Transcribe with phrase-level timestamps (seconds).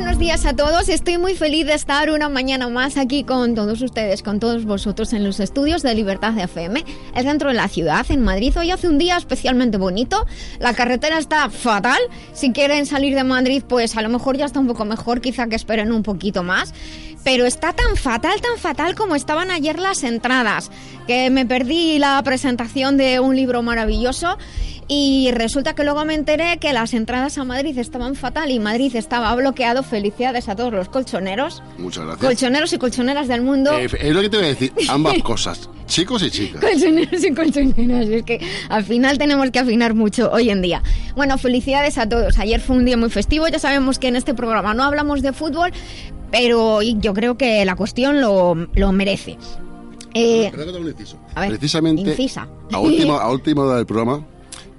[0.00, 0.88] Buenos días a todos.
[0.88, 5.12] Estoy muy feliz de estar una mañana más aquí con todos ustedes, con todos vosotros
[5.12, 6.82] en los estudios de Libertad de FM,
[7.14, 8.56] el centro de la ciudad, en Madrid.
[8.56, 10.26] Hoy hace un día especialmente bonito.
[10.58, 12.00] La carretera está fatal.
[12.32, 15.48] Si quieren salir de Madrid, pues a lo mejor ya está un poco mejor, quizá
[15.48, 16.72] que esperen un poquito más.
[17.22, 20.70] Pero está tan fatal, tan fatal como estaban ayer las entradas,
[21.06, 24.38] que me perdí la presentación de un libro maravilloso
[24.92, 28.96] y resulta que luego me enteré que las entradas a Madrid estaban fatal y Madrid
[28.96, 29.84] estaba bloqueado.
[29.84, 31.62] Felicidades a todos los colchoneros.
[31.78, 32.26] Muchas gracias.
[32.26, 33.70] Colchoneros y colchoneras del mundo.
[33.78, 36.60] Eh, es lo que te voy a decir, ambas cosas, chicos y chicas.
[36.60, 38.08] Colchoneros y colchoneras.
[38.08, 40.82] Es que al final tenemos que afinar mucho hoy en día.
[41.14, 42.36] Bueno, felicidades a todos.
[42.40, 43.46] Ayer fue un día muy festivo.
[43.46, 45.70] Ya sabemos que en este programa no hablamos de fútbol,
[46.32, 49.38] pero yo creo que la cuestión lo, lo merece.
[50.14, 50.50] Eh,
[51.34, 52.48] a ver, Precisamente, incisa.
[52.72, 54.26] a última, a última hora del programa,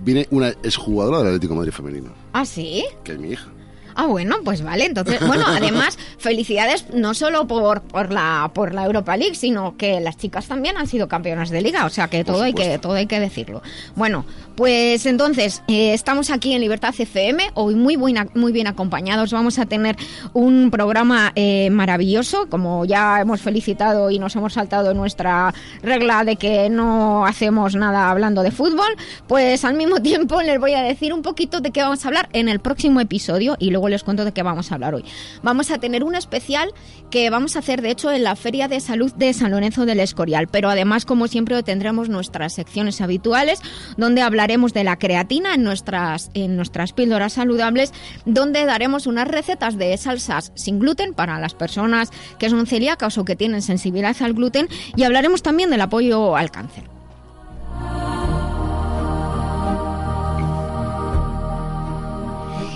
[0.03, 2.83] viene una exjugadora del Atlético de Madrid femenino, ¿Ah, sí?
[3.03, 3.47] que es mi hija.
[3.95, 4.85] Ah, bueno, pues vale.
[4.85, 9.99] Entonces, bueno, además, felicidades no solo por, por, la, por la Europa League, sino que
[9.99, 11.85] las chicas también han sido campeonas de liga.
[11.85, 13.61] O sea que todo, hay que, todo hay que decirlo.
[13.95, 14.25] Bueno,
[14.61, 19.33] pues entonces, eh, estamos aquí en Libertad FM, hoy muy, buena, muy bien acompañados.
[19.33, 19.95] Vamos a tener
[20.33, 25.51] un programa eh, maravilloso, como ya hemos felicitado y nos hemos saltado nuestra
[25.81, 28.95] regla de que no hacemos nada hablando de fútbol.
[29.25, 32.29] Pues al mismo tiempo les voy a decir un poquito de qué vamos a hablar
[32.31, 35.05] en el próximo episodio y luego les cuento de qué vamos a hablar hoy.
[35.41, 36.71] Vamos a tener un especial
[37.09, 40.01] que vamos a hacer, de hecho, en la Feria de Salud de San Lorenzo del
[40.01, 43.59] Escorial, pero además, como siempre, tendremos nuestras secciones habituales
[43.97, 47.93] donde hablaremos de la creatina en nuestras, en nuestras píldoras saludables,
[48.25, 53.23] donde daremos unas recetas de salsas sin gluten para las personas que son celíacas o
[53.23, 57.00] que tienen sensibilidad al gluten y hablaremos también del apoyo al cáncer.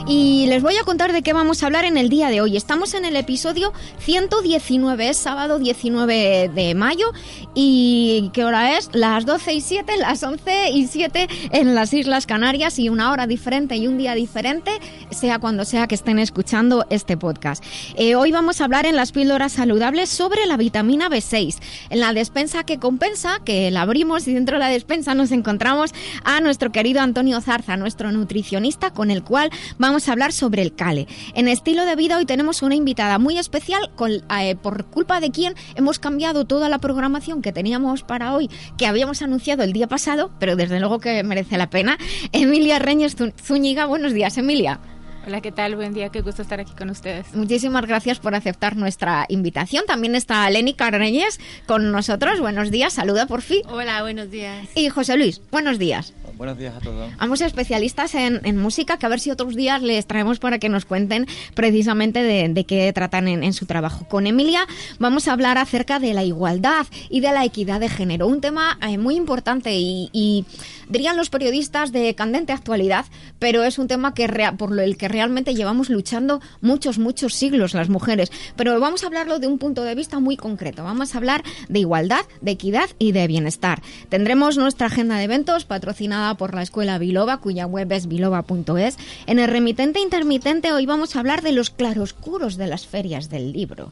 [0.07, 2.55] Y les voy a contar de qué vamos a hablar en el día de hoy.
[2.55, 7.11] Estamos en el episodio 119, es sábado 19 de mayo.
[7.55, 8.91] ¿Y qué hora es?
[8.93, 13.25] Las 12 y 7, las 11 y 7 en las Islas Canarias y una hora
[13.25, 14.71] diferente y un día diferente,
[15.09, 17.63] sea cuando sea que estén escuchando este podcast.
[17.95, 21.57] Eh, hoy vamos a hablar en las píldoras saludables sobre la vitamina B6.
[21.89, 25.95] En la despensa que compensa, que la abrimos y dentro de la despensa nos encontramos
[26.23, 29.49] a nuestro querido Antonio Zarza, nuestro nutricionista, con el cual
[29.79, 31.07] vamos a hablar sobre el cale.
[31.35, 35.31] En estilo de vida hoy tenemos una invitada muy especial con, eh, por culpa de
[35.31, 39.87] quien hemos cambiado toda la programación que teníamos para hoy, que habíamos anunciado el día
[39.87, 41.97] pasado, pero desde luego que merece la pena.
[42.33, 44.79] Emilia Reñez Zúñiga, buenos días Emilia.
[45.25, 45.75] Hola, ¿qué tal?
[45.75, 47.33] Buen día, qué gusto estar aquí con ustedes.
[47.33, 49.85] Muchísimas gracias por aceptar nuestra invitación.
[49.87, 52.39] También está Leni Carreñez con nosotros.
[52.39, 53.61] Buenos días, saluda por fin.
[53.67, 54.67] Hola, buenos días.
[54.75, 56.13] Y José Luis, buenos días.
[56.37, 57.11] Buenos días a todos.
[57.17, 60.83] Ambos especialistas en, música, que a ver si otros días les traemos para que nos
[60.83, 64.05] cuenten precisamente de, qué tratan en, su trabajo.
[64.07, 64.67] Con Emilia
[64.99, 68.77] vamos a hablar acerca de la igualdad y de la equidad de género, un tema
[68.81, 70.45] eh, muy importante y,
[70.89, 73.05] dirían los periodistas de candente actualidad,
[73.39, 74.25] pero es un tema que
[74.57, 78.31] por el que realmente llevamos luchando muchos, muchos siglos las mujeres.
[78.55, 80.83] Pero vamos a hablarlo de un punto de vista muy concreto.
[80.83, 83.81] Vamos a hablar de igualdad, de equidad y de bienestar.
[84.09, 88.97] Tendremos nuestra agenda de eventos patrocinada por la Escuela Biloba, cuya web es biloba.es.
[89.27, 93.51] En el remitente intermitente hoy vamos a hablar de los claroscuros de las ferias del
[93.51, 93.91] libro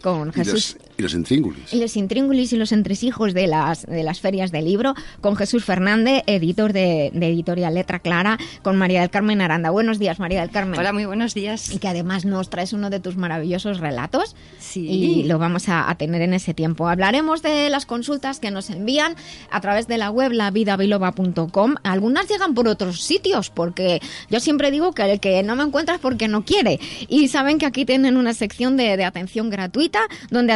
[0.00, 0.76] con Jesús.
[1.00, 1.72] Y los, intríngulis.
[1.72, 5.64] Y los intríngulis y los entresijos de las, de las ferias del libro, con Jesús
[5.64, 9.70] Fernández, editor de, de, Editorial Letra Clara, con María del Carmen Aranda.
[9.70, 10.78] Buenos días, María del Carmen.
[10.78, 11.70] Hola, muy buenos días.
[11.70, 14.36] Y que además nos traes uno de tus maravillosos relatos.
[14.58, 14.86] Sí.
[14.86, 16.86] Y lo vamos a, a tener en ese tiempo.
[16.86, 19.14] Hablaremos de las consultas que nos envían
[19.50, 21.76] a través de la web lavidabiloba.com.
[21.82, 25.94] Algunas llegan por otros sitios, porque yo siempre digo que el que no me encuentra
[25.94, 26.78] es porque no quiere.
[27.08, 30.00] Y saben que aquí tienen una sección de, de atención gratuita
[30.30, 30.52] donde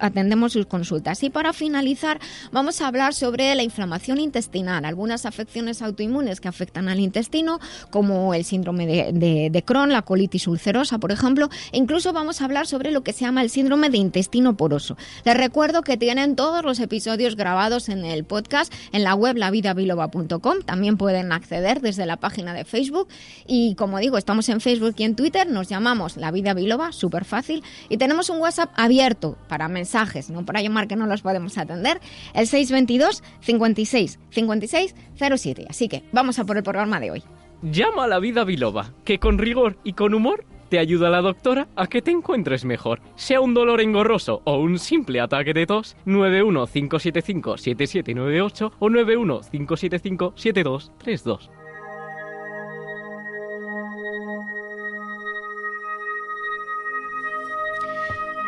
[0.00, 1.22] atendemos, sus consultas.
[1.22, 2.20] Y para finalizar,
[2.52, 8.34] vamos a hablar sobre la inflamación intestinal, algunas afecciones autoinmunes que afectan al intestino, como
[8.34, 12.66] el síndrome de, de Crohn, la colitis ulcerosa, por ejemplo, e incluso vamos a hablar
[12.66, 14.96] sobre lo que se llama el síndrome de intestino poroso.
[15.24, 20.62] Les recuerdo que tienen todos los episodios grabados en el podcast en la web lavidabiloba.com.
[20.64, 23.08] También pueden acceder desde la página de Facebook.
[23.46, 25.48] Y como digo, estamos en Facebook y en Twitter.
[25.48, 27.62] Nos llamamos La Vida Biloba, súper fácil.
[27.88, 32.00] Y tenemos un WhatsApp abierto para mensajes, no para llamar que no los podemos atender.
[32.34, 35.66] El 622 56 56 07.
[35.70, 37.22] Así que vamos a por el programa de hoy.
[37.62, 41.68] Llama a La Vida Biloba, que con rigor y con humor te ayuda la doctora
[41.76, 43.00] a que te encuentres mejor.
[43.16, 51.50] Sea un dolor engorroso o un simple ataque de tos, 915757798 o 915757232.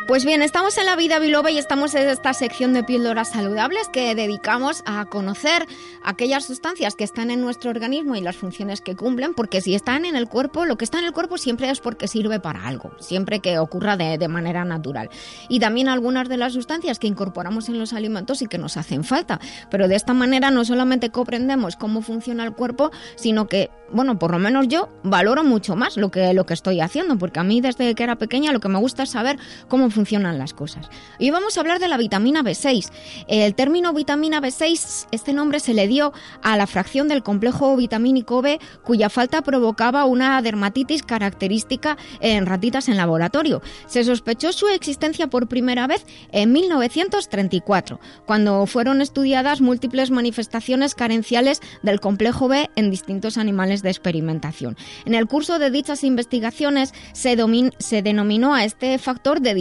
[0.07, 3.87] Pues bien, estamos en la vida biloba y estamos en esta sección de píldoras saludables
[3.87, 5.67] que dedicamos a conocer
[6.03, 10.05] aquellas sustancias que están en nuestro organismo y las funciones que cumplen, porque si están
[10.05, 12.91] en el cuerpo, lo que está en el cuerpo siempre es porque sirve para algo,
[12.99, 15.09] siempre que ocurra de, manera natural.
[15.49, 19.03] Y también algunas de las sustancias que incorporamos en los alimentos y que nos hacen
[19.03, 19.39] falta.
[19.69, 24.31] Pero de esta manera no solamente comprendemos cómo funciona el cuerpo, sino que, bueno, por
[24.31, 27.61] lo menos yo valoro mucho más lo que, lo que estoy haciendo, porque a mí
[27.61, 29.37] desde que era pequeña lo que me gusta es saber
[29.67, 30.89] cómo funcionan las cosas.
[31.19, 32.89] Y vamos a hablar de la vitamina B6.
[33.27, 38.41] El término vitamina B6, este nombre se le dio a la fracción del complejo vitamínico
[38.41, 43.61] B cuya falta provocaba una dermatitis característica en ratitas en laboratorio.
[43.87, 51.61] Se sospechó su existencia por primera vez en 1934, cuando fueron estudiadas múltiples manifestaciones carenciales
[51.83, 54.77] del complejo B en distintos animales de experimentación.
[55.05, 57.37] En el curso de dichas investigaciones se,
[57.79, 59.53] se denominó a este factor de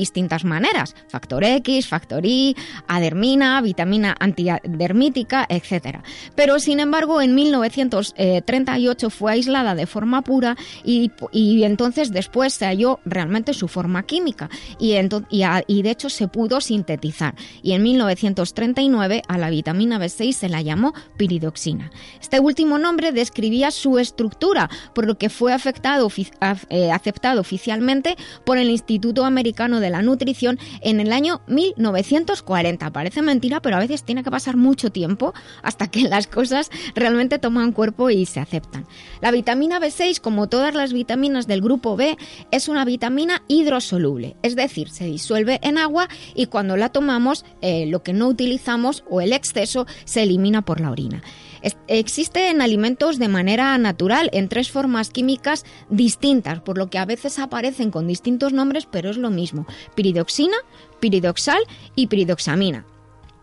[0.45, 2.57] maneras, factor X, factor Y,
[2.87, 5.99] adermina, vitamina antidermítica, etc.
[6.35, 11.11] Pero sin embargo en 1938 fue aislada de forma pura y,
[11.63, 14.97] entonces después se halló realmente su forma química y,
[15.31, 20.63] y de hecho se pudo sintetizar y en 1939 a la vitamina B6 se la
[20.63, 21.91] llamó piridoxina.
[22.21, 26.09] Este último nombre describía su estructura, por lo que fue afectado,
[26.71, 32.91] eh, aceptado oficialmente por el Instituto Americano de la Nutrición en el año 1940.
[32.91, 37.39] Parece mentira, pero a veces tiene que pasar mucho tiempo hasta que las cosas realmente
[37.39, 38.87] toman cuerpo y se aceptan.
[39.21, 42.19] La vitamina B6, como todas las vitaminas del grupo B,
[42.51, 47.87] es una vitamina hidrosoluble, es decir, se disuelve en agua y cuando la tomamos, eh,
[47.87, 51.23] lo que no utilizamos o el exceso se elimina por la orina.
[51.89, 57.05] Existe en alimentos de manera natural, en tres formas químicas distintas, por lo que a
[57.05, 59.67] veces aparecen con distintos nombres, pero es lo mismo.
[59.95, 60.57] Piridoxina,
[61.01, 61.63] piridoxal
[61.95, 62.87] y piridoxamina.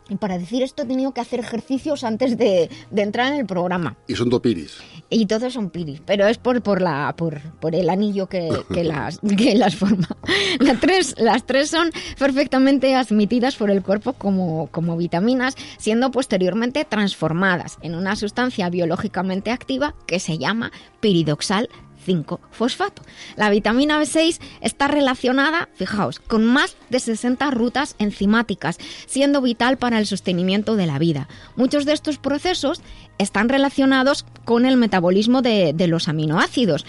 [0.10, 3.98] Y para decir esto he tenido que hacer ejercicios antes de, entrar en el programa.
[4.08, 4.78] Y son piris.
[5.10, 8.50] Y todos son piris, pero es por, por, la, por, por el anillo que,
[8.84, 10.08] las, que las forma.
[10.60, 16.86] Las tres, las tres son perfectamente admitidas por el cuerpo como, como vitaminas, siendo posteriormente
[16.86, 21.70] transformadas en una sustancia biológicamente activa que se llama piridoxal
[22.08, 23.02] 5-fosfato.
[23.36, 30.00] La vitamina B6 está relacionada, fijaos, con más de 60 rutas enzimáticas, siendo vital para
[30.00, 31.28] el sostenimiento de la vida.
[31.56, 32.82] Muchos de estos procesos
[33.18, 36.86] están relacionados con el metabolismo de, los aminoácidos,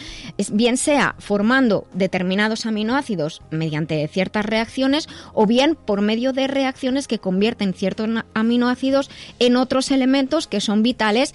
[0.52, 7.18] bien sea formando determinados aminoácidos mediante ciertas reacciones o bien por medio de reacciones que
[7.18, 11.34] convierten ciertos aminoácidos en otros elementos que son vitales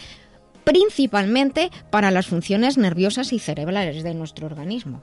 [0.64, 5.02] principalmente para las funciones nerviosas y cerebrales de nuestro organismo.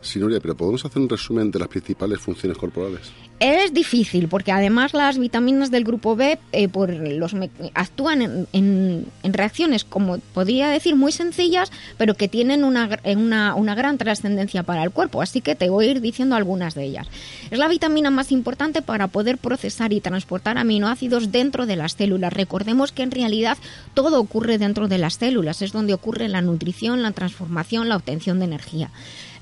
[0.00, 3.12] Sí, pero ¿podemos hacer un resumen de las principales funciones corporales?
[3.44, 7.34] Es difícil porque además las vitaminas del grupo B eh, por los
[7.74, 13.98] actúan en, reacciones, como podría decir, muy sencillas, pero que tienen una, una, una gran
[13.98, 15.22] trascendencia para el cuerpo.
[15.22, 17.08] Así que te voy a ir diciendo algunas de ellas.
[17.50, 22.32] Es la vitamina más importante para poder procesar y transportar aminoácidos dentro de las células.
[22.32, 23.58] Recordemos que en realidad
[23.92, 28.38] todo ocurre dentro de las células, es donde ocurre la nutrición, la transformación, la obtención
[28.38, 28.90] de energía.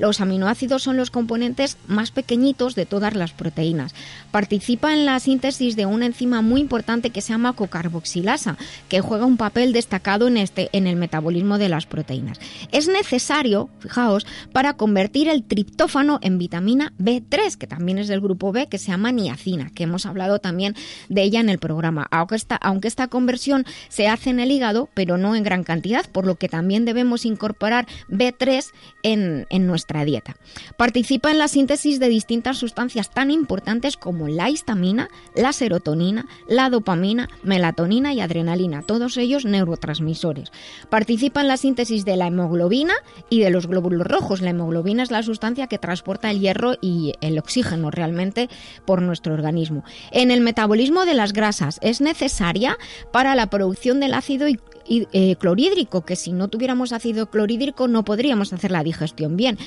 [0.00, 3.89] Los aminoácidos son los componentes más pequeñitos de todas las proteínas.
[4.30, 8.56] Participa en la síntesis de una enzima muy importante que se llama cocarboxilasa,
[8.88, 12.38] que juega un papel destacado en, este, en el metabolismo de las proteínas.
[12.70, 18.52] Es necesario, fijaos, para convertir el triptófano en vitamina B3, que también es del grupo
[18.52, 20.76] B, que se llama niacina, que hemos hablado también
[21.08, 22.06] de ella en el programa.
[22.12, 26.08] Aunque esta, aunque esta conversión se hace en el hígado, pero no en gran cantidad,
[26.08, 28.66] por lo que también debemos incorporar B3
[29.02, 30.36] en, en nuestra nuestra dieta.
[30.76, 36.70] Participa en la síntesis de distintas sustancias tan importantes como la histamina, la serotonina, la
[36.70, 40.52] dopamina, melatonina y adrenalina, todos ellos neurotransmisores.
[40.88, 42.94] Participa en la síntesis de la hemoglobina
[43.28, 44.40] y de los glóbulos rojos.
[44.40, 48.48] La hemoglobina es la sustancia que transporta el hierro y el oxígeno realmente
[48.84, 49.84] por nuestro organismo.
[50.10, 52.76] En el metabolismo de las grasas es necesaria
[53.12, 54.48] para la producción del ácido
[54.90, 59.58] eh, clorhídrico, que si no tuviéramos ácido clorhídrico no podríamos hacer la digestión bien.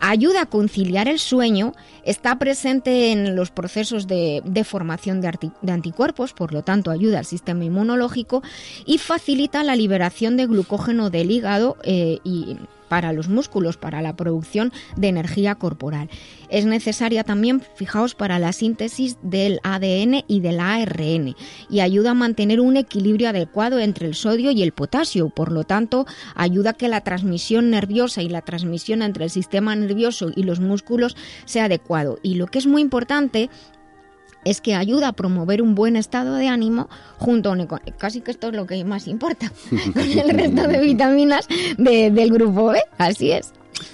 [0.00, 6.52] Ayuda a conciliar el sueño, está presente en los procesos de, formación de, anticuerpos, por
[6.52, 8.42] lo tanto ayuda al sistema inmunológico
[8.86, 12.56] y facilita la liberación de glucógeno del hígado eh, y
[12.88, 16.08] para los músculos, para la producción de energía corporal.
[16.48, 21.36] Es necesaria también, fijaos, para la síntesis del ADN y del ARN
[21.70, 25.28] y ayuda a mantener un equilibrio adecuado entre el sodio y el potasio.
[25.28, 29.76] Por lo tanto, ayuda a que la transmisión nerviosa y la transmisión entre el sistema
[29.76, 32.18] nervioso y los músculos sea adecuado.
[32.22, 33.50] Y lo que es muy importante
[34.44, 38.48] es que ayuda a promover un buen estado de ánimo junto con, casi que esto
[38.48, 39.52] es lo que más importa,
[39.92, 43.52] con el resto de vitaminas del grupo B, así es.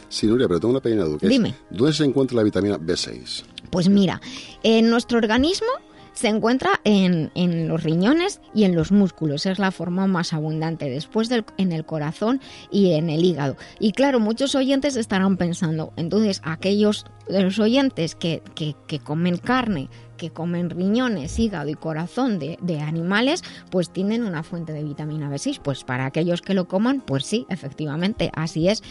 [0.08, 1.18] Sí, Nuria, pero tengo una pequeña duda.
[1.28, 1.54] Dime.
[1.70, 3.44] ¿Dónde se encuentra la vitamina B6?
[3.70, 4.20] Pues mira,
[4.62, 5.66] en nuestro organismo
[6.14, 9.46] se encuentra en, en, los riñones y en los músculos.
[9.46, 13.56] Es la forma más abundante, después del, en el corazón y en el hígado.
[13.80, 19.36] Y claro, muchos oyentes estarán pensando, entonces aquellos de los oyentes que, que, que comen
[19.36, 25.30] carne, que comen riñones, hígado y corazón de, animales, pues tienen una fuente de vitamina
[25.30, 25.60] B6.
[25.62, 28.82] Pues para aquellos que lo coman, pues sí, efectivamente, así es.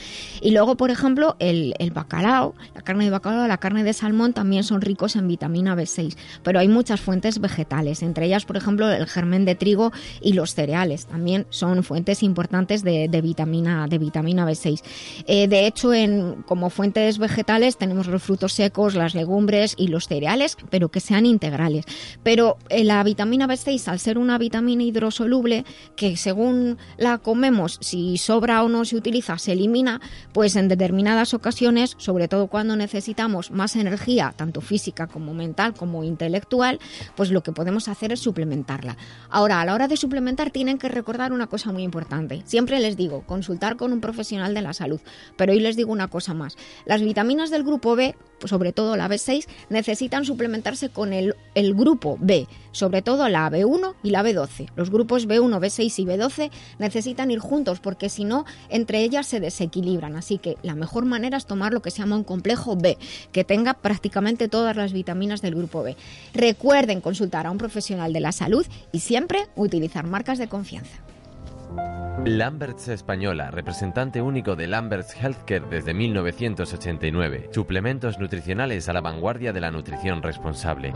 [0.41, 4.63] Y luego, por ejemplo, el, bacalao, la carne de bacalao, la carne de salmón también
[4.63, 6.15] son ricos en vitamina B6.
[6.43, 10.53] Pero hay muchas fuentes vegetales, entre ellas, por ejemplo, el germen de trigo y los
[10.53, 11.05] cereales.
[11.05, 14.81] También son fuentes importantes de, vitamina, de vitamina B6.
[15.27, 20.07] Eh, de hecho, en, como fuentes vegetales tenemos los frutos secos, las legumbres y los
[20.07, 21.85] cereales, pero que sean integrales.
[22.23, 25.63] Pero eh, la vitamina B6, al ser una vitamina hidrosoluble,
[25.95, 30.01] que según la comemos, si sobra o no se utiliza, se elimina,
[30.33, 36.03] pues en determinadas ocasiones, sobre todo cuando necesitamos más energía, tanto física como mental como
[36.03, 36.79] intelectual,
[37.15, 38.97] pues lo que podemos hacer es suplementarla.
[39.29, 42.41] Ahora, a la hora de suplementar tienen que recordar una cosa muy importante.
[42.45, 44.99] Siempre les digo, consultar con un profesional de la salud.
[45.37, 46.57] Pero hoy les digo una cosa más.
[46.85, 48.15] Las vitaminas del grupo B,
[48.47, 53.95] sobre todo la B6, necesitan suplementarse con el, el, grupo B, sobre todo la B1
[54.03, 54.69] y la B12.
[54.75, 59.39] Los grupos B1, B6 y B12 necesitan ir juntos porque si no, entre ellas se
[59.39, 60.15] desequilibran.
[60.15, 62.97] Así que la mejor manera es tomar lo que se llama un complejo B,
[63.31, 65.95] que tenga prácticamente todas las vitaminas del grupo B.
[66.33, 71.12] Recuerden consultar a un profesional de la salud y siempre utilizar marcas de confianza.
[72.25, 77.49] Lamberts Española, representante único de Lamberts Healthcare desde 1989.
[77.51, 80.93] Suplementos nutricionales a la vanguardia de la nutrición responsable.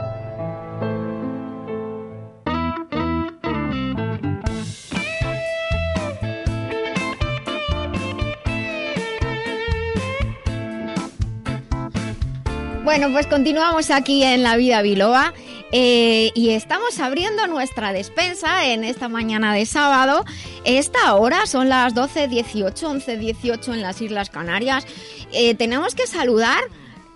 [12.86, 15.34] Bueno, pues continuamos aquí en La Vida Biloba
[15.72, 20.24] eh, y estamos abriendo nuestra despensa en esta mañana de sábado.
[20.64, 24.86] Esta hora son las 12.18, 11.18 en las Islas Canarias.
[25.32, 26.64] Eh, tenemos que saludar,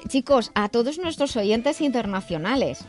[0.08, 2.79] chicos, a todos nuestros oyentes internacionales.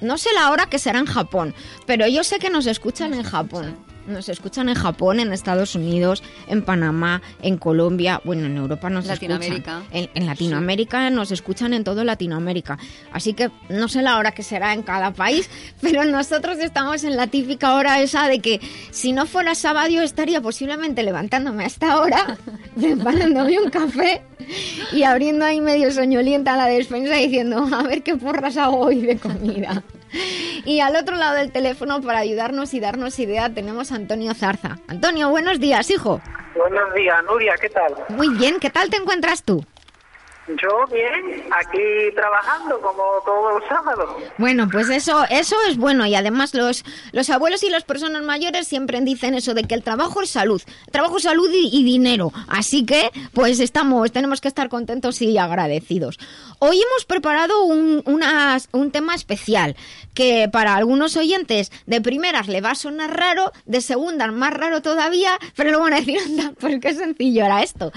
[0.00, 1.54] No sé la hora que será en Japón,
[1.86, 3.76] pero yo sé que nos escuchan en Japón.
[4.10, 9.06] Nos escuchan en Japón, en Estados Unidos, en Panamá, en Colombia, bueno, en Europa nos
[9.06, 9.78] Latinoamérica.
[9.78, 10.08] escuchan.
[10.14, 12.78] En, Latinoamérica nos escuchan en todo Latinoamérica.
[13.12, 15.48] Así que no sé la hora que será en cada país,
[15.80, 20.02] pero nosotros estamos en la típica hora esa de que si no fuera sábado yo
[20.02, 22.36] estaría posiblemente levantándome a esta hora,
[22.76, 24.22] preparándome un café
[24.92, 29.16] y abriendo ahí medio soñolienta la despensa diciendo a ver qué porras hago hoy de
[29.16, 29.82] comida.
[30.64, 34.78] Y al otro lado del teléfono, para ayudarnos y darnos idea, tenemos a Antonio Zarza.
[34.88, 36.20] Antonio, buenos días, hijo.
[36.56, 37.94] Buenos días, Nuria, ¿qué tal?
[38.08, 39.64] Muy bien, ¿qué tal te encuentras tú?
[40.48, 41.78] Yo bien, aquí
[42.14, 44.16] trabajando como todos los sábados.
[44.38, 48.66] Bueno, pues eso, eso es bueno y además los, los abuelos y las personas mayores
[48.66, 52.32] siempre dicen eso de que el trabajo es salud, trabajo salud y, dinero.
[52.48, 56.18] Así que, pues estamos, tenemos que estar contentos y agradecidos.
[56.58, 59.76] Hoy hemos preparado un, un tema especial
[60.20, 64.82] que para algunos oyentes de primeras le va a sonar raro, de segundas más raro
[64.82, 67.90] todavía, pero luego van a decir, anda, pues qué sencillo era esto.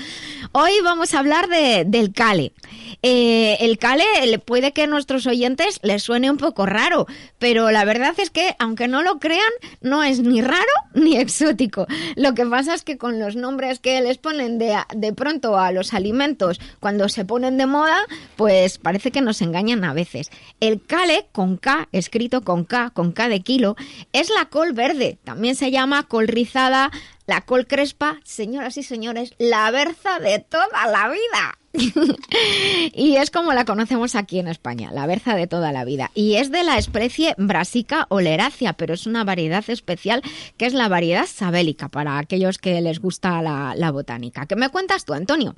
[0.53, 2.53] Hoy vamos a hablar de, del cale.
[3.01, 7.08] Eh, el cale le- puede que a nuestros oyentes les suene un poco raro,
[7.39, 9.42] pero la verdad es que, aunque no lo crean,
[9.82, 10.62] no es ni raro
[10.94, 11.88] ni exótico.
[12.15, 15.72] Lo que pasa es que con los nombres que les ponen de, de pronto a
[15.74, 17.98] los alimentos cuando se ponen de moda,
[18.38, 20.30] pues parece que nos engañan a veces.
[20.62, 23.75] El cale, con K, escrito con K, con K de kilo,
[24.12, 25.17] es la col verde.
[25.24, 26.91] También se llama col rizada,
[27.25, 31.58] la col crespa, señoras y señores, la berza de toda la vida.
[32.93, 36.12] y es como la conocemos aquí en España, la berza de toda la vida.
[36.13, 40.22] Y es de la especie Brassica oleracea, pero es una variedad especial
[40.58, 44.46] que es la variedad sabélica para aquellos que les gusta la, la botánica.
[44.46, 45.55] ¿Qué me cuentas tú, Antonio?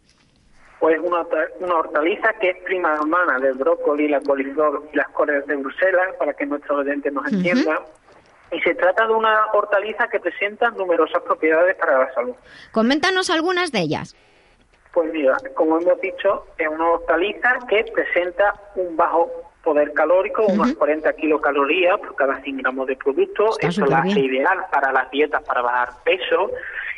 [0.79, 1.25] Pues una,
[1.59, 6.15] una hortaliza que es prima hermana del brócoli, la coliflor y las coles de Bruselas,
[6.19, 7.79] para que nuestros oyentes nos entiendan.
[8.51, 12.35] Y se trata de una hortaliza que presenta numerosas propiedades para la salud.
[12.71, 14.15] Coméntanos algunas de ellas.
[14.93, 19.29] Pues mira, como hemos dicho, es una hortaliza que presenta un bajo
[19.65, 23.49] poder calórico, unas 40 kilocalorías por cada 100 gramos de producto.
[23.59, 26.51] Está Eso la hace ideal para las dietas para bajar peso.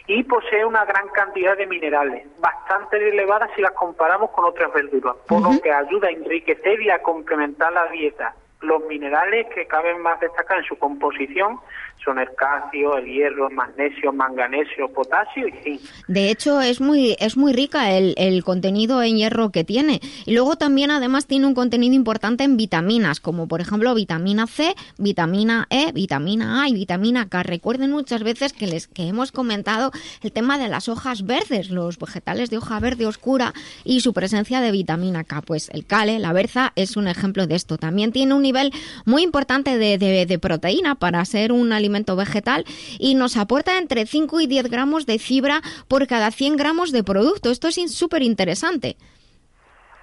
[0.08, 5.16] Y posee una gran cantidad de minerales, bastante elevadas si las comparamos con otras verduras,
[5.28, 8.34] por lo que ayuda a enriquecer y a complementar la dieta.
[8.62, 11.60] Los minerales que caben más destacar en su composición
[12.08, 15.82] son el calcio, el hierro, el magnesio, manganesio, potasio y zinc.
[16.08, 20.00] De hecho, es muy, es muy rica el, el contenido en hierro que tiene.
[20.26, 24.74] Y luego también, además, tiene un contenido importante en vitaminas, como por ejemplo vitamina C,
[24.98, 27.44] vitamina E, vitamina A y vitamina K.
[27.44, 29.92] Recuerden muchas veces que les que hemos comentado
[30.24, 34.62] el tema de las hojas verdes, los vegetales de hoja verde oscura y su presencia
[34.62, 35.42] de vitamina K.
[35.42, 37.78] Pues el cale, la berza, es un ejemplo de esto.
[37.78, 38.72] También tiene un nivel
[39.04, 42.66] muy importante de, de- proteína para ser un alimento vegetal
[43.00, 47.04] y nos aporta entre 5 y 10 gramos de fibra por cada 100 gramos de
[47.04, 47.50] producto.
[47.50, 48.98] Esto es súper interesante.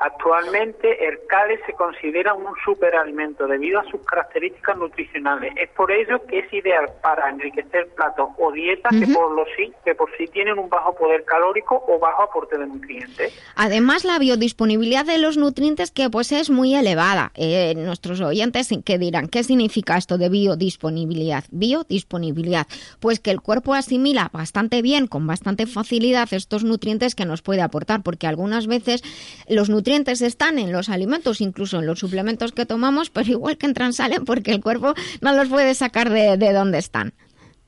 [0.04, 5.54] Actualmente el cale se considera un superalimento debido a sus características nutricionales.
[5.56, 9.72] Es por ello que es ideal para enriquecer platos o dietas que, por lo sí,
[9.82, 13.32] que por sí tienen un bajo poder calórico o bajo aporte de nutrientes.
[13.56, 17.32] Además, la biodisponibilidad de los nutrientes que posee es muy elevada.
[17.34, 21.44] Eh, nuestros oyentes que dirán, ¿qué significa esto de biodisponibilidad?
[21.50, 22.66] Biodisponibilidad,
[23.00, 27.62] pues que el cuerpo asimila bastante bien, con bastante facilidad, estos nutrientes que nos puede
[27.62, 29.02] aportar, porque algunas veces
[29.48, 33.66] los nutrientes están en los alimentos, incluso en los suplementos que tomamos, pero igual que
[33.66, 37.12] entran, salen, porque el cuerpo no los puede sacar de, de donde están.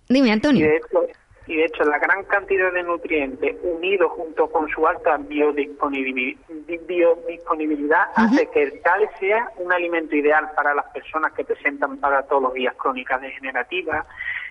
[0.08, 0.66] Dime, Y Antonio.
[0.66, 1.06] de, hecho,
[1.48, 6.36] y de hecho, la gran cantidad de nutrientes unidos junto con su alta biodisponibil-
[6.66, 11.98] bi- biodisponibilidad hace que el cale sea un alimento ideal para las personas que presentan
[11.98, 14.06] patologías crónicas degenerativas,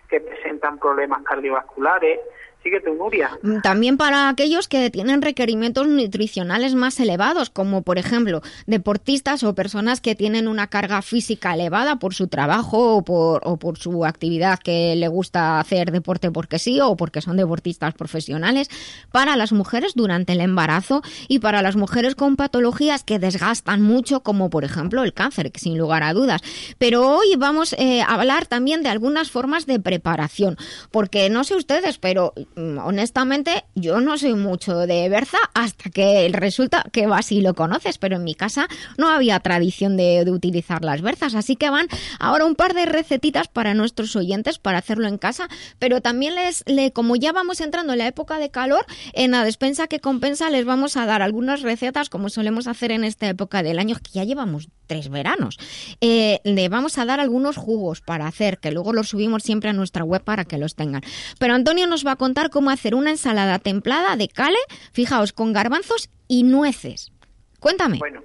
[0.09, 2.19] que presentan problemas cardiovasculares.
[2.65, 3.29] Síguete, Nuria.
[3.43, 9.53] Mm, También para aquellos que tienen requerimientos nutricionales más elevados, como por ejemplo deportistas o
[9.53, 14.95] personas que tienen una carga física elevada por su trabajo o por, su actividad que
[14.95, 18.67] le gusta hacer deporte porque sí o porque son deportistas profesionales,
[19.11, 24.21] para las mujeres durante el embarazo y para las mujeres con patologías que desgastan mucho,
[24.21, 26.41] como por ejemplo el cáncer, que sin lugar a dudas.
[26.79, 30.57] Pero hoy vamos eh, a hablar también de algunas formas de preparación,
[30.89, 36.83] porque no sé ustedes, pero honestamente yo no soy mucho de berza hasta que resulta
[36.91, 41.01] que vas y lo conoces, pero en mi casa no había tradición de, utilizar las
[41.01, 41.87] berzas, así que van
[42.19, 45.47] ahora un par de recetitas para nuestros oyentes para hacerlo en casa,
[45.79, 49.43] pero también les, le, como ya vamos entrando en la época de calor, en la
[49.43, 53.63] despensa que compensa les vamos a dar algunas recetas como solemos hacer en esta época
[53.63, 55.57] del año, que ya llevamos tres veranos.
[56.01, 59.73] Eh, le vamos a dar algunos jugos para hacer, que luego los subimos siempre a
[59.73, 61.01] nuestra web para que los tengan.
[61.39, 64.59] Pero Antonio nos va a contar cómo hacer una ensalada templada de cale,
[64.93, 67.11] fijaos, con garbanzos y nueces.
[67.59, 67.97] Cuéntame.
[67.99, 68.21] Bueno,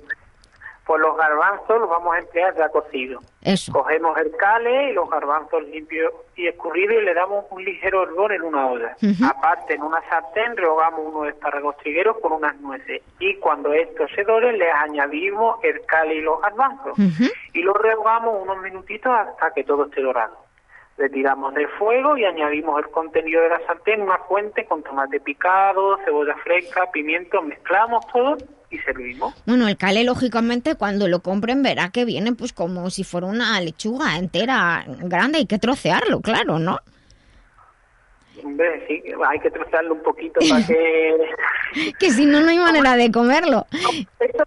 [0.91, 3.25] pues los garbanzos los vamos a emplear ya cocidos.
[3.43, 3.73] Eso.
[3.73, 8.33] Cogemos el cale y los garbanzos limpios y escurridos y le damos un ligero hervor
[8.33, 8.97] en una olla.
[9.25, 13.03] Aparte, en una sartén rehogamos unos espárragos trigueros con unas nueces.
[13.21, 16.99] Y cuando estos se doren, les añadimos el cale y los garbanzos.
[17.53, 20.39] Y los rehogamos unos minutitos hasta que todo esté dorado.
[21.01, 25.97] Retiramos del fuego y añadimos el contenido de la sartén, una fuente con tomate picado,
[26.05, 28.37] cebolla fresca, pimiento, mezclamos todo
[28.69, 29.35] y servimos.
[29.47, 33.59] Bueno, el cale, lógicamente, cuando lo compren, verá que viene pues como si fuera una
[33.63, 36.79] lechuga entera, grande, hay que trocearlo, claro, ¿no?
[38.45, 41.17] Hombre, sí, hay que trocearlo un poquito para que...
[41.99, 43.65] Que si no, no hay manera de comerlo.
[43.73, 44.45] Esto, Eso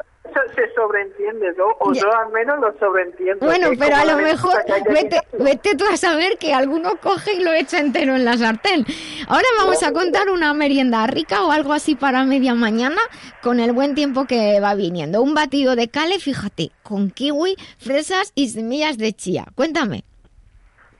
[0.55, 1.65] se sobreentiende, ¿no?
[1.79, 2.01] O Ya.
[2.01, 3.45] yo al menos lo sobreentiendo.
[3.45, 4.55] Bueno, es pero a lo mejor
[4.89, 8.85] vete, vete tú a saber que alguno coge y lo echa entero en la sartén.
[9.27, 13.01] Ahora vamos a contar una merienda rica o algo así para media mañana
[13.41, 15.21] con el buen tiempo que va viniendo.
[15.21, 19.45] Un batido de cale, fíjate, con kiwi, fresas y semillas de chía.
[19.55, 20.03] Cuéntame.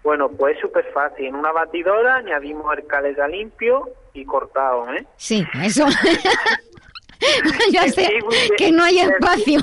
[0.04, 1.28] Bueno, pues es súper fácil.
[1.28, 5.08] En una batidora añadimos el cale ya limpio y cortado, ¿eh?
[5.16, 5.86] Sí, eso.
[7.72, 8.20] ya sé
[8.58, 9.60] que no hay espacio.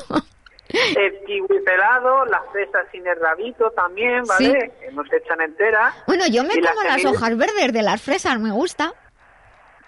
[0.69, 4.71] El kiwi pelado, las fresas sin el rabito también, ¿vale?
[4.81, 5.93] Que no se echan enteras.
[6.07, 8.93] Bueno, yo me Y las como las semillas- hojas verdes de las fresas, me gusta.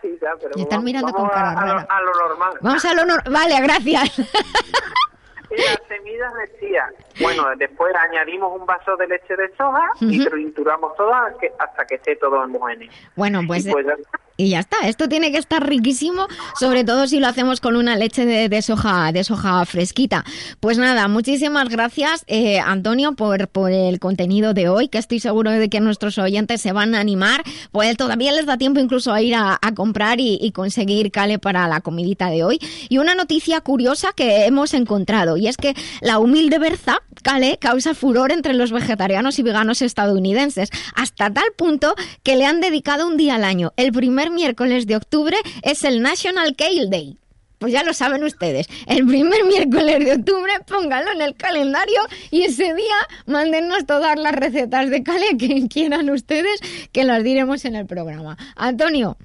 [0.00, 1.86] Sí, ya, pero Me están vamos- mirando vamos con cara a, a lo, rara.
[1.88, 2.52] a lo normal.
[2.60, 4.18] Vamos a lo nor- Vale, gracias.
[4.18, 6.88] Y las semillas de chía.
[7.20, 10.30] Bueno, después añadimos un vaso de leche de soja y Ujú.
[10.30, 12.90] trituramos toda que- hasta que esté todo homogéneo.
[13.14, 14.18] Bueno, pues, y pues ya está.
[14.36, 14.76] Y ya está.
[14.84, 16.26] Esto tiene que estar riquísimo,
[16.58, 20.24] sobre todo si lo hacemos con una leche de, soja de soja fresquita.
[20.60, 25.50] Pues nada, muchísimas gracias, eh, Antonio, por, por el contenido de hoy, que estoy seguro
[25.50, 27.42] de que nuestros oyentes se van a animar.
[27.70, 31.38] Pues todavía les da tiempo incluso a ir a, a comprar y, y conseguir cale
[31.38, 32.58] para la comidita de hoy.
[32.88, 37.94] Y una noticia curiosa que hemos encontrado, y es que la humilde berza, cale, causa
[37.94, 43.16] furor entre los vegetarianos y veganos estadounidenses, hasta tal punto que le han dedicado un
[43.16, 43.72] día al año.
[43.76, 47.16] El primer miércoles de octubre es el National Kale Day.
[47.62, 48.66] Pues ya lo saben ustedes.
[48.88, 52.00] El primer miércoles de octubre, pónganlo en el calendario
[52.32, 57.64] y ese día mándennos todas las recetas de cale que quieran ustedes, que las diremos
[57.64, 58.36] en el programa.
[58.56, 59.16] Antonio,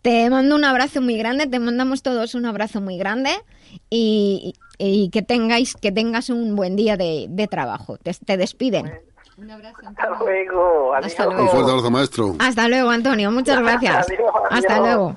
[0.00, 3.30] te mando un abrazo muy grande, te mandamos todos un abrazo muy grande
[3.90, 4.54] y,
[5.12, 7.98] que tengáis que tengas un buen día de, de trabajo.
[7.98, 8.90] Te, te despiden.
[9.50, 10.94] Hasta luego.
[10.94, 11.40] Hasta adiós.
[11.40, 12.34] Un fuerte abrazo, maestro.
[12.38, 13.30] Hasta luego, Antonio.
[13.30, 14.06] Muchas gracias.
[14.08, 14.86] Adiós, Hasta adiós.
[14.86, 15.16] luego.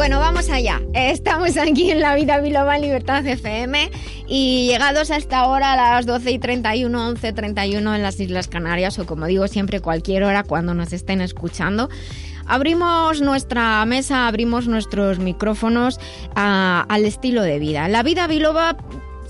[0.00, 0.80] Bueno, vamos allá.
[0.94, 3.90] Estamos aquí en La Vida Biloba en Libertad FM
[4.26, 8.48] y llegados a esta hora, a las 12 y 31, 11 31 en las Islas
[8.48, 11.90] Canarias o como digo siempre cualquier hora cuando nos estén escuchando.
[12.46, 16.00] Abrimos nuestra mesa, abrimos nuestros micrófonos
[16.34, 17.86] a- al estilo de vida.
[17.88, 18.78] La Vida Biloba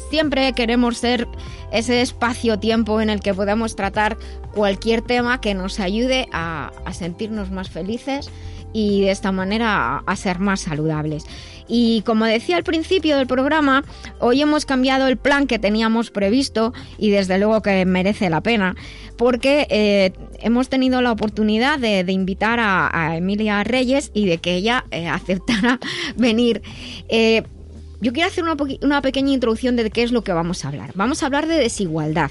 [0.09, 1.27] siempre queremos ser
[1.73, 4.17] ese espacio-tiempo en el que podamos tratar
[4.55, 8.31] cualquier tema que nos ayude a sentirnos más felices
[8.73, 11.25] y de esta manera a, ser más saludables.
[11.69, 13.85] Y como decía al principio del programa,
[14.19, 18.75] hoy hemos cambiado el plan que teníamos previsto y desde luego que merece la pena
[19.17, 24.87] porque eh, hemos tenido la oportunidad de, invitar a, Emilia Reyes y de que ella
[24.91, 25.79] eh, aceptara
[26.17, 26.63] venir.
[27.11, 27.43] Eh,
[28.01, 28.45] yo quiero hacer
[28.81, 30.93] una pequeña introducción de qué es lo que vamos a hablar.
[30.95, 32.31] Vamos a hablar de desigualdad.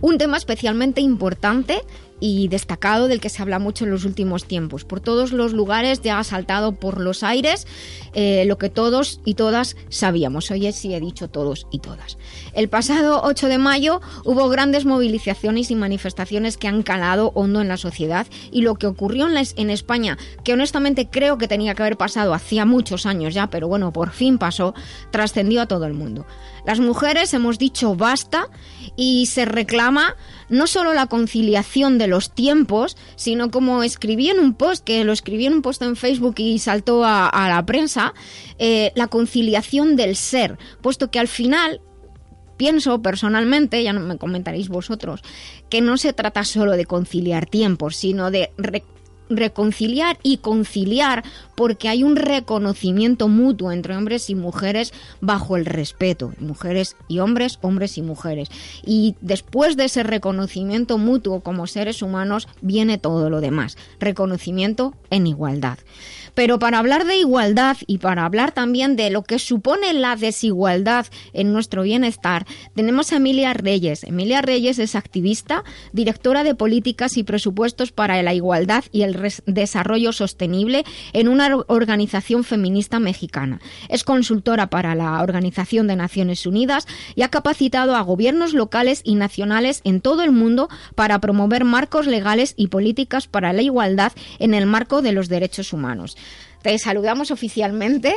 [0.00, 1.80] Un tema especialmente importante
[2.20, 4.84] y destacado del que se habla mucho en los últimos tiempos.
[4.84, 7.66] Por todos los lugares ya ha saltado por los aires
[8.14, 10.50] eh, lo que todos y todas sabíamos.
[10.50, 12.18] Oye, sí he dicho todos y todas.
[12.54, 17.68] El pasado 8 de mayo hubo grandes movilizaciones y manifestaciones que han calado hondo en
[17.68, 21.82] la sociedad y lo que ocurrió en, en España, que honestamente creo que tenía que
[21.82, 24.74] haber pasado hacía muchos años ya, pero bueno, por fin pasó,
[25.10, 26.26] trascendió a todo el mundo.
[26.66, 28.48] Las mujeres hemos dicho basta
[28.96, 30.16] y se reclama
[30.48, 35.12] no solo la conciliación de los tiempos, sino como escribí en un post, que lo
[35.12, 38.14] escribí en un post en Facebook y saltó a, la prensa,
[38.58, 41.80] eh, la conciliación del ser, puesto que al final
[42.56, 45.22] pienso personalmente, ya no me comentaréis vosotros,
[45.68, 48.50] que no se trata solo de conciliar tiempos, sino de
[49.28, 56.32] reconciliar y conciliar porque hay un reconocimiento mutuo entre hombres y mujeres bajo el respeto,
[56.38, 58.48] mujeres y hombres, hombres y mujeres.
[58.84, 65.26] Y después de ese reconocimiento mutuo como seres humanos viene todo lo demás, reconocimiento en
[65.26, 65.78] igualdad.
[66.36, 71.06] Pero para hablar de igualdad y para hablar también de lo que supone la desigualdad
[71.32, 74.04] en nuestro bienestar, tenemos a Emilia Reyes.
[74.04, 80.12] Emilia Reyes es activista, directora de políticas y presupuestos para la igualdad y el desarrollo
[80.12, 83.58] sostenible en una or- organización feminista mexicana.
[83.88, 89.14] Es consultora para la Organización de Naciones Unidas y ha capacitado a gobiernos locales y
[89.14, 94.52] nacionales en todo el mundo para promover marcos legales y políticas para la igualdad en
[94.52, 96.14] el marco de los derechos humanos.
[96.66, 98.16] Te saludamos oficialmente.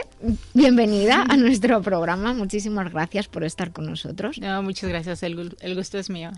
[0.56, 2.34] Bienvenida a nuestro programa.
[2.34, 4.40] Muchísimas gracias por estar con nosotros.
[4.40, 6.32] No, muchas gracias, el, gu- el gusto es mío.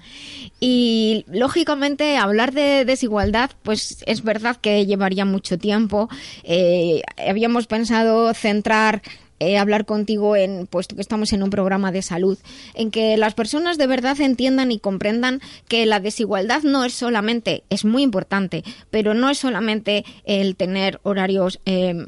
[0.60, 6.10] Y lógicamente hablar de desigualdad, pues es verdad que llevaría mucho tiempo.
[6.44, 9.02] Eh, habíamos pensado centrar
[9.42, 12.38] eh, hablar contigo en, puesto que estamos en un programa de salud,
[12.76, 17.64] en que las personas de verdad entiendan y comprendan que la desigualdad no es solamente,
[17.72, 22.06] es muy importante, pero no es solamente el tener horarios eh,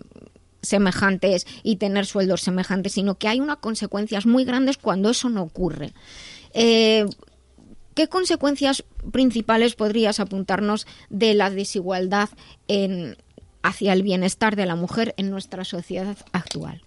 [0.61, 5.41] semejantes y tener sueldos semejantes, sino que hay unas consecuencias muy grandes cuando eso no
[5.41, 5.91] ocurre.
[6.53, 7.07] Eh,
[7.95, 12.29] ¿Qué consecuencias principales podrías apuntarnos de la desigualdad
[13.63, 16.83] hacia el bienestar de la mujer en nuestra sociedad actual?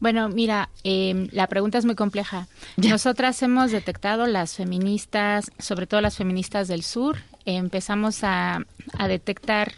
[0.00, 2.46] Bueno, mira, eh, la pregunta es muy compleja.
[2.76, 8.64] Nosotras hemos detectado las feministas, sobre todo las feministas del sur, eh, empezamos a,
[8.98, 9.72] a detectar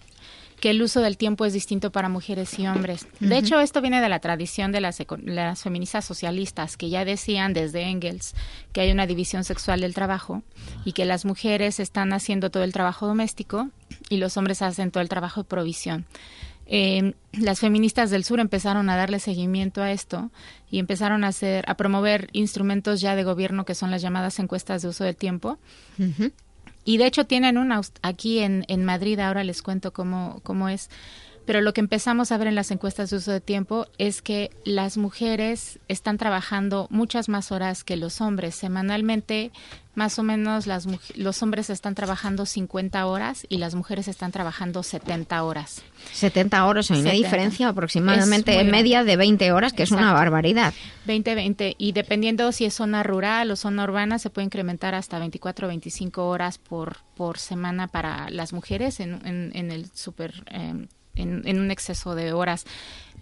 [0.60, 3.06] que el uso del tiempo es distinto para mujeres y hombres.
[3.20, 7.52] De hecho, esto viene de la tradición de las, las feministas socialistas, que ya decían
[7.52, 8.34] desde Engels
[8.72, 10.42] que hay una división sexual del trabajo
[10.84, 13.68] y que las mujeres están haciendo todo el trabajo doméstico
[14.08, 16.06] y los hombres hacen todo el trabajo de provisión.
[16.66, 20.30] Eh, las feministas del sur empezaron a darle seguimiento a esto
[20.70, 24.82] y empezaron a hacer, a promover instrumentos ya de gobierno que son las llamadas encuestas
[24.82, 25.58] de uso del tiempo.
[26.84, 30.90] Y de hecho tienen una aquí en, en Madrid, ahora les cuento cómo, cómo es.
[31.46, 34.50] Pero lo que empezamos a ver en las encuestas de uso de tiempo es que
[34.64, 38.56] las mujeres están trabajando muchas más horas que los hombres.
[38.56, 39.52] Semanalmente,
[39.94, 44.82] más o menos las, los hombres están trabajando 50 horas y las mujeres están trabajando
[44.82, 45.82] 70 horas.
[46.12, 50.74] 70 horas, hay una diferencia aproximadamente en media de 20 horas, que es una barbaridad.
[51.06, 51.76] 20, 20.
[51.78, 55.68] Y dependiendo si es zona rural o zona urbana, se puede incrementar hasta 24 o
[55.68, 60.44] 25 horas por, por semana para las mujeres en, en, el super...
[60.50, 62.64] Eh, en, un exceso de horas.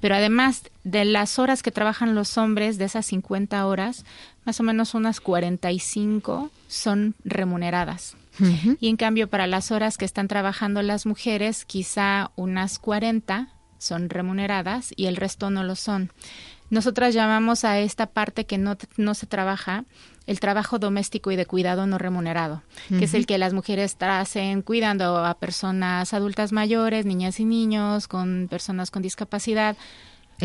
[0.01, 4.05] Pero además de las horas que trabajan los hombres, de esas 50 horas,
[4.45, 8.17] más o menos unas 45 son remuneradas.
[8.81, 14.11] Y en cambio, para las horas que están trabajando las mujeres, quizá unas 40 son
[14.11, 16.11] remuneradas y el resto no lo son.
[16.70, 19.85] Nosotras llamamos a esta parte que no, no se trabaja
[20.27, 24.62] el trabajo doméstico y de cuidado no remunerado, que es el que las mujeres hacen
[24.62, 29.77] cuidando a personas adultas mayores, niñas y niños, con personas con discapacidad.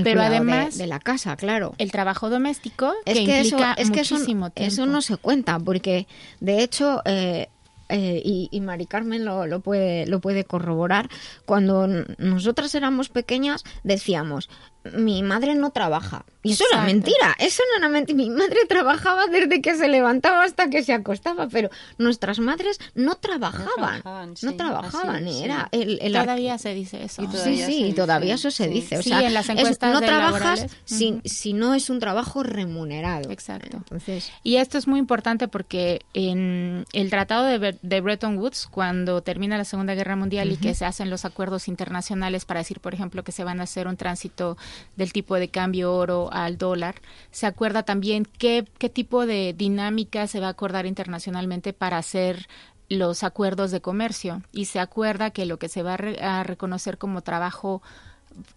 [0.03, 1.73] pero además de, la casa, claro.
[1.77, 4.17] El trabajo doméstico es que, implica eso, es que eso,
[4.55, 6.07] eso, no se cuenta porque
[6.41, 7.47] de hecho eh,
[7.89, 11.09] eh, y, y, Mari Carmen lo, lo, puede, lo puede corroborar,
[11.45, 11.87] cuando
[12.19, 14.47] nosotras éramos pequeñas decíamos,
[14.83, 16.25] mi madre no trabaja.
[16.41, 18.15] Y eso era mentira, eso no era mentira.
[18.15, 23.15] Mi madre trabajaba desde que se levantaba hasta que se acostaba, pero nuestras madres no
[23.15, 24.35] trabajaban.
[24.41, 27.29] No trabajaban, era el, Todavía se dice eso.
[27.31, 28.99] sí, sí, y todavía eso se dice.
[28.99, 33.31] O sea, en las encuestas no trabajas si, si, no es un trabajo remunerado.
[33.31, 33.77] Exacto.
[33.77, 34.31] Entonces...
[34.43, 39.57] Y esto es muy importante porque en el Tratado de, de Bretton Woods, cuando termina
[39.57, 43.23] la Segunda Guerra Mundial y que se hacen los acuerdos internacionales para decir, por ejemplo,
[43.23, 44.57] que se van a hacer un tránsito
[44.95, 46.95] del tipo de cambio oro al dólar.
[47.31, 52.47] Se acuerda también qué, qué tipo de dinámica se va a acordar internacionalmente para hacer
[52.89, 57.21] los acuerdos de comercio y se acuerda que lo que se va a, reconocer como
[57.21, 57.81] trabajo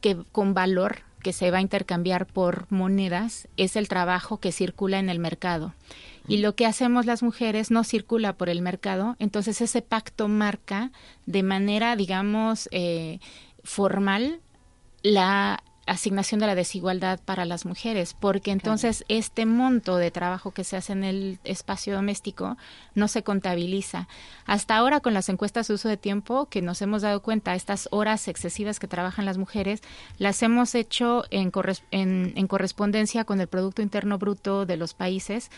[0.01, 4.99] que con valor que se va a intercambiar por monedas es el trabajo que circula
[4.99, 5.73] en el mercado.
[6.27, 10.91] Y lo que hacemos las mujeres no circula por el mercado, entonces ese pacto marca
[11.27, 13.21] de manera, digamos, eh,
[13.63, 14.41] formal
[15.03, 20.65] la asignación de la desigualdad para las mujeres, porque entonces este monto de trabajo que
[20.65, 22.57] se hace en el espacio doméstico
[22.95, 24.09] no se contabiliza.
[24.47, 27.89] Hasta ahora con las encuestas de uso de tiempo que nos hemos dado cuenta, estas
[27.91, 29.83] horas excesivas que trabajan las mujeres,
[30.19, 31.53] las hemos hecho en,
[31.91, 35.51] en, correspondencia con el Producto Interno Bruto de los países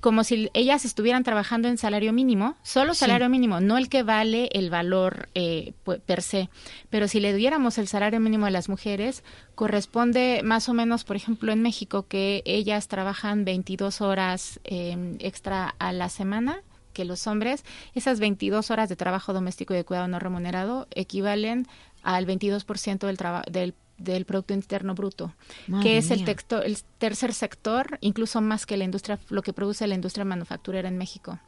[0.00, 4.48] como si ellas estuvieran trabajando en salario mínimo, solo salario mínimo, no el que vale
[4.52, 5.74] el valor eh,
[6.06, 6.48] per se.
[6.88, 9.22] Pero si le diéramos el salario mínimo a las mujeres,
[9.54, 15.74] corresponde más o menos, por ejemplo, en México, que ellas trabajan 22 horas em, extra
[15.78, 20.08] a la semana que los hombres, esas 22 horas de trabajo doméstico y de cuidado
[20.08, 21.68] no remunerado equivalen
[22.02, 23.16] al 22% del,
[23.52, 25.34] del del Producto Interno Bruto,
[25.82, 29.86] que es el, texto, el tercer sector, incluso más que la industria, lo que produce
[29.86, 31.38] la industria manufacturera en México.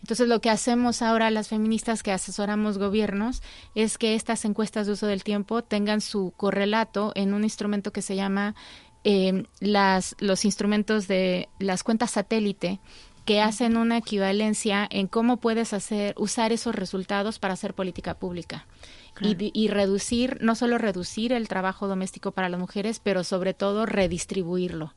[0.00, 3.42] Entonces, lo que hacemos ahora las feministas que asesoramos gobiernos
[3.74, 8.02] es que estas encuestas de uso del tiempo tengan su correlato en un instrumento que
[8.02, 8.54] se llama
[9.04, 12.80] eh, las, los instrumentos de las cuentas satélite
[13.26, 18.66] que hacen una equivalencia en cómo puedes hacer usar esos resultados para hacer política pública
[19.20, 24.94] y, reducir, no solo reducir el trabajo doméstico para las mujeres, pero sobre todo redistribuirlo,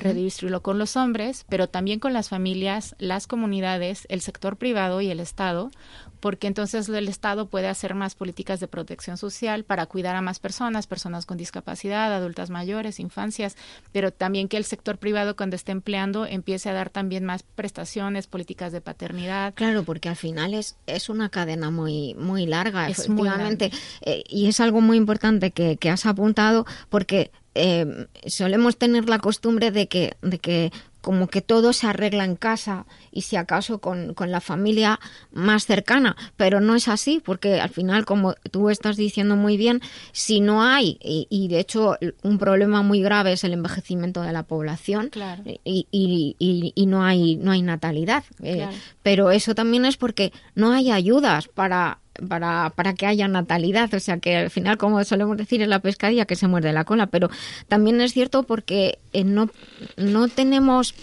[0.00, 5.10] redistribuirlo con los hombres, pero también con las familias, las comunidades, el sector privado y
[5.10, 5.70] el Estado,
[6.24, 10.38] porque entonces el Estado puede hacer más políticas de protección social para cuidar a más
[10.38, 13.58] personas, personas con discapacidad, adultas mayores, infancias,
[13.92, 18.26] pero también que el sector privado cuando esté empleando empiece a dar también más prestaciones,
[18.26, 19.52] políticas de paternidad.
[19.52, 24.60] Claro, porque al final es, es una cadena muy, muy larga, efectivamente, eh, y es
[24.60, 30.16] algo muy importante que, que has apuntado, porque eh, solemos tener la costumbre de que,
[30.22, 30.72] de que
[31.04, 34.98] como que todo se arregla en casa y si acaso con, la familia
[35.32, 39.82] más cercana, pero no es así porque al final, como tú estás diciendo muy bien,
[40.12, 44.44] si no hay, y, de hecho un problema muy grave es el envejecimiento de la
[44.44, 45.10] población
[45.62, 48.66] y, y, y, no, hay, no hay natalidad, eh,
[49.02, 51.98] pero eso también es porque no hay ayudas para
[52.28, 53.92] para, para que haya natalidad.
[53.94, 56.84] O sea que al final, como solemos decir en la pescadilla, que se muerde la
[56.84, 57.06] cola.
[57.06, 57.30] Pero
[57.68, 59.50] también es cierto porque eh, no,
[59.96, 60.94] no tenemos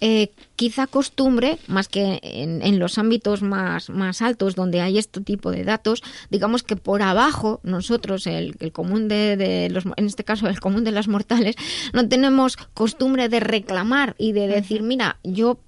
[0.00, 5.20] eh, quizá costumbre, más que en, en los ámbitos más, más altos donde hay este
[5.20, 10.06] tipo de datos, digamos que por abajo nosotros, el, el común de, de los, en
[10.06, 11.56] este caso el común de las mortales,
[11.92, 15.58] no tenemos costumbre de reclamar y de decir, mira, yo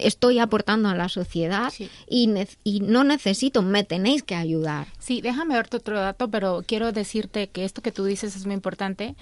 [0.00, 1.88] estoy aportando a la sociedad Sí.
[2.08, 4.86] y, ne- y no necesito, me tenéis que ayudar.
[4.98, 8.54] Sí, déjame darte otro dato, pero quiero decirte que esto que tú dices es muy
[8.54, 9.14] importante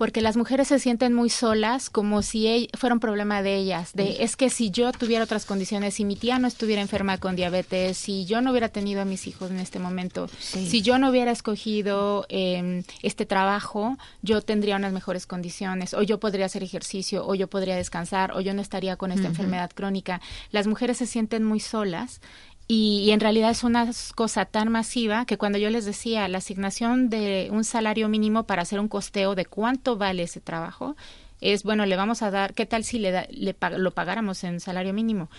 [0.00, 4.24] porque las mujeres se sienten muy solas como si fuera un problema de ellas, de
[4.24, 7.98] es que si yo tuviera otras condiciones, si mi tía no estuviera enferma con diabetes,
[7.98, 10.66] si yo no hubiera tenido a mis hijos en este momento, Sí.
[10.70, 16.18] si yo no hubiera escogido eh, este trabajo, yo tendría unas mejores condiciones, o yo
[16.18, 20.22] podría hacer ejercicio, o yo podría descansar, o yo no estaría con esta enfermedad crónica.
[20.50, 22.22] Las mujeres se sienten muy solas
[22.72, 27.10] y, en realidad es una cosa tan masiva que cuando yo les decía la asignación
[27.10, 30.96] de un salario mínimo para hacer un costeo de cuánto vale ese trabajo,
[31.40, 34.60] es bueno, le vamos a dar, ¿qué tal si le, da- le lo pagáramos en
[34.60, 35.30] salario mínimo?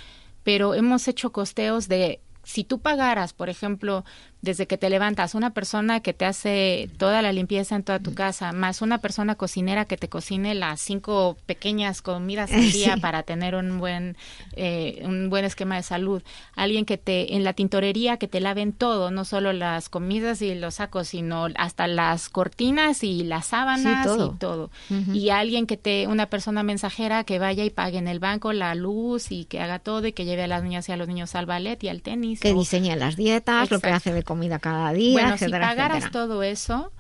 [0.44, 4.04] Pero hemos hecho costeos de, si tú pagaras, por ejemplo,
[4.42, 8.14] desde que te levantas, una persona que te hace toda la limpieza en toda tu
[8.14, 13.00] casa, más una persona cocinera que te cocine las cinco pequeñas comidas al día Sí.
[13.02, 14.18] para tener un buen,
[14.54, 16.24] eh, un buen esquema de salud,
[16.56, 20.56] alguien que te, en la tintorería, que te laven todo, no solo las comidas y
[20.56, 24.34] los sacos, sino hasta las cortinas y las sábanas todo.
[24.36, 24.72] y todo.
[25.14, 28.74] Y alguien que te, una persona mensajera que vaya y pague en el banco la
[28.76, 31.36] luz y que haga todo y que lleve a las niñas y a los niños
[31.36, 32.40] al ballet y al tenis.
[32.40, 35.98] Que o- diseña las dietas, lo que hace de comida cada día, bueno, si pagaras
[35.98, 36.12] etcétera.
[36.12, 36.94] todo eso,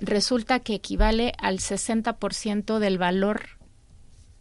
[0.00, 3.50] resulta que equivale al 60% del valor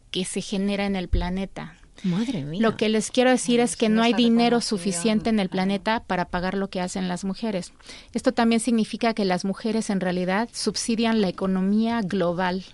[0.09, 1.75] que se genera en el planeta.
[2.01, 2.59] Madre mía.
[2.59, 6.25] Lo que les quiero decir es que no hay dinero suficiente en el planeta para
[6.25, 7.73] pagar lo que hacen las mujeres.
[8.11, 12.65] Esto también significa que las mujeres en realidad subsidian la economía global.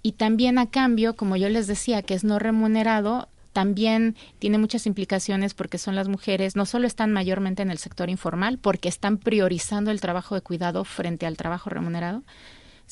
[0.00, 4.86] Y también a cambio, como yo les decía, que es no remunerado, también tiene muchas
[4.86, 9.18] implicaciones porque son las mujeres, no solo están mayormente en el sector informal, porque están
[9.18, 12.22] priorizando el trabajo de cuidado frente al trabajo remunerado,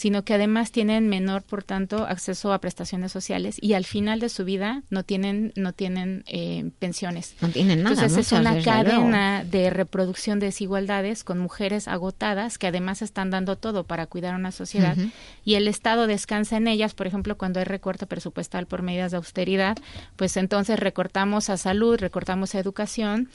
[0.00, 4.30] sino que además tienen menor, por tanto, acceso a prestaciones sociales y al final de
[4.30, 7.34] su vida no tienen, no tienen eh, pensiones.
[7.42, 12.68] No tienen nada, Entonces es una cadena de reproducción de desigualdades con mujeres agotadas que
[12.68, 14.96] además están dando todo para cuidar a una sociedad
[15.44, 19.18] y el Estado descansa en ellas, por ejemplo, cuando hay recorte presupuestal por medidas de
[19.18, 19.76] austeridad,
[20.16, 23.28] pues entonces recortamos a salud, recortamos a educación,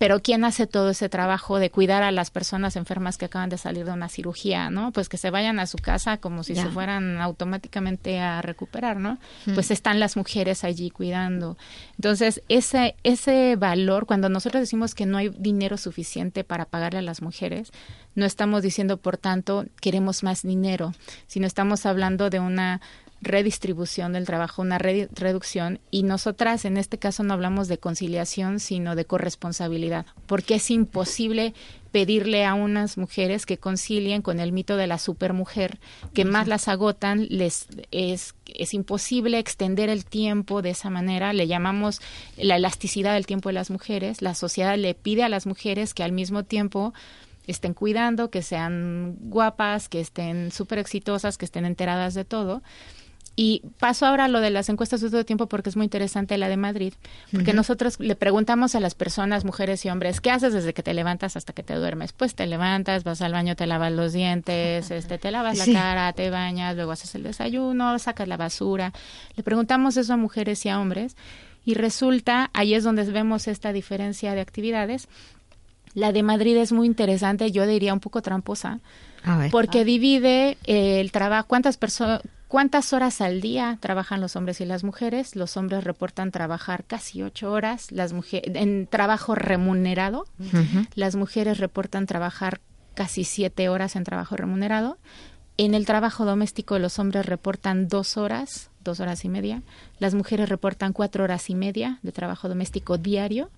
[0.00, 3.58] pero ¿quién hace todo ese trabajo de cuidar a las personas enfermas que acaban de
[3.58, 4.92] salir de una cirugía, no?
[4.92, 9.18] Pues que se vayan a su casa como si se fueran automáticamente a recuperar, ¿no?
[9.44, 9.52] Mm.
[9.52, 11.58] Pues están las mujeres allí cuidando.
[11.96, 17.02] Entonces, ese ese valor cuando nosotros decimos que no hay dinero suficiente para pagarle a
[17.02, 17.70] las mujeres,
[18.14, 20.94] no estamos diciendo, por tanto, queremos más dinero,
[21.26, 22.80] sino estamos hablando de una
[23.22, 28.60] redistribución del trabajo, una re- reducción y nosotras en este caso no hablamos de conciliación,
[28.60, 31.54] sino de corresponsabilidad, porque es imposible
[31.92, 35.80] pedirle a unas mujeres que concilien con el mito de la supermujer,
[36.14, 41.46] que más las agotan, les es, es imposible extender el tiempo de esa manera, le
[41.46, 42.00] llamamos
[42.36, 46.04] la elasticidad del tiempo de las mujeres, la sociedad le pide a las mujeres que
[46.04, 46.94] al mismo tiempo
[47.46, 52.62] estén cuidando, que sean guapas, que estén súper exitosas, que estén enteradas de todo.
[53.36, 56.36] Y paso ahora a lo de las encuestas de todo tiempo porque es muy interesante
[56.36, 56.92] la de Madrid,
[57.32, 60.92] porque nosotros le preguntamos a las personas, mujeres y hombres, ¿qué haces desde que te
[60.92, 62.12] levantas hasta que te duermes?
[62.12, 65.72] Pues te levantas, vas al baño, te lavas los dientes, este, te lavas Sí.
[65.72, 68.92] la cara, te bañas, luego haces el desayuno, sacas la basura.
[69.36, 71.16] Le preguntamos eso a mujeres y a hombres
[71.64, 75.08] y resulta, ahí es donde vemos esta diferencia de actividades.
[75.94, 78.80] La de Madrid es muy interesante, yo diría un poco tramposa,
[79.50, 84.82] porque divide el trabajo, cuántas personas, cuántas horas al día trabajan los hombres y las
[84.82, 85.36] mujeres.
[85.36, 90.26] Los hombres reportan trabajar casi ocho horas, las mujeres en trabajo remunerado.
[90.96, 92.60] Las mujeres reportan trabajar
[92.94, 94.98] casi siete horas en trabajo remunerado.
[95.58, 99.62] En el trabajo doméstico los hombres reportan dos horas, dos horas y media.
[100.00, 103.48] Las mujeres reportan cuatro horas y media de trabajo doméstico diario.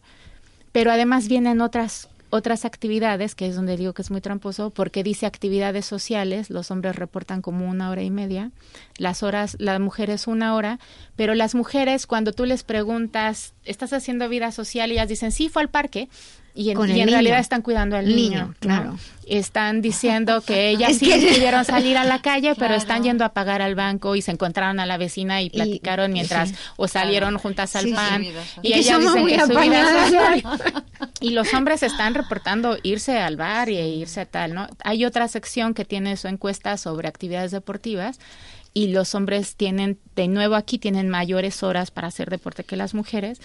[0.71, 5.03] Pero además vienen otras otras actividades, que es donde digo que es muy tramposo, porque
[5.03, 8.53] dice actividades sociales, los hombres reportan como una hora y media,
[8.97, 10.79] las horas, las mujeres una hora,
[11.15, 14.91] pero las mujeres cuando tú les preguntas, ¿estás haciendo vida social?
[14.91, 16.09] Y ellas dicen, sí, fue al parque,
[16.55, 17.15] Y en, con y el en niño.
[17.17, 18.55] realidad están cuidando al niño, Niño, ¿no?
[18.61, 18.99] claro.
[19.27, 23.25] Están diciendo que ellas Es sí que- pudieron salir a la calle, pero están yendo
[23.25, 26.55] a pagar al banco y se encontraron a la vecina y platicaron mientras sí.
[26.77, 28.23] o salieron juntas al Sí, pan.
[28.63, 30.43] Y ellas dicen que su vida social.
[31.21, 34.67] Y los hombres están reportando irse al bar y irse a tal, ¿no?
[34.85, 38.19] Hay otra sección que tiene su encuesta sobre actividades deportivas
[38.75, 42.93] y los hombres tienen, de nuevo aquí, tienen mayores horas para hacer deporte que las
[42.93, 43.41] mujeres.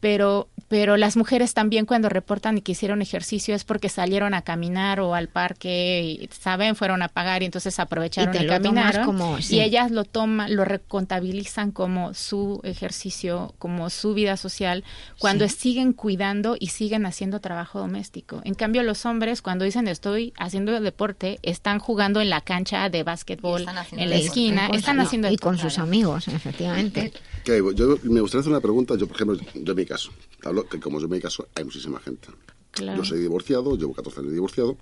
[0.00, 4.42] Pero, pero las mujeres también cuando reportan y que hicieron ejercicio es porque salieron a
[4.42, 6.76] caminar o al parque, y, ¿saben?
[6.76, 9.06] Fueron a pagar y entonces aprovecharon Y y, te lo tomas caminaron.
[9.06, 9.56] como- sí.
[9.56, 14.84] Y ellas lo toman, lo recontabilizan como su ejercicio, como su vida social,
[15.18, 18.40] cuando siguen cuidando y siguen haciendo trabajo doméstico.
[18.44, 23.02] En cambio, los hombres, cuando dicen estoy haciendo deporte, están jugando en la cancha de
[23.02, 26.28] básquetbol, Y están haciendo en la esquina, Y con- están haciendo y con sus amigos,
[26.28, 27.12] efectivamente.
[27.44, 28.94] Que yo me gustaría hacer una pregunta.
[28.96, 30.10] Yo, por ejemplo, yo mi caso,
[30.42, 32.28] hablo que como yo en mi caso, hay muchísima gente.
[32.72, 32.98] Claro.
[32.98, 34.76] Yo soy divorciado, llevo 14 años divorciado.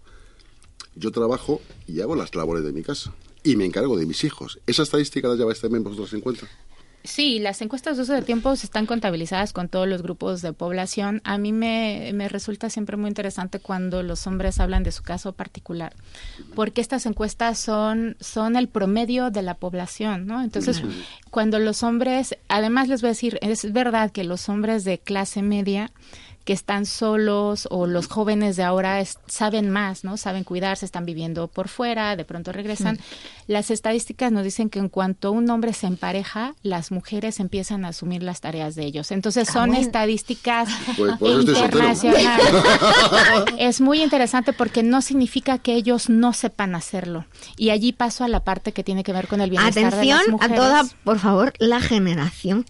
[0.97, 3.15] Yo trabajo y hago las labores de mi casa.
[3.43, 4.59] Y me encargo de mis hijos.
[4.67, 6.49] ¿Esa estadística la lleváis también vosotros en cuenta?
[7.07, 11.21] Sí, las encuestas de uso de tiempo están contabilizadas con todos los grupos de población.
[11.25, 15.35] A mí me, me resulta siempre muy interesante cuando los hombres hablan de su caso
[15.35, 15.95] particular,
[16.55, 20.43] porque estas encuestas son, son el promedio de la población, ¿no?
[20.43, 20.83] Entonces,
[21.29, 25.43] cuando los hombres, además les voy a decir, es verdad que los hombres de clase
[25.43, 25.91] media
[26.45, 30.17] que están solos o los jóvenes de ahora es- saben más, ¿no?
[30.19, 32.99] Saben cuidarse, están viviendo por fuera, de pronto regresan.
[33.47, 37.89] Las estadísticas nos dicen que en cuanto un hombre se empareja, las mujeres empiezan a
[37.89, 39.11] asumir las tareas de ellos.
[39.11, 40.69] Entonces son estadísticas
[41.19, 42.25] Pues internacionales.
[43.59, 47.25] es muy interesante porque no significa que ellos no sepan hacerlo.
[47.57, 50.19] Y allí paso a la parte que tiene que ver con el bienestar de Atención
[50.19, 50.57] las a mujeres.
[50.57, 52.67] toda, por favor, la generación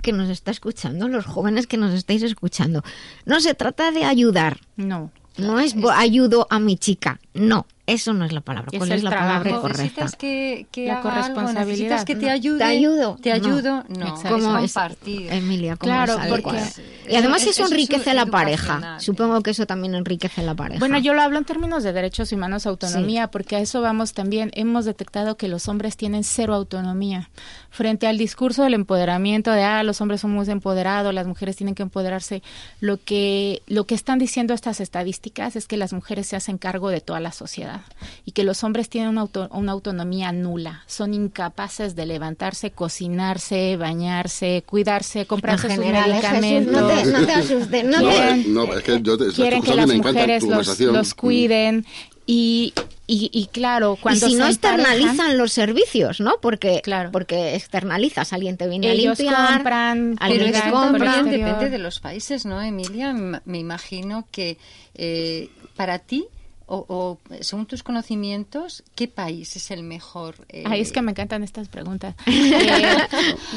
[0.00, 2.82] que nos está escuchando, los jóvenes que nos estáis escuchando.
[3.26, 5.10] No se trata de ayudar, No.
[5.36, 8.68] no es ayudo a mi chica, no, eso no es la palabra.
[8.72, 9.42] Es ¿Cuál es la trabajo.
[9.44, 9.82] palabra correcta?
[9.82, 12.58] Necesitas que, que La corresponsabilidad, necesitas que te ayude.
[12.58, 13.16] ¿Te ayudo?
[13.20, 14.06] Te ayudo, no.
[14.08, 14.36] Exacto.
[14.36, 15.32] es compartir.
[15.32, 16.66] Emilia, ¿cómo Claro, es porque- adecuado?
[17.08, 19.00] Y además Eso- eso eso es enriquece la pareja.
[19.00, 20.78] Supongo que eso también enriquece la pareja.
[20.78, 24.52] Bueno, yo lo hablo en términos de derechos humanos, autonomía, porque a eso vamos también.
[24.54, 27.30] Hemos detectado que los hombres tienen cero autonomía.
[27.70, 31.74] Frente al discurso del empoderamiento de, ah, los hombres son muy empoderados, las mujeres tienen
[31.74, 32.42] que empoderarse,
[32.80, 36.88] lo que, lo que están diciendo estas estadísticas es que las mujeres se hacen cargo
[36.90, 37.82] de toda la sociedad
[38.24, 40.82] y que los hombres tienen una, auto- una autonomía nula.
[40.86, 46.40] Son incapaces de levantarse, cocinarse, bañarse, cuidarse, comprarse sus general, ¿eh, Jesús?
[46.40, 46.82] medicamentos.
[46.82, 49.26] no te, no te asustes, no No, te- Quieren- eh, no, es que yo te,
[49.32, 51.86] quieren que las me mujeres los, cuiden
[52.26, 52.72] y,
[53.08, 56.34] y, y claro, Y cuando si no externalizan emparejan, los servicios, ¿no?
[56.40, 57.10] Porque, Claro.
[57.10, 62.46] porque externalizas, alguien te viene ellos a limpiar, compran, alguien Pero depende de los países,
[62.46, 63.12] ¿no, Emilia?
[63.44, 64.58] Me imagino que
[64.94, 66.26] eh, para ti,
[66.72, 70.36] o, o según tus conocimientos, ¿qué país es el mejor?
[70.48, 72.14] eh, Ay, es que me encantan estas preguntas.
[72.26, 72.96] Eh,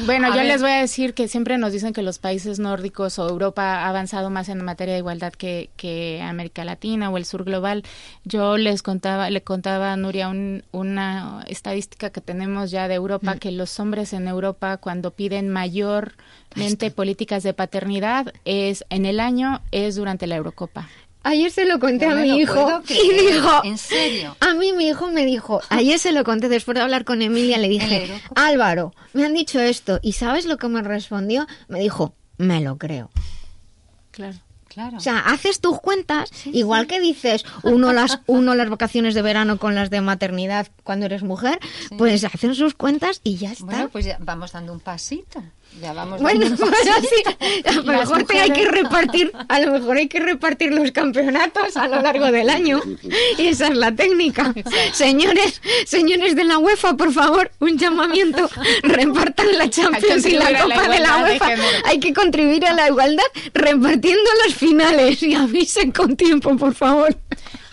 [0.06, 0.46] bueno, A yo ver.
[0.46, 3.88] les voy a decir que siempre nos dicen que los países nórdicos o Europa ha
[3.88, 7.84] avanzado más en materia de igualdad que, que América Latina o el sur global.
[8.24, 13.36] Yo les contaba, le contaba a Nuria un- una estadística que tenemos ya de Europa,
[13.36, 19.60] que los hombres en Europa cuando piden mayormente políticas de paternidad es en el año
[19.70, 20.88] es durante la Eurocopa.
[21.24, 24.36] Ayer se lo conté No a mi hijo y dijo, ¿En serio?
[24.40, 27.58] a mí mi hijo me dijo, ayer se lo conté después de hablar con Emilia,
[27.58, 28.22] le ¿En la dije?
[28.36, 31.46] Álvaro, me han dicho esto y ¿sabes lo que me respondió?
[31.66, 33.10] Me dijo, me lo creo.
[34.10, 34.36] Claro.
[34.68, 34.96] Claro.
[34.96, 39.56] O sea, haces tus cuentas, igual que dices uno las, uno las vacaciones de verano
[39.58, 41.60] con las de maternidad cuando eres mujer,
[41.96, 43.66] pues hacen sus cuentas y ya está.
[43.66, 45.40] bueno, pues ya vamos dando un pasito.
[45.80, 46.66] Ya vamos Bueno, pasito.
[47.02, 47.62] sí.
[47.66, 51.88] A lo mejor hay que repartir, a lo mejor hay que repartir los campeonatos a
[51.88, 52.80] lo largo del año.
[53.38, 54.54] Y esa es la técnica.
[54.92, 58.48] Señores, señores de la UEFA, por favor, un llamamiento.
[58.82, 61.48] Repartan la Champions y la Copa de la de UEFA.
[61.86, 67.16] Hay que contribuir a la igualdad repartiendo las finales y avisen con tiempo, por favor.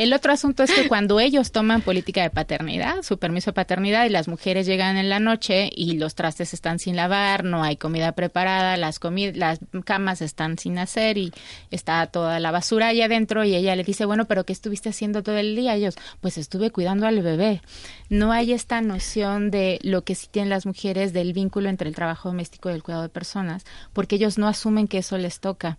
[0.02, 4.04] El otro asunto es que cuando ellos toman política de paternidad, su permiso de paternidad,
[4.08, 7.78] y las mujeres llegan en la noche y los trastes están sin lavar, no hay
[7.78, 11.32] comida preparada, las, comi- las camas están sin hacer y
[11.70, 15.22] está toda la basura ahí adentro y ella le dice, bueno, pero ¿qué estuviste haciendo
[15.22, 15.76] todo el día?
[15.76, 17.62] Ellos, pues estuve cuidando al bebé.
[18.10, 21.94] No hay esta noción de lo que sí tienen las mujeres del vínculo entre el
[21.94, 25.78] trabajo doméstico y el cuidado de personas, porque ellos no asumen que eso les toca.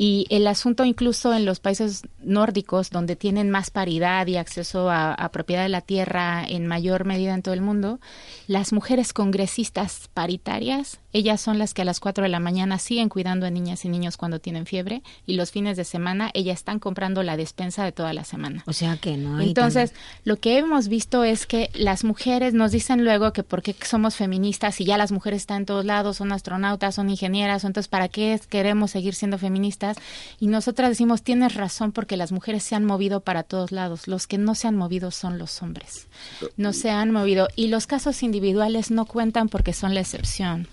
[0.00, 5.28] Y el asunto incluso en los países nórdicos, donde tienen más paridad y acceso a,
[5.32, 7.98] propiedad de la tierra en mayor medida en todo el mundo,
[8.46, 13.08] las mujeres congresistas paritarias, ellas son las que a las 4 de la mañana siguen
[13.08, 16.78] cuidando a niñas y niños cuando tienen fiebre y los fines de semana ellas están
[16.78, 18.62] comprando la despensa de toda la semana.
[18.66, 19.38] O sea que no.
[19.38, 19.94] Hay Entonces,
[20.24, 24.80] lo que hemos visto es que las mujeres nos dicen luego que porque somos feministas
[24.80, 28.38] y ya las mujeres están en todos lados, son astronautas, son ingenieras, entonces ¿para qué
[28.48, 29.96] queremos seguir siendo feministas?
[30.40, 34.26] Y nosotras decimos, tienes razón porque las mujeres se han movido para todos lados, los
[34.26, 36.06] que no se han movido son los hombres.
[36.56, 40.68] No se han movido y los casos individuales no cuentan porque son la excepción.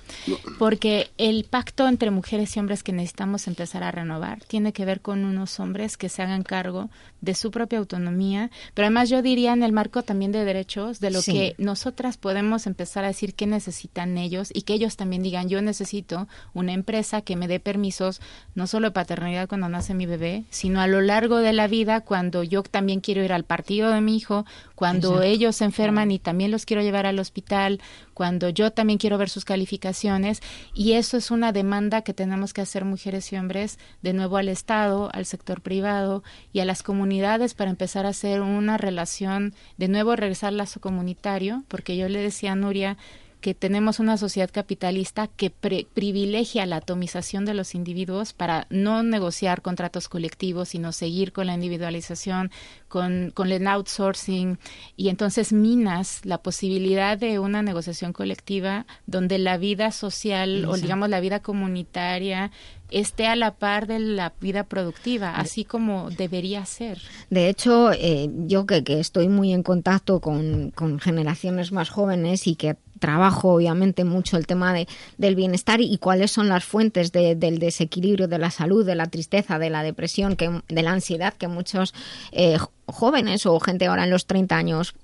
[0.60, 5.02] Porque el pacto entre mujeres y hombres que necesitamos empezar a renovar tiene que ver
[5.02, 6.90] con unos hombres que se hagan cargo
[7.22, 11.10] de su propia autonomía, pero además yo diría en el marco también de derechos, de
[11.12, 11.34] lo Sí.
[11.34, 15.62] que nosotras podemos empezar a decir qué necesitan ellos y que ellos también digan, yo
[15.62, 18.22] necesito una empresa que me dé permisos,
[18.54, 22.02] no solo de paternidad cuando nace mi bebé, sino a lo largo de la vida
[22.02, 24.46] cuando yo también quiero ir al partido de mi hijo,
[24.76, 25.24] cuando Exacto.
[25.28, 27.82] ellos se enferman y también los quiero llevar al hospital,
[28.16, 30.42] cuando yo también quiero ver sus calificaciones
[30.74, 34.50] y eso es una demanda que tenemos que hacer mujeres y hombres de nuevo al
[34.50, 39.90] Estado, al sector privado y a las comunidades para empezar a hacer una relación, de
[39.90, 42.98] nuevo regresar al lazo comunitario, porque yo le decía a Nuria
[43.46, 49.04] que tenemos una sociedad capitalista que pre- privilegia la atomización de los individuos para no
[49.04, 52.50] negociar contratos colectivos, sino seguir con la individualización,
[52.88, 54.58] con, con el outsourcing,
[54.98, 61.10] y entonces minas la posibilidad de una negociación colectiva donde la vida social o digamos
[61.10, 62.50] la vida comunitaria
[62.90, 67.00] esté a la par de la vida productiva, así como debería ser.
[67.30, 72.48] De hecho, eh, yo que, que estoy muy en contacto con, con generaciones más jóvenes
[72.48, 72.76] y que
[73.06, 74.88] trabajo obviamente mucho el tema de,
[75.20, 79.06] del bienestar y cuáles son las fuentes de- del desequilibrio de la salud, de la
[79.06, 81.94] tristeza, de la depresión, que, de la ansiedad que muchos
[82.32, 84.96] eh, jóvenes o gente ahora en los 30 años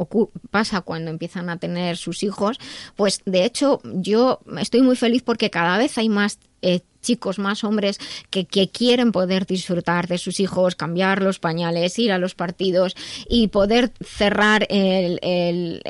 [0.50, 2.58] pasa cuando empiezan a tener sus hijos,
[2.96, 7.64] pues de hecho yo estoy muy feliz porque cada vez hay más eh, chicos, más
[7.64, 8.00] hombres
[8.30, 12.96] que, que quieren poder disfrutar de sus hijos, cambiar los pañales, ir a los partidos
[13.28, 15.82] y poder cerrar el,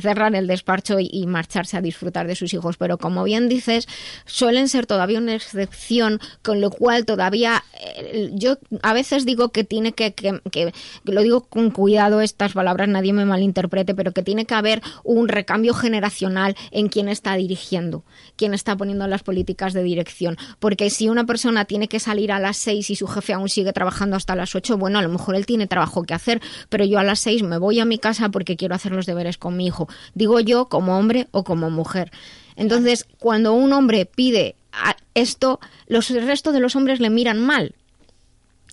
[0.00, 2.76] cerrar el despacho y, y marcharse a disfrutar de sus hijos.
[2.76, 3.86] Pero como bien dices,
[4.24, 9.64] suelen ser todavía una excepción, con lo cual todavía eh, yo a veces digo que
[9.64, 10.72] tiene que, que, que-
[11.04, 15.28] lo digo con cuidado estas palabras, nadie me malinterprete, pero que tiene que haber un
[15.28, 18.04] recambio generacional en quien está dirigiendo,
[18.36, 20.36] quien está poniendo las políticas de dirección.
[20.58, 23.72] Porque si una persona tiene que salir a las seis y su jefe aún sigue
[23.72, 26.40] trabajando hasta las ocho, bueno, a lo mejor él tiene trabajo que hacer,
[26.70, 29.36] pero yo a las seis me voy a mi casa porque quiero hacer los deberes
[29.36, 29.86] con mi hijo.
[30.14, 32.10] Digo yo como hombre o como mujer.
[32.56, 37.38] Entonces, cuando un hombre pide a- esto, los el resto de los hombres le miran
[37.38, 37.74] mal.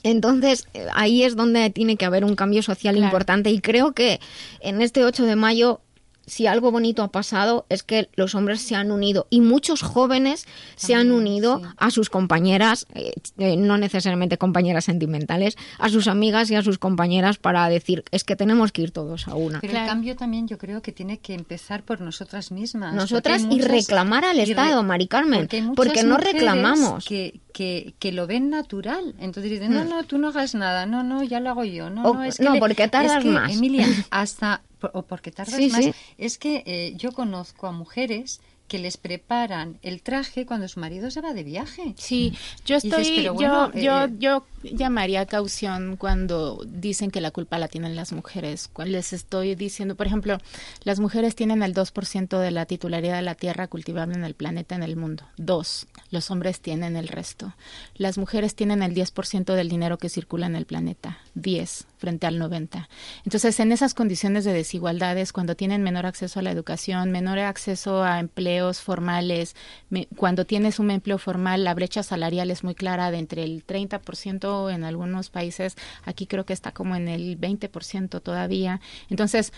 [0.03, 3.07] Entonces, eh, ahí es donde tiene que haber un cambio social Claro.
[3.07, 4.19] importante y creo que
[4.59, 5.79] en este 8 de mayo
[6.25, 10.45] si algo bonito ha pasado es que los hombres se han unido y muchos jóvenes
[10.75, 16.49] se han unido a sus compañeras, eh, eh, no necesariamente compañeras sentimentales, a sus amigas
[16.51, 19.59] y a sus compañeras para decir es que tenemos que ir todos a una.
[19.61, 22.93] Pero el cambio también yo creo que tiene que empezar por nosotras mismas.
[22.93, 27.05] Nosotras y reclamar al y re- Estado, Mari Carmen, porque, porque no reclamamos.
[27.05, 29.13] Que, que, que lo ven natural.
[29.19, 29.89] Entonces dicen, no, Hmm.
[29.89, 31.89] no, tú no hagas nada, no, no, ya lo hago yo.
[31.89, 33.51] No, O- no, es que no, porque tardas es que, más.
[33.53, 34.61] Emilia, hasta,
[34.91, 35.93] por- o porque tardas Sí, más, sí.
[36.17, 41.11] es que eh, yo conozco a mujeres que les preparan el traje cuando su marido
[41.11, 41.93] se va de viaje.
[41.97, 42.33] Sí,
[42.65, 47.11] yo Y dices, estoy, pero bueno, yo, yo, eh, yo llamaría a caución cuando dicen
[47.11, 48.69] que la culpa la tienen las mujeres.
[48.71, 50.37] Cuando les estoy diciendo, por ejemplo,
[50.85, 54.75] las mujeres tienen el 2% de la titularidad de la tierra cultivable en el planeta,
[54.75, 55.23] en el mundo.
[55.37, 57.53] Dos, los hombres tienen el resto.
[57.95, 61.19] Las mujeres tienen el 10% del dinero que circula en el planeta.
[61.35, 62.89] 10 frente al 90.
[63.23, 68.03] Entonces, en esas condiciones de desigualdades, cuando tienen menor acceso a la educación, menor acceso
[68.03, 69.55] a empleos formales,
[69.89, 73.63] me- cuando tienes un empleo formal, la brecha salarial es muy clara de entre el
[73.63, 78.81] 30% en algunos países, aquí creo que está como en el 20% todavía.
[79.09, 79.53] Entonces,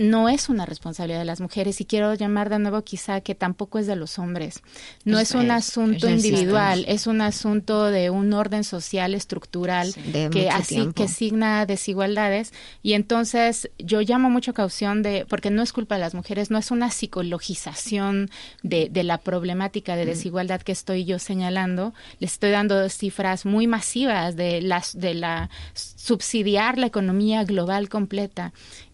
[0.00, 3.78] no es una responsabilidad de las mujeres y quiero llamar de nuevo quizá que tampoco
[3.78, 4.62] es de los hombres.
[5.04, 9.92] No es, Es- un asunto es individual, es un asunto de un orden social estructural
[10.32, 10.94] que así tiempo.
[10.94, 12.52] que signa desigualdades.
[12.82, 16.56] Y entonces yo llamo mucho caución de porque no es culpa de las mujeres, no
[16.56, 18.30] es una psicologización
[18.62, 23.66] de, de la problemática de desigualdad que estoy yo señalando, les estoy dando cifras muy
[23.66, 28.52] masivas de las de la subsidiar la economía global completa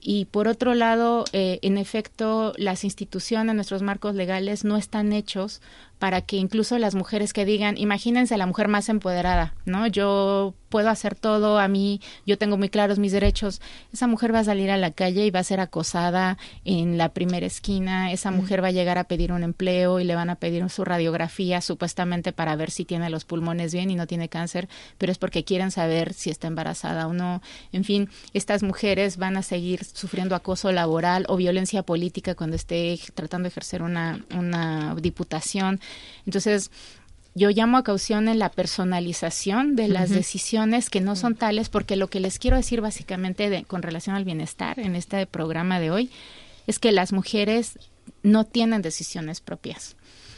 [0.08, 5.60] y por otro lado, eh, en efecto, las instituciones, nuestros marcos legales no están hechos
[5.98, 9.86] para que incluso las mujeres que digan, imagínense la mujer más empoderada, ¿no?
[9.86, 13.60] Yo puedo hacer todo, a mí yo tengo muy claros mis derechos.
[13.92, 17.10] Esa mujer va a salir a la calle y va a ser acosada en la
[17.10, 20.34] primera esquina, esa mujer va a llegar a pedir un empleo y le van a
[20.34, 24.68] pedir su radiografía supuestamente para ver si tiene los pulmones bien y no tiene cáncer,
[24.98, 27.40] pero es porque quieren saber si está embarazada o no.
[27.72, 32.98] En fin, estas mujeres van a seguir sufriendo acoso laboral o violencia política cuando esté
[33.14, 35.80] tratando de ejercer una, una diputación.
[36.24, 36.70] Entonces,
[37.34, 41.96] yo llamo a caución en la personalización de las decisiones que no son tales, porque
[41.96, 45.90] lo que les quiero decir básicamente de, con relación al bienestar en este programa de
[45.90, 46.10] hoy
[46.66, 47.78] es que las mujeres
[48.22, 49.96] no tienen decisiones propias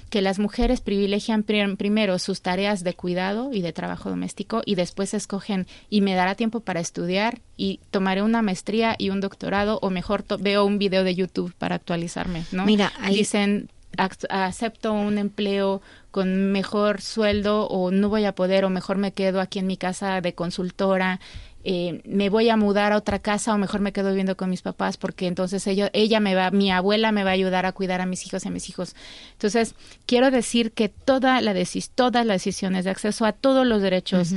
[0.08, 5.14] que las mujeres privilegian primero sus tareas de cuidado y de trabajo doméstico y después
[5.14, 9.90] escogen y me dará tiempo para estudiar y tomaré una maestría y un doctorado o
[9.90, 12.64] mejor veo un video de YouTube para actualizarme, ¿no?
[12.64, 13.68] Mira, dicen
[13.98, 19.40] acepto un empleo con mejor sueldo o no voy a poder o mejor me quedo
[19.40, 21.20] aquí en mi casa de consultora
[21.64, 24.62] eh, me voy a mudar a otra casa o mejor me quedo viviendo con mis
[24.62, 28.00] papás porque entonces ella, ella me va, mi abuela me va a ayudar a cuidar
[28.00, 28.94] a mis hijos y a mis hijos.
[29.32, 29.74] Entonces,
[30.06, 31.54] quiero decir que toda la
[31.94, 34.32] todas las decisiones de acceso a todos los derechos,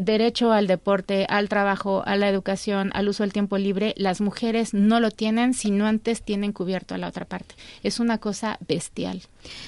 [0.00, 4.74] derecho al deporte, al trabajo, a la educación, al uso del tiempo libre, las mujeres
[4.74, 7.54] no lo tienen si no antes tienen cubierto a la otra parte.
[7.82, 9.22] Es una cosa bestial.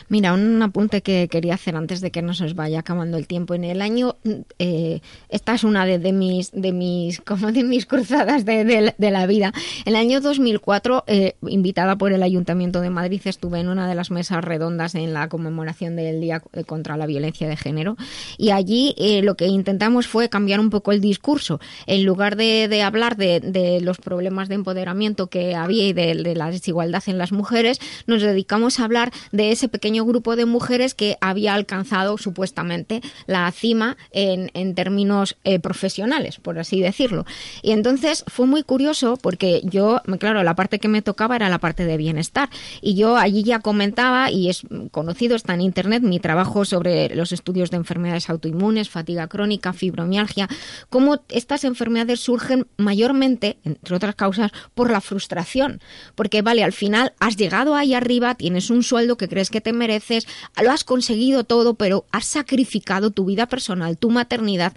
[0.08, 3.54] Mira, un apunte que quería hacer antes de que nos vaya acabando el tiempo.
[3.54, 4.16] En el año,
[4.58, 9.52] eh, esta es una de, mis, de mis, como de mis cruzadas de, la vida.
[9.84, 13.94] En el año 2004, eh, invitada por el Ayuntamiento de Madrid, estuve en una de
[13.94, 17.96] las mesas redondas en la conmemoración del Día contra la Violencia de Género
[18.38, 21.60] y allí eh, lo que intentamos fue cambiar un poco el discurso.
[21.86, 27.02] En lugar de, hablar de, los problemas de empoderamiento que había y de la desigualdad
[27.06, 31.54] en las mujeres, nos dedicamos a hablar de ese pequeño grupo de mujeres que había
[31.54, 37.24] alcanzado supuestamente la cima en, en términos eh, profesionales, por así decirlo.
[37.62, 41.58] Y entonces fue muy curioso porque yo, claro, la parte que me tocaba era la
[41.58, 42.48] parte de bienestar.
[42.80, 47.32] Y yo allí ya comentaba, y es conocido, está en Internet, mi trabajo sobre los
[47.32, 50.48] estudios de enfermedades autoinmunes, fatiga crónica, fibromialgia,
[50.90, 55.80] cómo estas enfermedades surgen mayormente, entre otras causas, por la frustración.
[56.14, 59.72] Porque, vale, al final has llegado ahí arriba, tienes un sueldo que crees que te
[59.72, 60.26] mereces,
[60.62, 64.72] lo has conseguido todo, pero has sacrificado tu vida personal, tu maternidad,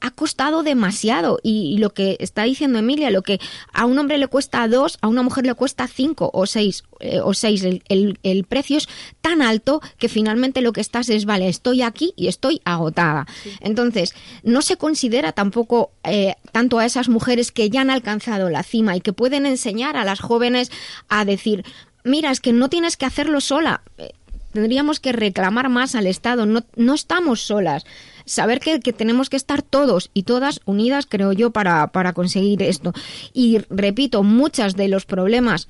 [0.00, 1.38] ha costado demasiado.
[1.42, 3.38] Y, lo que está diciendo Emilia, lo que
[3.72, 6.84] a un hombre le cuesta dos, a una mujer le cuesta cinco o seis.
[7.00, 7.62] Eh, o seis.
[7.62, 8.88] El, el, precio es
[9.20, 13.26] tan alto que finalmente lo que estás es, vale, estoy aquí y estoy agotada.
[13.60, 18.62] Entonces, no se considera tampoco eh, tanto a esas mujeres que ya han alcanzado la
[18.62, 20.70] cima y que pueden enseñar a las jóvenes
[21.08, 21.64] a decir,
[22.04, 23.82] mira, es que no tienes que hacerlo sola.
[23.98, 24.12] Eh,
[24.52, 26.46] tendríamos que reclamar más al Estado.
[26.46, 27.84] No, no estamos solas.
[28.24, 32.92] Saber que, tenemos que estar todos y todas unidas, creo yo, para, para conseguir esto.
[33.32, 35.68] Y repito, muchos de los problemas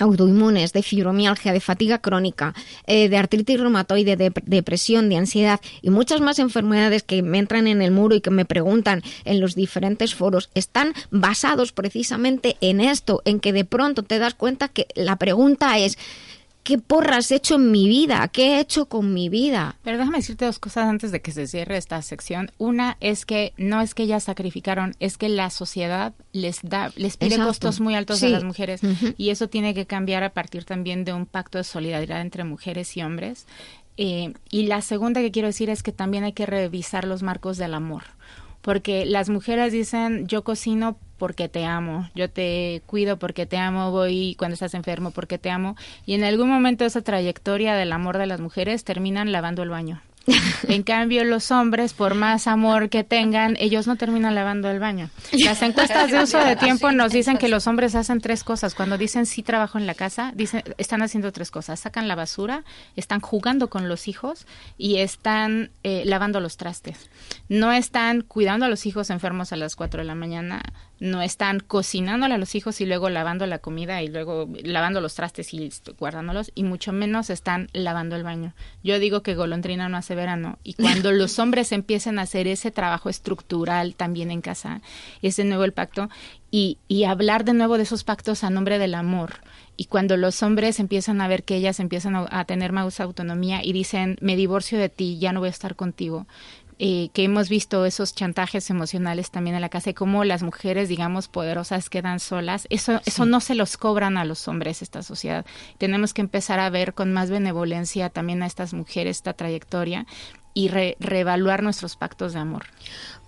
[0.00, 2.54] autoinmunes, de fibromialgia, de fatiga crónica,
[2.86, 7.66] eh, de artritis reumatoide, de depresión, de ansiedad y muchas más enfermedades que me entran
[7.66, 12.80] en el muro y que me preguntan en los diferentes foros, están basados precisamente en
[12.80, 15.98] esto, en que de pronto te das cuenta que la pregunta es
[16.62, 18.28] ¿Qué porras he hecho en mi vida?
[18.28, 19.76] ¿Qué he hecho con mi vida?
[19.82, 22.50] Pero déjame decirte dos cosas antes de que se cierre esta sección.
[22.58, 27.16] Una es que no es que ellas sacrificaron, es que la sociedad les da, les
[27.16, 28.82] pide costos muy altos a las mujeres
[29.16, 32.96] y eso tiene que cambiar a partir también de un pacto de solidaridad entre mujeres
[32.96, 33.46] y hombres.
[33.96, 37.56] Eh, y la segunda que quiero decir es que también hay que revisar los marcos
[37.56, 38.04] del amor
[38.62, 43.90] porque las mujeres dicen yo cocino porque te amo, yo te cuido porque te amo,
[43.90, 48.16] voy cuando estás enfermo porque te amo y en algún momento esa trayectoria del amor
[48.16, 50.00] de las mujeres terminan lavando el baño.
[50.68, 55.10] En cambio, los hombres, por más amor que tengan, ellos no terminan lavando el baño.
[55.44, 58.74] Las encuestas de uso de tiempo nos dicen que los hombres hacen tres cosas.
[58.74, 61.80] Cuando dicen sí trabajo en la casa, dicen, están haciendo tres cosas.
[61.80, 62.64] Sacan la basura,
[62.96, 64.46] están jugando con los hijos
[64.76, 67.10] y están eh, lavando los trastes.
[67.48, 70.62] No están cuidando a los hijos enfermos a las cuatro de la mañana,
[71.00, 75.14] no están cocinándole a los hijos y luego lavando la comida y luego lavando los
[75.14, 78.54] trastes y guardándolos y mucho menos están lavando el baño.
[78.84, 82.70] Yo digo que golondrina no hace verano y cuando los hombres empiecen a hacer ese
[82.70, 84.82] trabajo estructural también en casa,
[85.22, 86.10] ese nuevo el pacto
[86.50, 89.40] y, y hablar de nuevo de esos pactos a nombre del amor.
[89.76, 93.64] Y cuando los hombres empiezan a ver que ellas empiezan a, a tener más autonomía
[93.64, 96.26] y dicen, me divorcio de ti, ya no voy a estar contigo,
[96.82, 100.88] eh, que hemos visto esos chantajes emocionales también en la casa y cómo las mujeres,
[100.88, 105.44] digamos, poderosas quedan solas, eso, eso no se los cobran a los hombres esta sociedad.
[105.76, 110.06] Tenemos que empezar a ver con más benevolencia también a estas mujeres esta trayectoria
[110.54, 112.64] y reevaluar nuestros pactos de amor.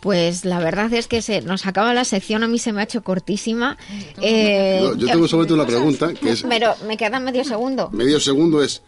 [0.00, 2.84] Pues la verdad es que se nos acaba la sección, a mí se me ha
[2.84, 3.76] hecho cortísima.
[4.22, 6.42] Eh, yo tengo sobre todo una pregunta que es...
[6.48, 7.90] Pero me queda medio segundo.
[7.90, 8.80] Medio segundo es,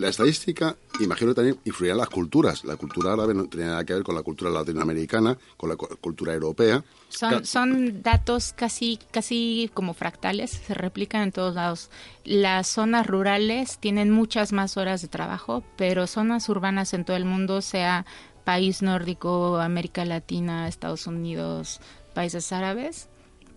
[0.00, 2.64] la estadística, imagino también influirá en las culturas.
[2.64, 6.32] La cultura árabe no tiene nada que ver con la cultura latinoamericana, con la cultura
[6.32, 6.82] europea.
[7.10, 11.90] Son, son datos casi, casi como fractales, se replican en todos lados.
[12.24, 17.26] Las zonas rurales tienen muchas más horas de trabajo, pero zonas urbanas en todo el
[17.26, 18.06] mundo, sea
[18.44, 21.78] país nórdico, América Latina, Estados Unidos,
[22.14, 23.09] países árabes,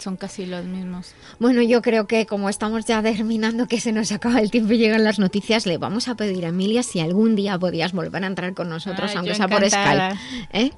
[0.04, 1.16] son casi los mismos.
[1.40, 4.78] Bueno, yo creo que como estamos ya terminando, que se nos acaba el tiempo y
[4.78, 8.28] llegan las noticias, le vamos a pedir a Emilia si algún día podías volver a
[8.28, 10.20] entrar con nosotros, aunque sea por Skype.
[10.52, 10.72] ¿Eh?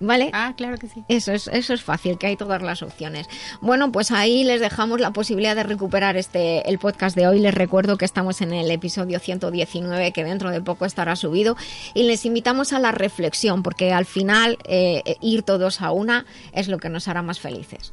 [0.00, 0.30] ¿Vale?
[0.32, 1.04] Ah, claro que sí.
[1.08, 3.28] Eso es, eso es fácil, que hay todas las opciones.
[3.60, 7.38] Bueno, pues ahí les dejamos la posibilidad de recuperar este el podcast de hoy.
[7.38, 11.56] Les recuerdo que estamos en el episodio 119, que dentro de poco estará subido.
[11.94, 16.66] Y les invitamos a la reflexión, porque al final eh, ir todos a una es
[16.66, 17.92] lo que nos hará más felices.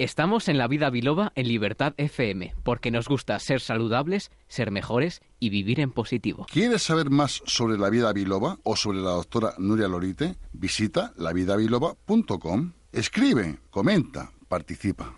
[0.00, 5.22] Estamos en la vida biloba en Libertad FM, porque nos gusta ser saludables, ser mejores
[5.40, 6.46] y vivir en positivo.
[6.48, 10.36] ¿Quieres saber más sobre la vida biloba o sobre la doctora Nuria Lorite?
[10.52, 12.74] Visita lavidabiloba.com.
[12.92, 15.16] Escribe, comenta, participa.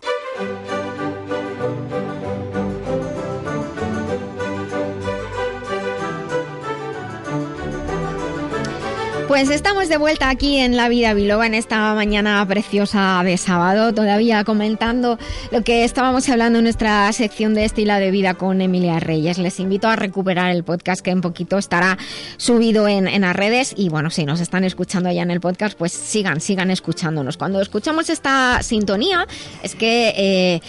[9.31, 13.93] Pues estamos de vuelta aquí en La Vida Biloba en esta mañana preciosa de sábado,
[13.93, 15.17] todavía comentando
[15.51, 19.37] lo que estábamos hablando en nuestra sección de estilo de vida con Emilia Reyes.
[19.37, 21.97] Les invito a recuperar el podcast que en poquito estará
[22.35, 25.77] subido en, en las redes y bueno, si nos están escuchando ya en el podcast,
[25.77, 27.37] pues sigan, sigan escuchándonos.
[27.37, 29.25] Cuando escuchamos esta sintonía
[29.63, 30.13] es que...
[30.13, 30.61] Eh,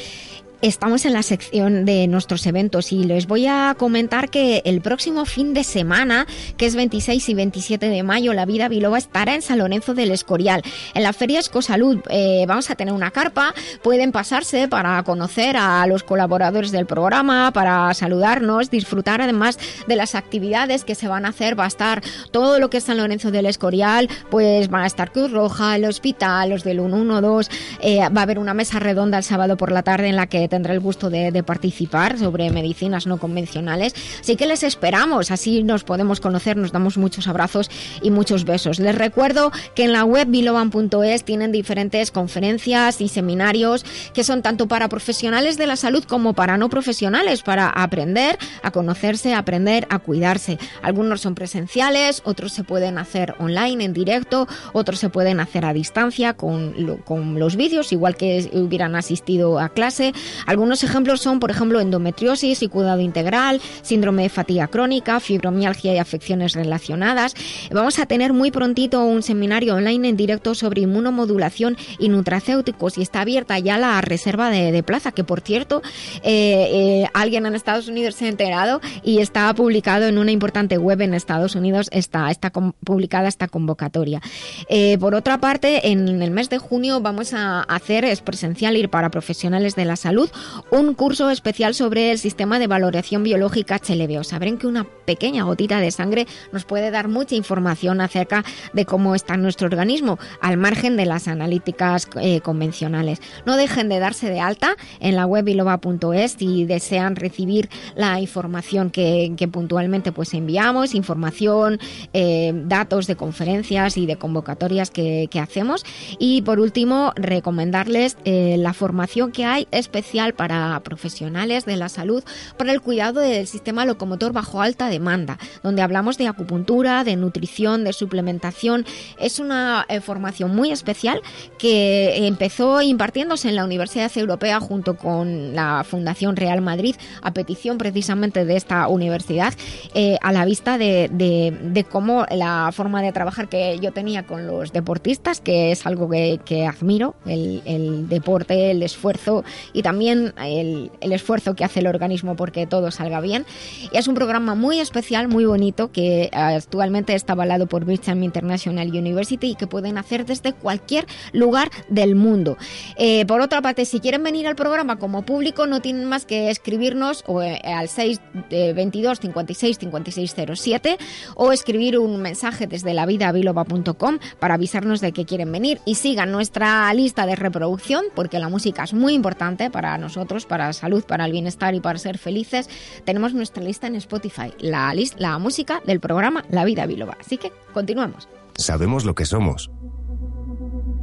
[0.63, 5.25] estamos en la sección de nuestros eventos y les voy a comentar que el próximo
[5.25, 9.43] fin de semana, que es 26 y 27 de mayo, la vida biloba estará en
[9.43, 10.63] San Lorenzo del Escorial.
[10.95, 15.85] En la Feria Escosalud eh, vamos a tener una carpa, pueden pasarse para conocer a
[15.89, 19.59] los colaboradores del programa, para saludarnos, disfrutar además
[19.89, 21.59] de las actividades que se van a hacer.
[21.59, 25.11] Va a estar todo lo que es San Lorenzo del Escorial, pues van a estar
[25.11, 27.51] Cruz Roja, el hospital, los del 112,
[27.81, 30.52] eh, va a haber una mesa redonda el sábado por la tarde en la que
[30.53, 33.95] tendrá el gusto de, participar sobre medicinas no convencionales.
[34.21, 37.71] Así que les esperamos, así nos podemos conocer, nos damos muchos abrazos
[38.03, 38.79] y muchos besos.
[38.79, 44.69] Les recuerdo que en la web biloban.es tienen diferentes conferencias y seminarios que son tanto
[44.69, 50.01] para profesionales de la salud como para no profesionales, para aprender a conocerse, aprender a
[50.01, 50.59] cuidarse.
[50.83, 55.73] Algunos son presenciales, otros se pueden hacer online, en directo, otros se pueden hacer a
[55.73, 56.75] distancia con,
[57.07, 60.13] con los vídeos, igual que hubieran asistido a clase.
[60.47, 65.99] Algunos ejemplos son, por ejemplo, endometriosis y cuidado integral, síndrome de fatiga crónica, fibromialgia y
[65.99, 67.35] afecciones relacionadas.
[67.71, 73.03] Vamos a tener muy prontito un seminario online en directo sobre inmunomodulación y nutracéuticos y
[73.03, 75.83] está abierta ya la reserva de, plaza, que por cierto,
[76.23, 80.79] eh, eh, alguien en Estados Unidos se ha enterado y está publicado en una importante
[80.79, 84.21] web en Estados Unidos, está, está publicada esta convocatoria.
[84.69, 88.89] Eh, por otra parte, en el mes de junio vamos a hacer, es presencial ir
[88.89, 90.31] para profesionales de la salud,
[90.71, 94.25] un curso especial sobre el sistema de valoración biológica HLBO.
[94.25, 99.15] Sabrán que una pequeña gotita de sangre nos puede dar mucha información acerca de cómo
[99.15, 103.21] está nuestro organismo, al margen de las analíticas eh, convencionales.
[103.47, 108.91] No dejen de darse de alta en la web biloba.es si desean recibir la información
[108.91, 111.79] que, puntualmente pues enviamos, información,
[112.13, 115.85] eh, datos de conferencias y de convocatorias que, hacemos.
[116.21, 122.23] Y por último, recomendarles eh, la formación que hay especial para profesionales de la salud
[122.59, 127.85] para el cuidado del sistema locomotor bajo alta demanda, donde hablamos de acupuntura, de nutrición,
[127.85, 128.85] de suplementación.
[129.19, 131.23] Es una eh, formación muy especial
[131.59, 137.79] que empezó impartiéndose en la Universidad Europea junto con la Fundación Real Madrid a petición
[137.79, 139.55] precisamente de esta universidad
[139.95, 144.47] eh, a la vista de, de, cómo la forma de trabajar que yo tenía con
[144.47, 150.35] los deportistas, que es algo que, admiro, el, el deporte, el esfuerzo y también también
[150.43, 153.47] el, el esfuerzo que hace el organismo porque todo salga bien.
[153.93, 158.89] Y es un programa muy especial, muy bonito, que actualmente está avalado por Brigham International
[158.89, 162.57] University y que pueden hacer desde cualquier lugar del mundo.
[162.97, 166.51] Eh, por otra parte, si quieren venir al programa como público, no tienen más que
[166.51, 170.99] escribirnos o, eh, al 622 56 5607
[171.37, 176.93] o escribir un mensaje desde lavidabiloba.com para avisarnos de que quieren venir y sigan nuestra
[176.93, 181.25] lista de reproducción porque la música es muy importante para nosotros, para la salud, para
[181.27, 182.69] el bienestar y para ser felices.
[183.05, 187.17] Tenemos nuestra lista en Spotify, la, lis- la música del programa La Vida Biloba.
[187.21, 188.29] Así que continuamos.
[188.57, 189.71] Sabemos lo que somos,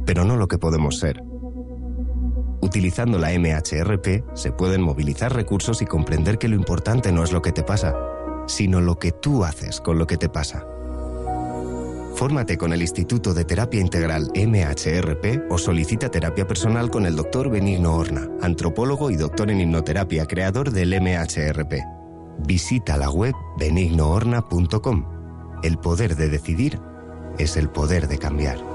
[0.06, 1.20] pero no lo que podemos ser.
[2.62, 7.42] Utilizando la MHRP se pueden movilizar recursos y comprender que lo importante no es lo
[7.42, 7.94] que te pasa,
[8.46, 10.66] sino lo que tú haces con lo que te pasa.
[12.20, 17.48] Fórmate con el Instituto de Terapia Integral MHRP o solicita terapia personal con el Dr.
[17.48, 21.82] Benigno Horna, antropólogo y doctor en hipnoterapia, creador del MHRP.
[22.40, 25.06] Visita la web benignohorna.com.
[25.62, 26.78] El poder de decidir
[27.38, 28.69] es el poder de cambiar.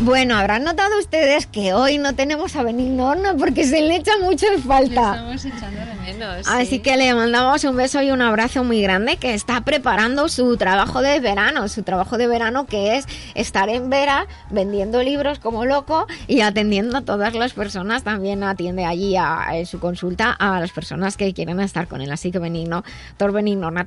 [0.00, 4.12] Bueno, habrán notado ustedes que hoy no tenemos a Benigno Horna porque se le echa
[4.22, 5.16] mucho de falta.
[5.16, 6.46] Estamos echando de menos.
[6.46, 6.78] Así sí.
[6.78, 11.02] que le mandamos un beso y un abrazo muy grande que está preparando su trabajo
[11.02, 16.06] de verano, su trabajo de verano que es estar en Vera vendiendo libros como loco
[16.28, 18.04] y atendiendo a todas las personas.
[18.04, 22.12] También atiende allí a, en su consulta a las personas que quieren estar con él.
[22.12, 22.84] Así que Benigno,
[23.16, 23.34] Tor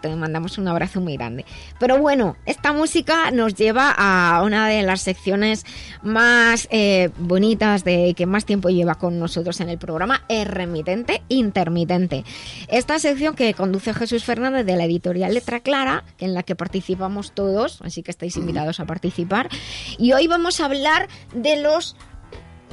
[0.02, 1.46] te mandamos un abrazo muy grande.
[1.80, 5.66] Pero bueno, esta música nos lleva a una de las secciones
[6.04, 11.22] más eh, bonitas de que más tiempo lleva con nosotros en el programa, es remitente
[11.30, 12.24] intermitente.
[12.68, 17.34] Esta sección que conduce Jesús Fernández de la editorial Letra Clara, en la que participamos
[17.34, 19.50] todos, así que estáis invitados a participar.
[19.98, 21.96] Y hoy vamos a hablar de los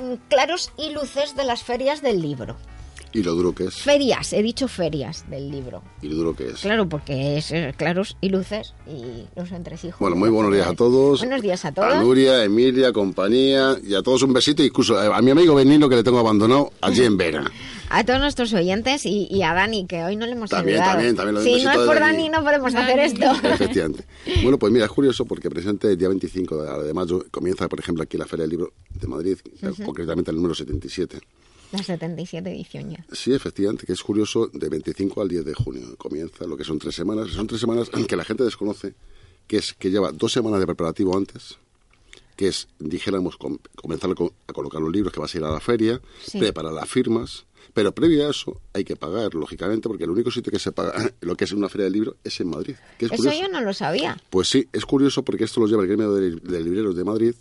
[0.02, 2.56] mm, claros y luces de las ferias del libro.
[3.12, 3.74] Y lo duro que es.
[3.76, 5.82] Ferias, he dicho ferias del libro.
[6.02, 6.60] Y lo duro que es.
[6.60, 9.98] Claro, porque es eh, claros y luces y los entresijos.
[9.98, 11.20] Bueno, muy buenos días a todos.
[11.20, 11.92] Buenos días a todos.
[11.94, 15.96] A Nuria, Emilia, compañía, y a todos un besito, incluso a mi amigo Benino que
[15.96, 17.44] le tengo abandonado allí en Vera.
[17.90, 20.96] A todos nuestros oyentes y, y a Dani, que hoy no le hemos También, saludado.
[20.98, 22.28] también, también lo Si no es por Dani, Dani.
[22.28, 23.24] no podemos hacer esto.
[23.48, 24.04] Efectivamente.
[24.42, 27.80] Bueno, pues mira, es curioso porque presente el día 25 de, de mayo comienza, por
[27.80, 29.84] ejemplo, aquí la Feria del Libro de Madrid, Ujú.
[29.84, 31.18] concretamente el número 77.
[31.72, 33.04] La 77 edición ya.
[33.12, 36.78] Sí, efectivamente, que es curioso, de 25 al 10 de junio comienza lo que son
[36.78, 37.28] tres semanas.
[37.30, 38.94] Son tres semanas que la gente desconoce,
[39.46, 41.58] que es que lleva dos semanas de preparativo antes,
[42.36, 45.44] que es, dijéramos, com- comenzar a co- a colocar los libros que vas a ir
[45.44, 46.38] a la feria, Sí.
[46.38, 47.44] preparar las firmas,
[47.74, 50.92] pero previo a eso hay que pagar, lógicamente, porque el único sitio que se paga
[51.20, 52.76] lo que es una feria del libro es en Madrid.
[52.98, 53.42] Que es Eso curioso.
[53.42, 54.16] yo no lo sabía.
[54.30, 57.34] Pues sí, es curioso porque esto lo lleva el gremio de, de libreros de Madrid.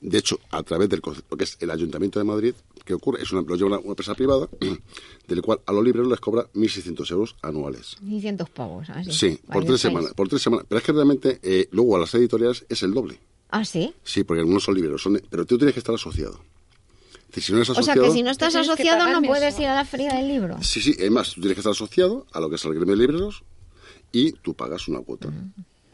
[0.00, 3.22] De hecho, a través del lo que es el Ayuntamiento de Madrid, ¿qué ocurre?
[3.22, 4.48] Es una, lo lleva una, una empresa privada,
[5.28, 7.96] del cual a los libreros les cobra 1.600 euros anuales.
[8.00, 8.88] 600 pavos.
[8.90, 9.12] así.
[9.12, 10.14] Sí, por tres semanas.
[10.14, 10.66] Por tres semanas.
[10.68, 13.18] Pero es que realmente eh, luego a las editoriales es el doble.
[13.50, 13.92] Ah, sí.
[14.04, 16.40] Sí, porque algunos son libreros, son, pero tú tienes que estar asociado.
[17.30, 19.66] Es decir, si no eres O sea que si no estás asociado no puedes ir
[19.66, 20.62] a la feria del libro.
[20.62, 22.96] Sí, sí, es más, tú tienes que estar asociado a lo que es el gremio
[22.96, 23.44] de libreros
[24.12, 25.28] y tú pagas una cuota.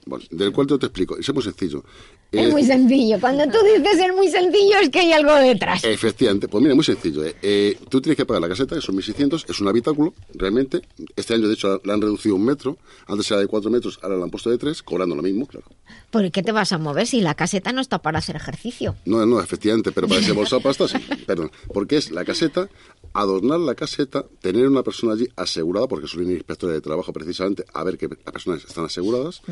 [0.06, 1.18] Bueno, del cual yo te explico.
[1.18, 1.84] Es muy sencillo.
[2.32, 3.18] Es Eh, muy sencillo.
[3.20, 5.84] Cuando tú dices es muy sencillo es que hay algo detrás.
[5.84, 7.24] Efectivamente, pues mira, muy sencillo.
[7.24, 7.34] ¿eh?
[7.40, 10.82] Eh, tú tienes que pagar la caseta, que son 1.600, es un habitáculo, realmente.
[11.14, 12.78] Este año, de hecho, la han reducido un metro.
[13.06, 15.66] Antes era de 4 metros, ahora la han puesto de 3, cobrando lo mismo, claro.
[16.10, 18.96] ¿Por qué te vas a mover si la caseta no está para hacer ejercicio?
[19.04, 20.98] No, no, efectivamente, pero para ese bolsa pasta sí.
[21.26, 22.68] Perdón, porque es la caseta,
[23.12, 27.84] adornar la caseta, tener una persona allí asegurada, porque son inspectores de trabajo precisamente, a
[27.84, 29.42] ver que las personas están aseguradas,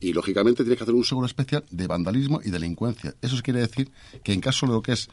[0.00, 3.14] y lógicamente tienes que hacer un seguro especial de vandalismo y delincuencia.
[3.22, 3.90] Eso quiere decir
[4.22, 5.08] que en caso de lo que es,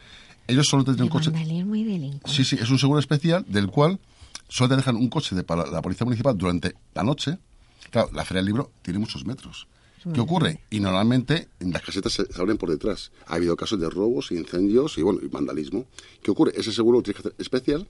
[0.47, 1.29] ellos solo tendrían un coche.
[1.29, 2.29] Vandalismo y delincuencia.
[2.31, 3.99] Sí, sí, es un seguro especial del cual
[4.47, 7.37] solo te dejan un coche de para la policía municipal durante la noche.
[7.89, 9.67] Claro, la feria del libro tiene muchos metros.
[10.13, 10.61] ¿Qué ocurre?
[10.71, 13.11] Y normalmente en las casetas se, se abren por detrás.
[13.27, 15.85] Ha habido casos de robos, incendios y bueno, y vandalismo.
[16.23, 16.53] ¿Qué ocurre?
[16.55, 17.87] Ese seguro lo tienes que hacer especial,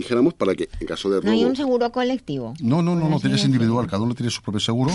[0.00, 1.26] dijéramos, para que en caso de robo.
[1.26, 2.54] No hay un seguro colectivo.
[2.60, 3.46] No, no, no, no, tienes es.
[3.46, 4.92] individual, cada uno tiene su propio seguro.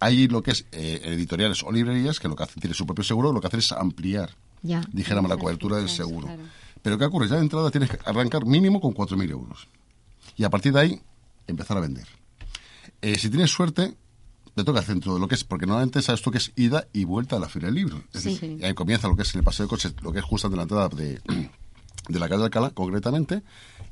[0.00, 3.04] Hay lo que es eh, editoriales o librerías que lo que hacen tiene su propio
[3.04, 4.30] seguro, lo que hacen es ampliar,
[4.62, 4.82] Ya.
[4.92, 6.28] dijéramos, la cobertura del seguro.
[6.82, 7.28] Pero ¿qué ocurre?
[7.28, 9.66] Ya de entrada tienes que arrancar mínimo con 4.000 euros.
[10.36, 11.00] Y a partir de ahí,
[11.46, 12.06] empezar a vender.
[13.02, 13.94] Eh, si tienes suerte,
[14.54, 16.86] te toca el centro de lo que es, porque normalmente sabes tú que es ida
[16.92, 18.02] y vuelta a la Feria del Libro.
[18.12, 18.30] Es Sí.
[18.30, 20.46] decir, y ahí comienza lo que es el paseo de coches, lo que es justo
[20.48, 21.20] ante la entrada de,
[22.08, 23.42] de la calle de Alcalá, concretamente,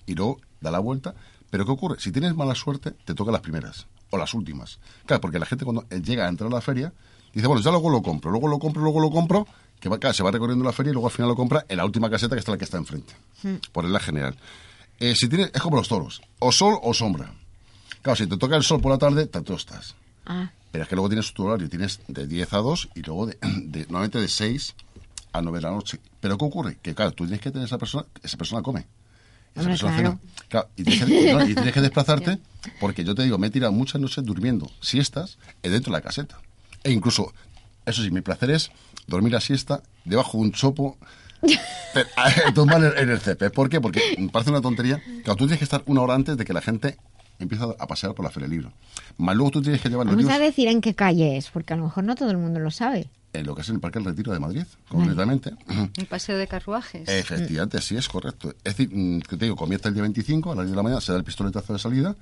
[0.06, 1.14] y luego da la vuelta.
[1.50, 2.00] Pero ¿qué ocurre?
[2.00, 4.78] Si tienes mala suerte, te toca las primeras o las últimas.
[5.07, 6.92] Claro, porque la gente cuando llega a entrar a la feria,
[7.34, 9.46] Dice, bueno, ya luego lo compro, luego lo compro, luego lo compro,
[9.78, 11.76] que va, claro, se va recorriendo la feria y luego al final lo compra en
[11.76, 13.12] la última caseta que está la que está enfrente,
[13.72, 14.34] por la general.
[15.00, 17.34] Eh, si tiene, es como los toros, o sol o sombra.
[18.00, 19.94] Claro, si te toca el sol por la tarde, te tostas.
[20.24, 23.26] Ah, Pero es que luego tienes tu horario, tienes de 10 a 2 y luego
[23.26, 24.74] de, de- normalmente de 6
[25.32, 26.00] a 9 de la noche.
[26.20, 26.78] Pero ¿qué ocurre?
[26.80, 28.86] Que claro, tú tienes que tener esa persona, esa persona come.
[29.57, 30.18] Esa Hombre, persona claro.
[30.18, 30.44] cena.
[30.48, 32.38] Claro, y, tienes que, y no, y tienes que desplazarte
[32.80, 36.02] porque yo te digo, me he tirado muchas noches durmiendo siestas eh, dentro de la
[36.02, 36.38] caseta.
[36.84, 37.32] E incluso,
[37.84, 38.70] eso sí, mi placer es
[39.07, 40.98] dormir la siesta debajo de un chopo
[42.54, 43.50] tumbar en, en el césped.
[43.50, 43.80] ¿Por qué?
[43.80, 45.02] Porque me parece una tontería.
[45.24, 46.96] Claro, tú tienes que estar una hora antes de que la gente
[47.38, 48.72] empiece a pasear por la feria del libro.
[49.18, 51.50] Más luego tú tienes que llevar los vamos libros a decir en qué calle es,
[51.50, 53.09] porque a lo mejor no todo el mundo lo sabe.
[53.39, 55.53] En lo que es el Parque del Retiro de Madrid, concretamente.
[55.97, 57.09] El paseo de carruajes.
[57.09, 58.51] Efectivamente, sí es correcto.
[58.64, 60.82] Es decir, mm, que te digo, comienza el día 25 a las 10 de la
[60.82, 62.16] mañana, se da el pistoletazo de salida.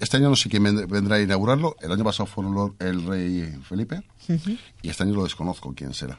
[0.00, 1.76] Este año no sé quién ven- vendrá a inaugurarlo.
[1.80, 4.02] El año pasado fue el- el rey Felipe
[4.82, 6.18] y este año lo desconozco quién será.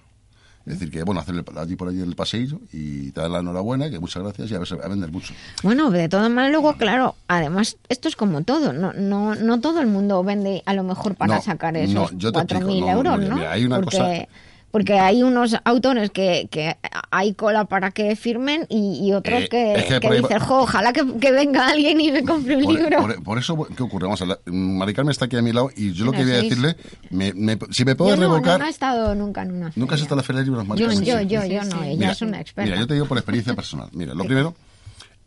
[0.68, 3.90] Es decir, que bueno, hacerle allí por allí el paseillo y te dan la enhorabuena,
[3.90, 5.34] que muchas gracias y a ver, a vender mucho.
[5.64, 9.80] Bueno, de todas maneras, luego, claro, además, esto es como todo, no, no, no todo
[9.80, 13.20] el mundo vende a lo mejor para No, sacar no, esos explico, 4.000 no, euros,
[13.22, 13.36] ¿no?
[13.38, 14.28] mira, hay una porque, cosa-
[14.72, 16.76] porque hay unos autores que, que
[17.10, 20.62] hay cola para que firmen y, y otros Eh, que, es que que dicen, jo,
[20.64, 23.00] ojalá que, que venga alguien y me compre un Por, libro.
[23.00, 24.04] por- por eso, ¿qué ocurre?
[24.06, 24.40] Vamos a hablar.
[24.46, 26.76] Mari Carmen está aquí a mi lado y yo lo que voy a decirle,
[27.10, 28.60] me- me- si me puedes yo no, revocar...
[28.60, 30.82] no he estado nunca en una ¿Nunca has estado en la Feria de Libros, Mari
[30.82, 32.70] Yo, yo, yo, yo no, ella Mira, es una experta.
[32.70, 33.90] Mira, yo te digo por experiencia personal.
[33.94, 34.54] Mira, lo primero,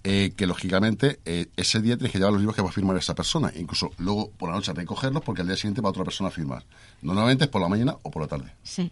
[0.05, 2.97] eh, que lógicamente eh, ese día tienes que llevar los libros que va a firmar
[2.97, 3.53] esa persona.
[3.57, 6.65] Incluso luego por la noche recogerlos porque al día siguiente va otra persona a firmar.
[7.03, 8.53] Normalmente es por la mañana o por la tarde.
[8.63, 8.91] Sí.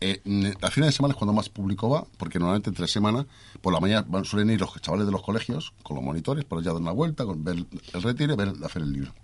[0.00, 0.20] Eh,
[0.60, 3.26] la final de semana es cuando más público va, porque normalmente entre semana,
[3.62, 6.60] por la mañana van- suelen ir los chavales de los colegios con los monitores para
[6.60, 7.56] allá dar una vuelta, con, ver
[7.94, 9.14] el retiro y ver la feria del libro.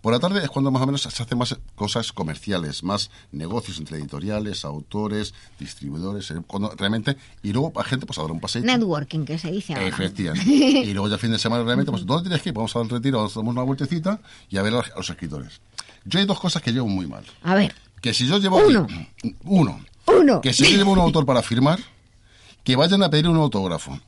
[0.00, 3.78] Por la tarde es cuando más o menos se hacen más cosas comerciales, más negocios
[3.78, 8.38] entre editoriales, autores, distribuidores, eh, cuando realmente, y luego la gente pues a dar un
[8.38, 8.62] paseo.
[8.62, 9.86] Networking, que se dice ahora.
[9.88, 10.44] Efectivamente.
[10.84, 12.54] Y luego ya el fin de semana realmente, pues ¿dónde tienes que ir?
[12.54, 15.60] Vamos al retiro, damos una vueltecita y a ver a los, a los escritores.
[16.04, 17.24] Yo hay dos cosas que llevo muy mal.
[17.42, 18.58] A ver, Que si yo llevo...
[18.58, 18.86] Uno.
[19.44, 19.80] Uno.
[20.06, 20.40] Uno.
[20.40, 21.78] Que si yo llevo un autor para firmar,
[22.62, 23.98] que vayan a pedir un autógrafo.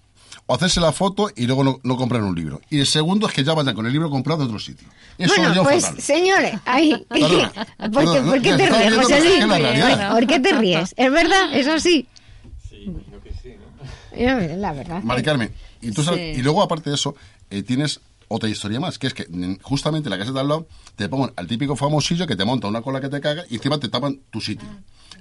[0.49, 2.61] O hacerse la foto y luego no, no comprar un libro.
[2.71, 4.87] Y el segundo es que ya vayan con el libro comprado de otro sitio.
[5.19, 6.01] Eso bueno, pues, fatal.
[6.01, 7.05] señores, ahí.
[7.09, 9.97] Perdona, ¿Por, qué, perdona, por qué no, te ríes, José que Luis?
[9.97, 10.11] la.
[10.13, 10.95] ¿Por qué te ríes?
[10.97, 11.53] ¿Es verdad?
[11.53, 12.07] ¿Es así?
[14.17, 15.03] Ya ves, La verdad.
[15.03, 16.41] Mari Carmen, y, tú sabes- Sí.
[16.41, 17.15] y luego aparte de eso,
[17.51, 20.49] eh, tienes otra historia más, que es que mm, justamente en la casa de al
[20.49, 20.67] lado
[20.97, 23.79] te pongan al típico famosillo que te monta una cola que te caga y encima
[23.79, 24.67] te tapan tu sitio.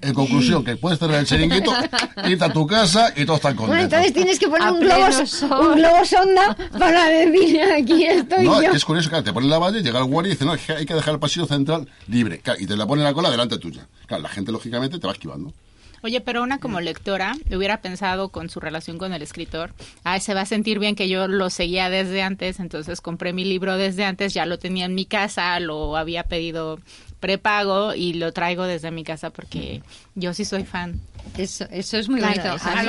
[0.02, 1.72] En conclusión, que puedes tener el chiringuito,
[2.28, 3.84] irte a tu casa y todos están Bueno, contentos.
[4.00, 5.68] entonces tienes que poner A un globo, sol.
[5.68, 8.72] un globo sonda para decir aquí estoy No, yo.
[8.72, 10.94] es curioso, claro, te ponen la valla, llega el guardia y dice, no, hay que
[10.94, 12.40] dejar el pasillo central libre.
[12.40, 13.88] Claro, y te la pone la cola delante tuya.
[14.06, 15.54] Claro, la gente, lógicamente, te va esquivando.
[16.04, 19.74] Oye, pero una como lectora hubiera pensado con su relación con el escritor,
[20.04, 23.44] ay, se va a sentir bien que yo lo seguía desde antes, entonces compré mi
[23.44, 26.80] libro desde antes, ya lo tenía en mi casa, lo había pedido
[27.20, 29.82] prepago y lo traigo desde mi casa porque
[30.16, 31.00] yo sí soy fan.
[31.38, 32.56] Eso, eso es muy Claro, bonito.
[32.56, 32.88] esa A es.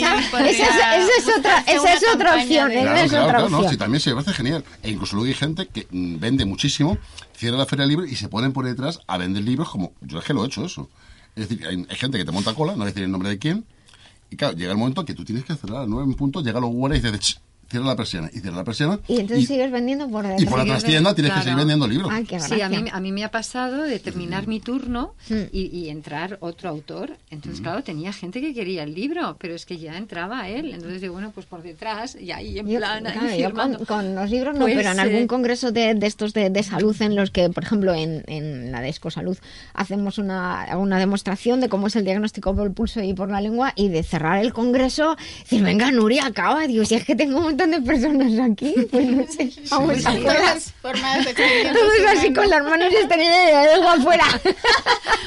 [0.00, 2.80] Esa es- esa es otra- esa es otra opción, de-.
[2.80, 4.64] Claro, es claro, otra claro, no, sí, también se me parece genial.
[4.82, 6.98] E incluso luego hay gente que mm, vende muchísimo,
[7.36, 9.92] cierra la feria libre y se ponen por detrás a vender libros como...
[10.00, 10.88] Yo es que lo he hecho eso.
[11.36, 13.28] Es decir, hay, hay gente que te monta cola, no voy a decir el nombre
[13.28, 13.64] de quién,
[14.30, 16.60] y claro, llega el momento que tú tienes que cerrar a nueve en punto, llega
[16.60, 17.40] los guardias y dices, "Ch,
[17.74, 19.00] cierra la persiana, y cierra la persiana.
[19.08, 20.48] Y entonces y, sigues vendiendo por y detrás.
[20.48, 22.08] por la trastienda tienes que seguir vendiendo libros.
[22.12, 25.34] Ay, qué Sí, a mí, a mí me ha pasado de terminar mi turno Mm.
[25.52, 27.16] y, y entrar otro autor.
[27.30, 30.72] Entonces, claro, tenía gente que quería el libro, pero es que ya entraba él.
[30.72, 33.78] Entonces, digo, bueno, pues por detrás y ahí en Yo, plan, ahí claro, yo firmando.
[33.78, 36.50] con, con los libros no, Pues, pero en eh, algún congreso de, de estos de,
[36.50, 39.36] de salud en los que, por ejemplo, en, en la de Escosalud
[39.72, 43.40] hacemos una, una demostración de cómo es el diagnóstico por el pulso y por la
[43.40, 47.38] lengua y de cerrar el congreso, decir, venga, Nuria, acaba, digo, si es que tengo
[47.38, 52.32] un montón de personas aquí, pues no sé, vamos a Todas formas de Todos así
[52.32, 54.24] con las manos extendidas la lengua afuera.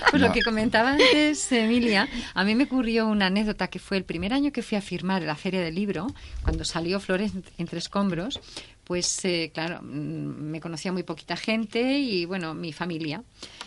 [0.09, 0.27] Pues No.
[0.29, 4.31] lo que comentaba antes Emilia, a mí me ocurrió una anécdota que fue el primer
[4.31, 6.07] año que fui a firmar la Feria del Libro,
[6.43, 8.39] cuando salió Flores entre escombros,
[8.85, 9.87] pues eh, claro, mm,
[10.49, 13.21] me conocía muy poquita gente y bueno, mi familia.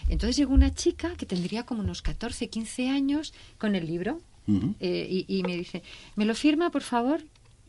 [0.09, 4.75] Entonces llegó una chica que tendría como unos 14, 15 años con el libro Ujú.
[4.81, 5.83] eh, y, y me dice,
[6.17, 7.21] ¿me lo firma, por favor?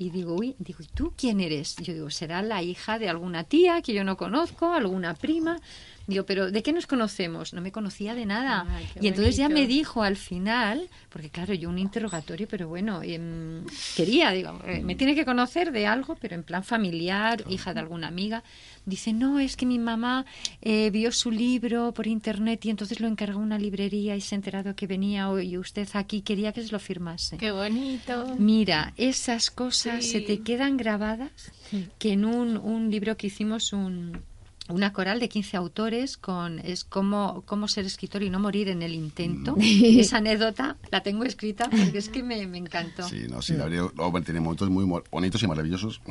[0.02, 1.76] Y digo, uy, digo, ¿y tú quién eres?
[1.76, 5.60] Yo digo, será la hija de alguna tía que yo no conozco, alguna prima.
[6.08, 7.54] Digo, pero ¿de qué nos conocemos?
[7.54, 8.66] No me conocía de nada.
[8.70, 12.68] Ay, qué y entonces ya me dijo al final, porque claro, yo un interrogatorio, pero
[12.68, 13.64] bueno, em,
[13.95, 17.80] quería, digo, eh, me tiene que conocer de algo, pero en plan familiar, hija de
[17.80, 18.43] alguna amiga.
[18.86, 20.26] Dice, no, es que mi mamá
[20.62, 24.34] eh, vio su libro por internet y entonces lo encargó a una librería y se
[24.34, 27.38] ha enterado que venía hoy usted aquí, quería que se lo firmase.
[27.38, 28.36] Qué bonito.
[28.39, 30.12] Mira, esas cosas Sí.
[30.12, 31.52] se te quedan grabadas
[31.99, 34.21] que en un, un libro que hicimos un,
[34.70, 38.82] una coral de 15 autores con es cómo, cómo ser escritor y no morir en
[38.82, 39.55] el intento.
[39.59, 43.08] Esa anécdota la tengo escrita porque es que me, me encantó.
[43.08, 46.01] Sí, no, sí, Gabriel Ober tiene momentos muy mo- bonitos y maravillosos.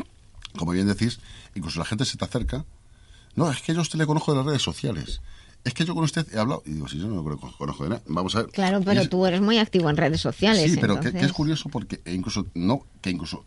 [0.59, 1.21] Como bien decís,
[1.55, 2.65] incluso la gente se te acerca.
[3.37, 5.21] No, es que yo a usted le conozco de las redes sociales.
[5.63, 6.63] Es que yo con usted he hablado.
[6.67, 8.03] Y digo, si yo no lo conozco de nada.
[8.09, 8.51] Vamos a ver.
[8.51, 10.71] Claro, pero es- tú eres muy activo en redes sociales.
[10.73, 13.45] Sí, pero que, que es curioso porque incluso, no, que incluso.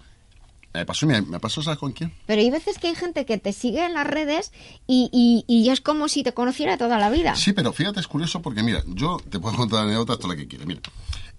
[0.73, 2.11] Me pasó, me, me pasó, ¿sabes con quién?
[2.25, 4.51] Pero hay veces que hay gente que te sigue en las redes
[4.87, 7.35] y, y, y es como si te conociera toda la vida.
[7.35, 10.47] Sí, pero fíjate, es curioso porque, mira, yo te puedo contar anécdotas toda la que
[10.47, 10.65] quieras.
[10.67, 10.81] Mira,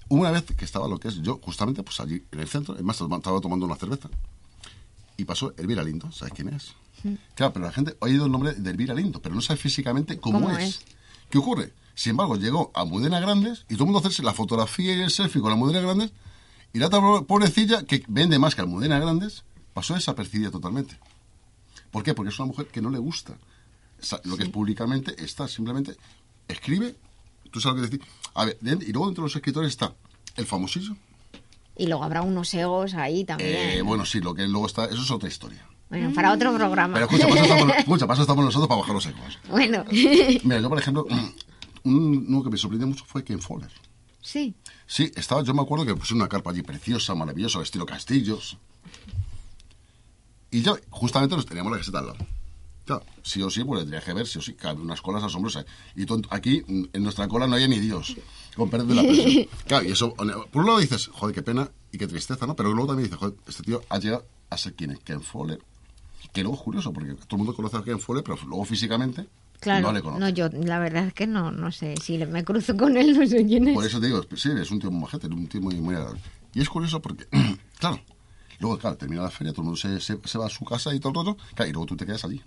[0.08, 2.82] una vez que estaba lo que es yo, justamente, pues allí en el centro, es
[2.82, 4.08] más, estaba tomando una cerveza.
[5.16, 6.72] Y pasó Elvira Lindo, ¿sabes quién es?
[7.34, 10.18] Claro, pero la gente ha oído el nombre de Elvira Lindo, pero no sabe físicamente
[10.18, 10.68] cómo, ¿Cómo es.
[10.68, 10.80] es?
[11.28, 11.72] ¿Qué ocurre?
[11.94, 15.10] Sin embargo, llegó a Mudena Grandes y todo el mundo hacerse la fotografía y el
[15.10, 16.12] selfie con la Mudena Grandes
[16.74, 20.98] y la otra pobrecilla que vende más que Almudena Grandes pasó desapercibida totalmente.
[21.90, 22.12] ¿Por qué?
[22.12, 23.38] Porque es una mujer que no le gusta
[24.24, 25.96] lo que es públicamente, está simplemente
[26.48, 26.94] escribe,
[27.50, 28.08] tú sabes lo que decir.
[28.34, 29.94] A ver, y luego dentro de los escritores está
[30.36, 30.96] el famosillo.
[31.76, 33.50] Y luego habrá unos egos ahí también.
[33.50, 35.66] Eh, bueno, sí, lo que luego está, eso es otra historia.
[35.88, 36.94] Bueno, para otro programa.
[36.94, 39.38] Pero escucha, para eso estamos, nosotros para bajar los egos.
[39.48, 39.84] bueno,
[40.42, 41.06] Mira, yo por ejemplo,
[41.84, 43.70] un, uno que me sorprendió mucho fue Ken Foller.
[44.24, 44.54] Sí.
[44.86, 48.56] Sí, estaba, yo me acuerdo que puse una carpa allí preciosa, maravillosa, estilo castillos.
[50.50, 52.26] Y ya, justamente nos teníamos la caseta al lado.
[52.84, 55.64] Claro, sí o sí, pues tenía que ver, sí o sí, había unas colas asombrosas.
[55.96, 58.16] Y aquí, en nuestra cola, no había ni Dios,
[58.56, 59.46] con perder de la presión.
[59.66, 62.54] Claro, y eso, por un lado dices, joder, qué pena y qué tristeza, ¿no?
[62.56, 65.60] Pero luego también dices, joder, este tío ha llegado a ser quien es, Ken Foller.
[66.32, 69.26] Que luego es curioso, porque todo el mundo conoce a Ken Foller, pero luego físicamente
[69.64, 70.20] Claro, no le conoce.
[70.20, 73.26] no, yo la verdad es que no, no sé, si me cruzo con él no
[73.26, 73.74] sé quién es.
[73.74, 76.20] Por eso te digo, sí, es un tío muy majete, un tío muy, muy agradable.
[76.54, 77.26] Y es curioso porque,
[77.78, 78.00] claro,
[78.60, 80.94] luego, claro, termina la feria, todo el mundo se, se- se va a su casa
[80.94, 82.40] y todo el rollo, claro, y luego tú te quedas allí.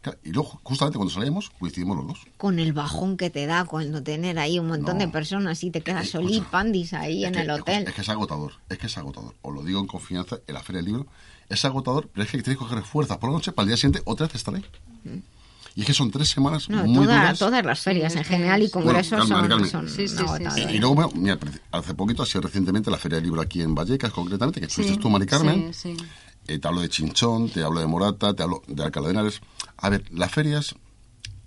[0.00, 2.20] Claro, y luego, justamente cuando salíamos, coincidimos los dos.
[2.36, 5.04] Con el bajón que te da cuando tener ahí un montón No.
[5.04, 7.84] de personas y te quedas Eh, solí pandis ahí Es en que- el hotel.
[7.88, 9.34] Es que es agotador, es que es agotador.
[9.42, 11.06] Os lo digo en confianza, en la feria del libro,
[11.48, 13.76] es agotador, pero es que tienes que coger fuerzas por la noche para el día
[13.76, 14.64] siguiente otra vez estar ahí.
[15.78, 17.38] Y es que son tres semanas No, muy toda- duras.
[17.38, 19.70] todas las ferias en general y es- congresos Bueno, son, Carmen.
[19.70, 20.58] son Sí, sí, sí, agotadoras.
[20.58, 21.38] Y, y luego, bueno, mira,
[21.70, 25.08] hace poquito, así recientemente, la Feria del Libro aquí en Vallecas, concretamente, que estuviste tú,
[25.08, 25.72] Mari Carmen.
[25.72, 26.04] Sí, sí.
[26.48, 29.40] Eh, te hablo de Chinchón, te hablo de Morata, te hablo de Alcalá de Henares.
[29.76, 30.74] A ver, las ferias,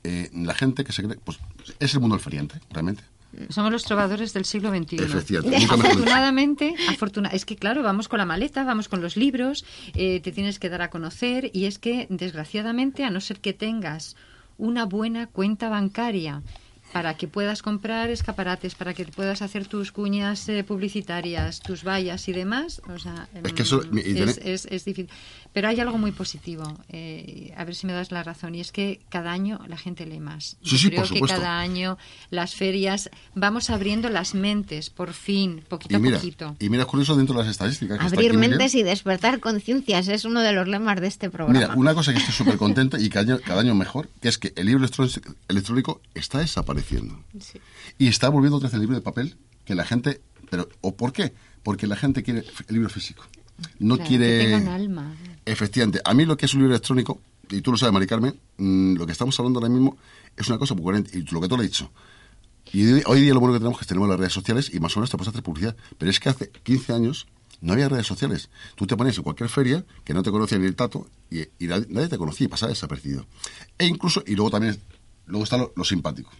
[0.06, 1.38] eh, la gente que se cree, pues
[1.82, 3.04] es el mundo del feriante, realmente.
[3.50, 4.98] Somos los trovadores del siglo XXI.
[5.70, 10.32] Afortunadamente, afortuna- es que claro, vamos con la maleta, vamos con los libros, eh, te
[10.32, 14.16] tienes que dar a conocer y es que, desgraciadamente, a no ser que tengas
[14.58, 16.42] una buena cuenta bancaria
[16.94, 22.28] para que puedas comprar escaparates, para que puedas hacer tus cuñas eh, publicitarias, tus vallas
[22.28, 25.10] y demás, o sea, Es que eso- mm, y tiene- es, es- es difícil.
[25.54, 28.72] Pero hay algo muy positivo, eh, a ver si me das la razón, y es
[28.72, 30.56] que cada año la gente lee más.
[30.64, 31.98] Sí, Yo sí, creo por que cada año
[32.30, 36.56] las ferias vamos abriendo las mentes, por fin, poquito Y mira, a poquito.
[36.60, 38.00] y mira, es curioso dentro de las estadísticas.
[38.00, 41.60] que está Abrir mentes y despertar conciencias es uno de los lemas de este programa.
[41.60, 44.38] Mira, una cosa que estoy súper contenta y cada año, cada año mejor, que es
[44.38, 44.86] que el libro
[45.50, 47.20] electrónico, está desapareciendo.
[47.98, 50.22] Y está volviendo otra vez el libro de papel, que la gente...
[50.50, 51.34] pero ¿O por qué?
[51.64, 53.24] Porque la gente quiere el libro físico.
[53.80, 54.38] No Claro, quiere...
[54.40, 55.16] Que tengan alma.
[55.46, 58.40] Efectivamente, a mí lo que es un libro electrónico, y tú lo sabes, Mari Carmen,
[58.58, 59.98] mm, lo que estamos hablando ahora mismo
[60.38, 61.92] es una cosa muy coherente, y lo que tú le has dicho.
[62.74, 64.96] Y hoy, día lo bueno que tenemos es que tenemos las redes sociales y más
[64.96, 65.76] o menos te puedes hacer publicidad.
[65.98, 67.28] Pero es que hace 15 años
[67.60, 68.50] no había redes sociales.
[68.76, 71.68] Tú te ponías en cualquier feria que no te conocía ni el tato y, y
[71.68, 73.26] nadie, nadie te conocía y pasaba desapercibido.
[73.78, 74.80] E incluso, y luego también,
[75.26, 76.32] luego está lo, lo simpático.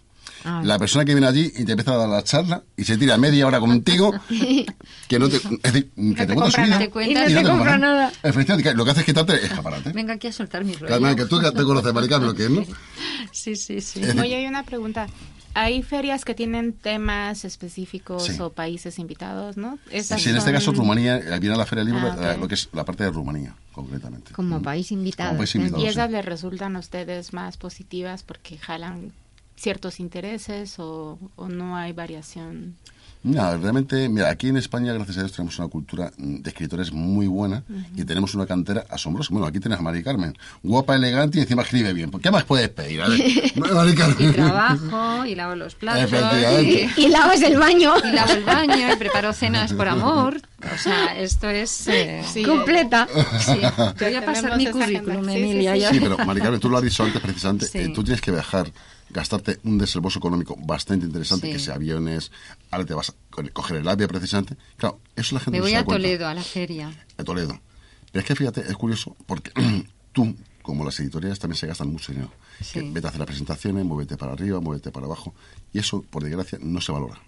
[0.44, 0.60] Ah.
[0.64, 3.16] La persona que viene allí y te empieza a dar la charla y se tira
[3.16, 4.12] media hora contigo
[5.08, 6.78] que no te, es decir, que te, cuenta su compra vida nada.
[6.78, 7.94] Te cuenta- Y no te compra nada.
[7.96, 8.12] nada.
[8.22, 9.92] Efectivamente, lo que hace es quitarte el escaparate.
[9.92, 10.88] Venga aquí a soltar mi rollo.
[10.88, 12.64] Carmen, que tú te conoces, Mari Carmen, lo que es, ¿no?
[13.32, 14.02] Sí, sí, sí.
[14.20, 15.06] Oye, hay una pregunta.
[15.54, 18.40] Hay ferias que tienen temas específicos Sí.
[18.40, 19.78] o países invitados, ¿no?
[19.90, 22.38] Esas Sí, en este son- caso Rumanía, viene a la Feria del Libro, Ah, eh,
[22.40, 24.32] lo que es la parte de Rumanía, concretamente.
[24.32, 25.30] Como país invitado.
[25.30, 25.78] Como país invitado.
[25.82, 25.88] ¿Y sí.
[25.90, 29.12] esas les resultan a ustedes más positivas porque jalan
[29.62, 32.74] ciertos intereses o, o no hay variación?
[33.24, 36.90] Mira, realmente, mira, aquí en España, gracias a Dios, tenemos una cultura mm, de escritores
[36.92, 37.62] muy buena
[37.94, 39.28] y tenemos una cantera asombrosa.
[39.30, 42.10] Bueno, aquí tienes a Mari Carmen, guapa, elegante y encima escribe bien.
[42.10, 43.00] ¿Qué más puedes pedir?
[43.00, 43.20] A ver,
[43.72, 44.28] Mari Carmen.
[44.28, 46.10] Y trabajo, y lavo los platos.
[46.64, 47.92] Y, Y lavas el baño.
[48.04, 50.40] y lavo el baño, y preparo cenas por amor.
[50.74, 51.86] O sea, esto es...
[51.86, 53.06] eh, Completa.
[53.38, 53.60] sí.
[53.98, 55.32] Te voy a pasar mi currículum, agenda.
[55.32, 55.74] Sí, sí, Emilia.
[55.90, 55.94] sí.
[55.94, 57.78] Sí, pero Mari Carmen, tú lo has dicho antes precisamente, Sí.
[57.78, 58.66] eh, tú tienes que viajar,
[59.12, 61.52] gastarte un desembolso económico bastante interesante, Sí.
[61.52, 62.32] que sea aviones,
[62.70, 64.56] ahora te vas a co- coger el AVE precisamente.
[64.76, 66.02] Claro, eso la gente Me no voy se da a cuenta.
[66.02, 67.06] Toledo, a la feria.
[67.18, 67.60] a Toledo.
[68.10, 69.52] Pero es que fíjate, es curioso porque
[70.12, 72.32] tú, como las editoriales, también se gastan mucho dinero.
[72.60, 72.74] Sí.
[72.80, 75.34] Que vete a hacer las presentaciones, muévete para arriba, muévete para abajo.
[75.72, 77.20] Y eso, por desgracia, no se valora.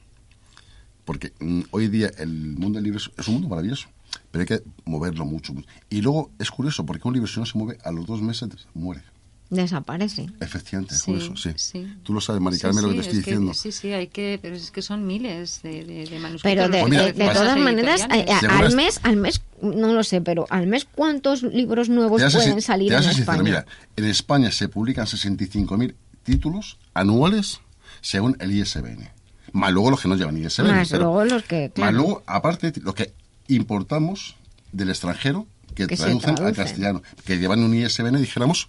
[1.05, 3.89] Porque mm, hoy día el mundo del libro es, es un mundo maravilloso,
[4.31, 5.69] pero hay que moverlo mucho, mucho.
[5.91, 8.49] Y luego es curioso porque un libro, si no se mueve, a los dos meses
[8.75, 9.03] muere.
[9.51, 10.27] Desaparece.
[10.41, 11.51] Efectivamente, es Sí, curioso, sí.
[11.57, 11.87] sí.
[12.03, 13.55] Tú lo sabes, Mari Sí, Carmen, lo sí, que te es estoy diciendo.
[13.55, 16.41] Sí, sí, hay que, pero es que son miles de, de, de manuscritos.
[16.43, 19.93] Pero de, Pues de- de todas maneras, eh, Seguro al es- mes, al mes, no
[19.93, 23.43] lo sé, pero al mes, ¿cuántos libros nuevos pueden sin- salir en ser sincero, España?
[23.43, 23.67] mira,
[23.97, 25.95] en España se publican 65.000
[26.25, 27.61] títulos anuales
[28.01, 29.11] según el ISBN.
[29.53, 30.73] Más luego los que no llevan ISBN.
[30.75, 31.93] Más pero- luego los que, Más claro.
[31.97, 33.13] luego, aparte, los que
[33.47, 34.35] importamos
[34.73, 36.65] del extranjero, que, Que se traducen al traducen.
[36.65, 38.69] castellano, que llevan un ISBN, dijéramos,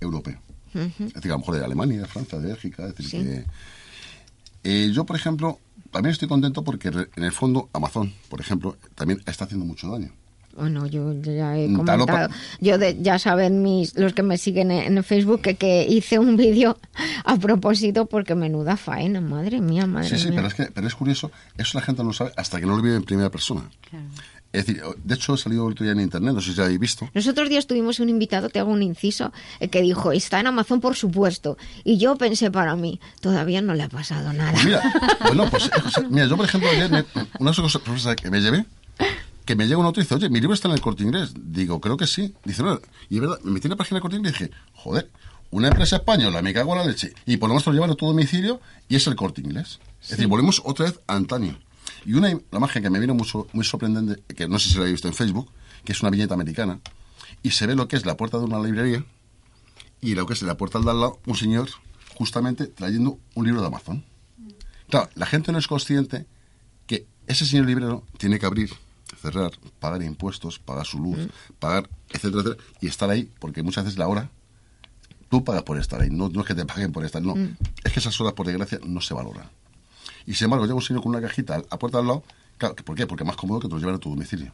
[0.00, 0.38] europeo.
[0.74, 2.86] Es decir, a lo mejor de Alemania, de Francia, de Bélgica.
[2.86, 3.26] Es decir, Sí.
[3.26, 3.44] que,
[4.64, 5.58] eh, yo, por ejemplo,
[5.90, 10.12] también estoy contento porque en el fondo Amazon, por ejemplo, también está haciendo mucho daño.
[10.56, 12.28] Bueno, yo ya he Mm, comentado.
[12.60, 16.36] Yo de- ya saben mis los que me siguen en, Facebook que, que hice un
[16.36, 16.76] vídeo
[17.24, 20.36] a propósito porque menuda faena, madre mía, madre Sí, sí, mía.
[20.36, 22.76] pero es, que, pero es curioso, eso la gente no lo sabe hasta que no
[22.76, 23.70] lo vive en primera persona.
[24.52, 26.64] Es decir, de hecho, he salido el otro día en internet, no sé si ya
[26.64, 27.08] habéis visto.
[27.12, 29.30] Los otros días tuvimos un invitado, te hago un inciso,
[29.60, 31.58] eh, que dijo, está en Amazon por supuesto.
[31.84, 34.52] Y yo pensé para mí, todavía no le ha pasado nada.
[34.52, 34.82] Pues mira,
[35.26, 37.04] bueno, pues, eh, o sea, mira, yo por ejemplo, ayer me-
[37.40, 38.64] una cosa que me llevé,
[39.44, 41.32] que me llega una noticia, oye, mi libro está en el corte inglés.
[41.36, 42.34] Digo, creo que sí.
[42.44, 42.80] Dice, no,
[43.10, 45.10] y es verdad, me metí en la página del corte inglés y dije, joder,
[45.50, 47.94] una empresa española, me cago en la leche, y por lo menos lo llevan a
[47.94, 49.78] tu domicilio y es el corte inglés.
[50.02, 51.58] Es decir, volvemos otra vez a antaño.
[52.08, 54.94] Y una imagen que me vino mucho, muy sorprendente, que no sé si la habéis
[54.94, 55.50] visto en Facebook,
[55.84, 56.80] que es una viñeta americana,
[57.42, 59.04] y se ve lo que es la puerta de una librería
[60.00, 61.68] y lo que es la puerta de al lado, un señor
[62.14, 64.06] justamente trayendo un libro de Amazon.
[64.88, 66.24] Claro, la gente no es consciente
[66.86, 68.70] que ese señor librero tiene que abrir,
[69.20, 71.28] cerrar, pagar impuestos, pagar su luz,
[71.58, 74.30] pagar, etcétera, etcétera, y estar ahí, porque muchas veces la hora
[75.28, 77.36] tú pagas por estar ahí, no, no es que te paguen por estar, no.
[77.36, 77.58] Mm.
[77.84, 79.50] Es que esas horas, por desgracia, no se valoran.
[80.28, 82.22] Y sin embargo, llega un señor con una cajita a puerta al lado,
[82.58, 83.06] claro, ¿por qué?
[83.06, 84.52] Porque es más cómodo que te lo lleven a tu domicilio.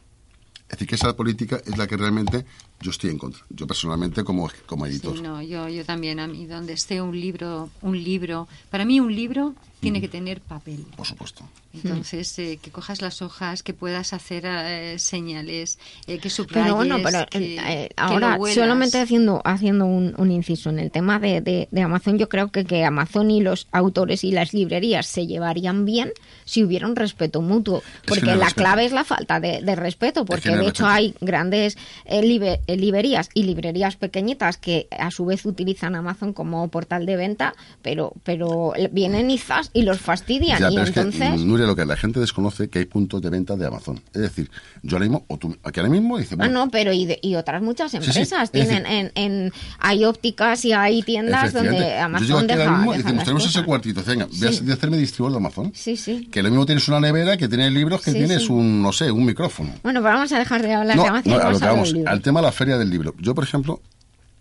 [0.63, 2.45] Es decir, que esa política es la que realmente
[2.81, 3.41] yo estoy en contra.
[3.49, 5.15] Yo personalmente como, como editor.
[5.15, 8.99] Sí, no, yo, yo también, a mí, donde esté un libro, un libro, para mí
[8.99, 10.83] un libro tiene que tener papel.
[10.97, 11.47] Por supuesto.
[11.71, 15.77] Entonces, eh, que cojas las hojas, que puedas hacer eh, señales,
[16.07, 20.31] eh, que subrayes, Pero bueno, pero que, eh, que ahora solamente haciendo haciendo un, un
[20.31, 23.67] inciso en el tema de, de- de Amazon, yo creo que, que Amazon y los
[23.73, 26.13] autores y las librerías se llevarían bien
[26.45, 28.55] si hubiera un respeto mutuo, que porque no la respeto.
[28.63, 30.87] clave es la falta de, de respeto, porque no de hecho respeto.
[30.87, 36.33] hay grandes eh, libe- eh, librerías y librerías pequeñitas que a su vez utilizan Amazon
[36.33, 40.83] como portal de venta, pero pero vienen y zas y los fastidian Ya, y pero
[40.87, 43.65] es que, entonces Nuria, lo que la gente desconoce que hay puntos de venta de
[43.67, 43.99] Amazon.
[44.13, 44.49] Es decir,
[44.83, 47.19] yo ahora mismo, o tú, aquí ahora mismo, dice, Ah, bueno, no, pero y, de-
[47.21, 51.53] y otras muchas sí, empresas es tienen decir- en, en hay ópticas y hay tiendas
[51.53, 54.47] donde Amazon yo aquí deja, ahora mismo y deja decimos, tenemos ese cuartito, venga, voy
[54.47, 54.59] a- Sí.
[54.61, 55.71] voy a hacerme distribuidor de Amazon.
[55.73, 56.27] Sí, sí.
[56.31, 59.25] Que lo mismo tienes una nevera que tiene libros que tienes un, no sé, un
[59.25, 59.71] micrófono.
[59.83, 61.93] Bueno, pero vamos a dejar de hablar No, de Amazon no, a lo que vamos,
[62.05, 63.13] al tema de la feria del libro.
[63.19, 63.81] Yo, por ejemplo,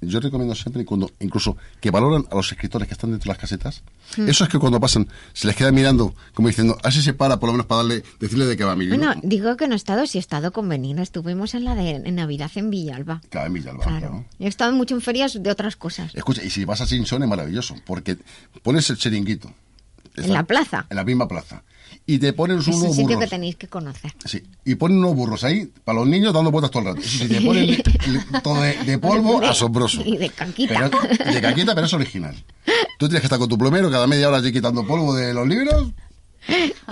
[0.00, 3.38] yo recomiendo siempre cuando, incluso que valoran a los escritores que están dentro de las
[3.38, 3.82] casetas.
[4.16, 4.28] Hmm.
[4.28, 7.48] Eso es que cuando pasan, se les queda mirando, como diciendo, así se para, por
[7.48, 8.98] lo menos para darle, decirle de qué va mi libro.
[8.98, 11.90] Bueno, digo que no he estado, si he estado con Benigno, estuvimos en la de
[11.90, 13.22] en Navidad en Villalba.
[13.30, 13.98] Cada en Villalba, Claro.
[13.98, 14.24] claro.
[14.38, 16.14] He estado mucho en ferias de otras cosas.
[16.14, 18.18] Escucha, y si vas a Simpson es maravilloso, porque
[18.62, 19.52] pones el chiringuito.
[20.16, 20.86] En la plaza.
[20.90, 21.62] En la misma plaza.
[22.06, 23.30] Y te ponen Es un unos sitio que burros.
[23.30, 24.12] tenéis que conocer.
[24.24, 27.02] Sí, y ponen unos burros ahí para los niños dando vueltas todo el rato.
[27.06, 30.02] Sí, te ponen de, de polvo De- asombroso.
[30.04, 30.90] Y de caquita.
[30.90, 32.34] Pero, de caquita, pero es original.
[32.98, 35.46] Tú tienes que estar con tu plomero cada media hora allí quitando polvo de los
[35.48, 35.92] libros.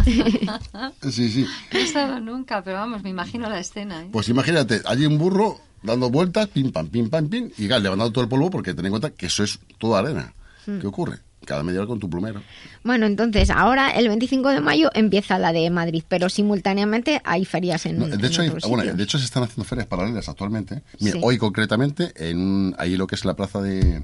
[1.11, 1.47] Sí, sí.
[1.73, 4.03] No he estado nunca, pero vamos, me imagino la escena.
[4.03, 4.09] ¿eh?
[4.13, 8.13] Pues imagínate, allí un burro dando vueltas, pim, pam, pim, pam, pim, y claro, levantando
[8.13, 10.33] todo el polvo porque ten en cuenta que eso es toda arena.
[10.67, 10.79] Hmm.
[10.79, 11.19] ¿Qué ocurre?
[11.47, 12.41] Cada media hora con tu plomero.
[12.85, 17.85] Bueno, entonces ahora el 25 de mayo empieza la de Madrid, pero simultáneamente hay ferias
[17.87, 20.83] en, No, de, en hecho, hay- bueno, de hecho, se están haciendo ferias paralelas actualmente.
[21.01, 21.21] Mira, Sí.
[21.23, 24.03] hoy concretamente, en ahí lo que es la plaza de.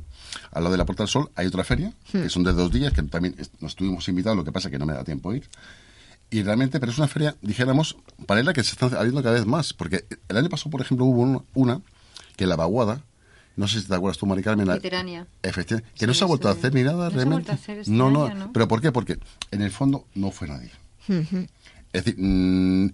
[0.52, 2.22] al lado de la Puerta del Sol, hay otra feria, Hmm.
[2.22, 4.86] que son de dos días, que también nos estuvimos invitados, lo que pasa que no
[4.86, 5.48] me da tiempo ir.
[6.30, 7.96] Y realmente, pero es una feria, dijéramos,
[8.26, 9.72] paralela que se están abriendo cada vez más.
[9.72, 11.80] Porque el año pasado, por ejemplo, hubo una, una
[12.36, 13.00] que la vaguada,
[13.58, 14.68] no sé si te acuerdas tú, Mari Carmen.
[14.70, 15.28] Efectivamente,
[15.94, 17.32] que Sí, no se ha vuelto a hacer ni nada No se ha realmente.
[17.34, 18.52] vuelto a hacer este no, no, año, ¿no?
[18.52, 18.92] pero ¿por qué?
[18.92, 19.18] Porque
[19.50, 20.70] en el fondo no fue nadie.
[21.92, 22.90] Es decir, mm,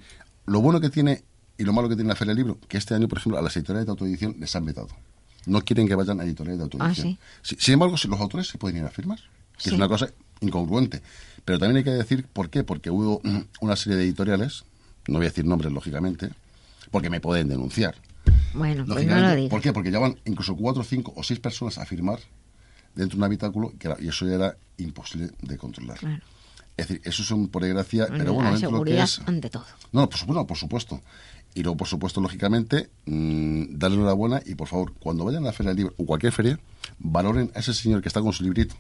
[0.46, 1.22] lo bueno que tiene
[1.58, 3.42] y lo malo que tiene la Feria del Libro, que este año, por ejemplo, a
[3.42, 4.88] las editoriales de autoedición les han vetado.
[5.46, 7.18] No quieren que vayan a editoriales de autoedición.
[7.20, 9.18] Ah, Sí, Sin embargo, si los autores se pueden ir a firmar,
[9.56, 9.68] que Sí.
[9.70, 10.08] es una cosa
[10.40, 11.02] incongruente.
[11.44, 13.20] Pero también hay que decir por qué, porque hubo
[13.60, 14.64] una serie de editoriales,
[15.06, 16.30] no voy a decir nombres, lógicamente,
[16.90, 17.94] porque me pueden denunciar.
[18.55, 19.51] Bueno, pues no lo digas.
[19.51, 19.72] ¿Por qué?
[19.72, 22.18] Porque llevaban incluso cuatro, cinco o seis personas a firmar
[22.94, 25.98] dentro de un habitáculo que era- y eso ya era imposible de controlar.
[25.98, 26.22] Claro.
[26.76, 29.05] Es decir, eso son por desgracia, Bueno, pero bueno, la dentro de lo que seguridad
[29.05, 29.28] es...
[29.28, 29.64] ante todo.
[29.92, 31.01] No, no, por supuesto, no, por supuesto.
[31.55, 35.52] Y luego, por supuesto, lógicamente, mm, darle enhorabuena y, por favor, cuando vayan a la
[35.52, 36.59] Feria del Libro o cualquier feria,
[36.98, 38.74] valoren a ese señor que está con su librito,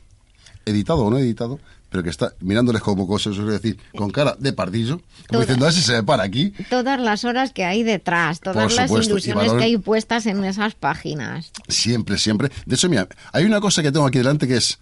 [0.66, 1.60] editado o no editado,
[1.94, 5.68] pero que está mirándoles como cosas, es decir, con cara de pardillo, como diciendo, a
[5.68, 6.52] ver si se me para aquí.
[6.68, 11.52] Todas las horas que hay detrás, todas las ilusiones que hay puestas en esas páginas.
[11.68, 12.50] Siempre, siempre.
[12.66, 14.80] De hecho, mira, hay una cosa que tengo aquí delante que es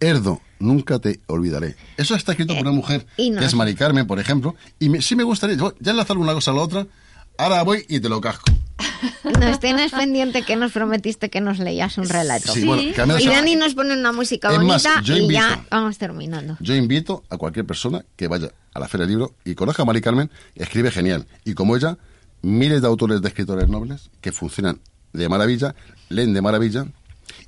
[0.00, 1.76] Erdo, nunca te olvidaré.
[1.96, 3.56] Eso está escrito por una mujer Eh, y no que es sé.
[3.56, 6.54] Mari Carmen, por ejemplo, y me- sí me gustaría, yo- ya enlazar una cosa a
[6.54, 6.86] la otra,
[7.38, 8.44] ahora voy y te lo casco.
[9.40, 12.52] Nos tienes pendiente que nos prometiste que nos leías un relato.
[12.52, 15.64] Sí, bueno, que a mí y Dani nos pone una música más, bonita y ya
[15.70, 16.56] vamos terminando.
[16.60, 19.86] Yo invito a cualquier persona que vaya a la Feria del Libro y conozca a
[19.86, 21.26] Mari Carmen, escribe genial.
[21.44, 21.98] Y como ella,
[22.42, 24.80] miles de autores de escritores nobles que funcionan
[25.12, 25.74] de maravilla,
[26.08, 26.86] leen de maravilla.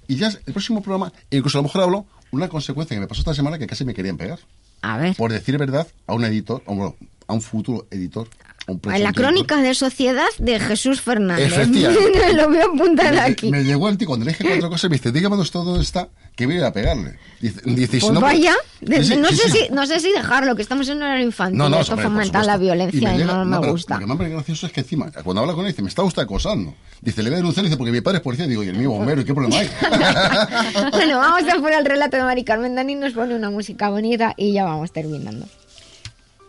[0.09, 3.21] Y ya el próximo programa, incluso a lo mejor hablo una consecuencia que me pasó
[3.21, 4.41] esta semana que casi me querían pegar.
[4.83, 5.15] A ver.
[5.17, 6.97] Por decir verdad a un editor, a un, bueno,
[7.27, 8.29] a un futuro editor.
[8.69, 9.15] En presunto la editor.
[9.25, 11.47] crónica de sociedad de Jesús Fernández.
[11.53, 12.33] Efectivamente.
[12.35, 13.51] Lo voy a apuntar Me, aquí.
[13.51, 16.47] me llegó el tío, cuando le dije cuatro cosas, me dice, dígame dónde está, que
[16.47, 17.19] voy a pegarle.
[17.41, 19.59] Dice, dice, y Pues no, vaya, de- no, sí, sé sí.
[19.69, 21.59] Si, no sé si dejarlo, que estamos en un horario infantil.
[21.59, 23.95] No, no, esto fomenta la violencia y, llega- no me pero gusta.
[23.95, 26.23] Lo que más gracioso es que encima, cuando habla con él, dice, me está usted
[26.23, 26.75] acosando.
[27.01, 28.47] Dice, le voy a denunciar, dice, porque mi padre es policía.
[28.47, 29.69] Digo, y el mío bombero, ¿y qué problema hay?
[30.93, 32.75] bueno, vamos a por el relato de Mari Carmen.
[32.77, 35.47] Dani nos pone una música bonita y ya vamos terminando.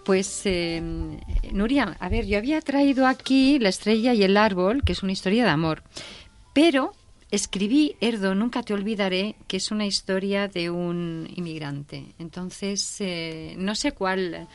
[0.06, 0.82] Pues, eh,
[1.52, 5.14] Nuria, a ver, yo había traído aquí La estrella y el árbol, que es una
[5.14, 5.82] historia de amor,
[6.54, 6.94] pero
[7.32, 12.06] escribí Erdo, nunca te olvidaré, que es una historia de un inmigrante.
[12.20, 14.48] Entonces, eh, no sé cuál.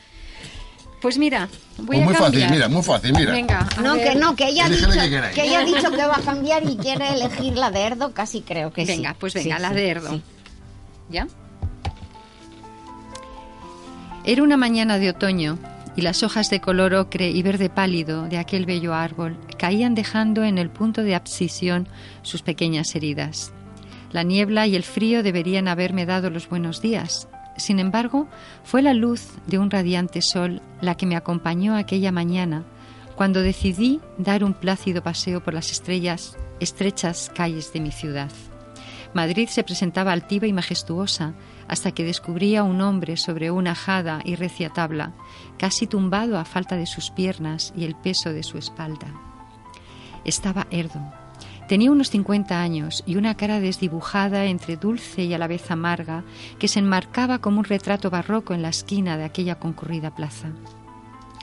[1.01, 3.31] Pues mira, voy Pues a muy fácil, mira, muy fácil, mira.
[3.31, 4.09] Venga, No, ver.
[4.13, 4.99] que no, que ella, Elige dicho,
[5.33, 8.41] que ella ha dicho que va a cambiar y quiere elegir la de Erdo, casi
[8.41, 8.91] creo que sí.
[8.91, 10.09] Venga, pues venga, Sí, la sí, de Erdo.
[10.11, 10.21] sí.
[11.09, 11.27] ¿Ya?
[14.29, 15.57] Era una mañana de otoño
[15.95, 20.43] y las hojas de color ocre y verde pálido de aquel bello árbol caían dejando
[20.43, 21.87] en el punto de abscisión
[22.21, 23.51] sus pequeñas heridas.
[24.11, 27.27] La niebla y el frío deberían haberme dado los buenos días.
[27.57, 28.27] Sin embargo,
[28.63, 32.65] fue la luz de un radiante sol la que me acompañó aquella mañana
[33.15, 38.29] cuando decidí dar un plácido paseo por las estrechas calles de mi ciudad.
[39.13, 41.33] Madrid se presentaba altiva y majestuosa
[41.69, 45.13] hasta que descubrí a un hombre sobre una ajada y recia tabla,
[45.57, 49.13] casi tumbado a falta de sus piernas y el peso de su espalda.
[50.25, 50.99] Estaba Erdo.
[51.67, 56.23] Tenía unos 50 años y una cara desdibujada entre dulce y a la vez amarga
[56.57, 60.49] que se enmarcaba como un retrato barroco en la esquina de aquella concurrida plaza.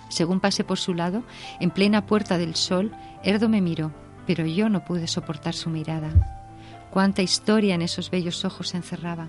[0.08, 1.22] Según pasé por su lado,
[1.60, 2.92] en plena puerta del sol,
[3.22, 3.92] Erdo me miró,
[4.26, 6.10] pero yo no pude soportar su mirada.
[6.90, 9.28] Cuánta historia en esos bellos ojos se encerraba.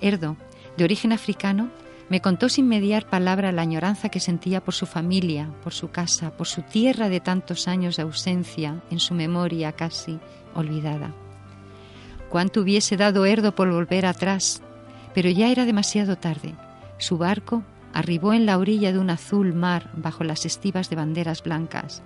[0.00, 0.36] Erdo,
[0.76, 1.70] de origen africano,
[2.08, 6.36] me contó sin mediar palabra la añoranza que sentía por su familia, por su casa,
[6.36, 10.18] por su tierra de tantos años de ausencia, en su memoria casi
[10.54, 11.14] olvidada.
[12.28, 14.60] Cuánto hubiese dado Erdo por volver atrás,
[15.14, 16.54] pero ya era demasiado tarde.
[16.98, 17.62] Su barco
[17.92, 22.02] arribó en la orilla de un azul mar bajo las estivas de banderas blancas.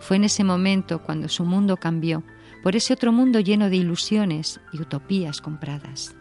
[0.00, 2.24] Fue en ese momento cuando su mundo cambió,
[2.62, 6.15] por ese otro mundo lleno de ilusiones y utopías compradas.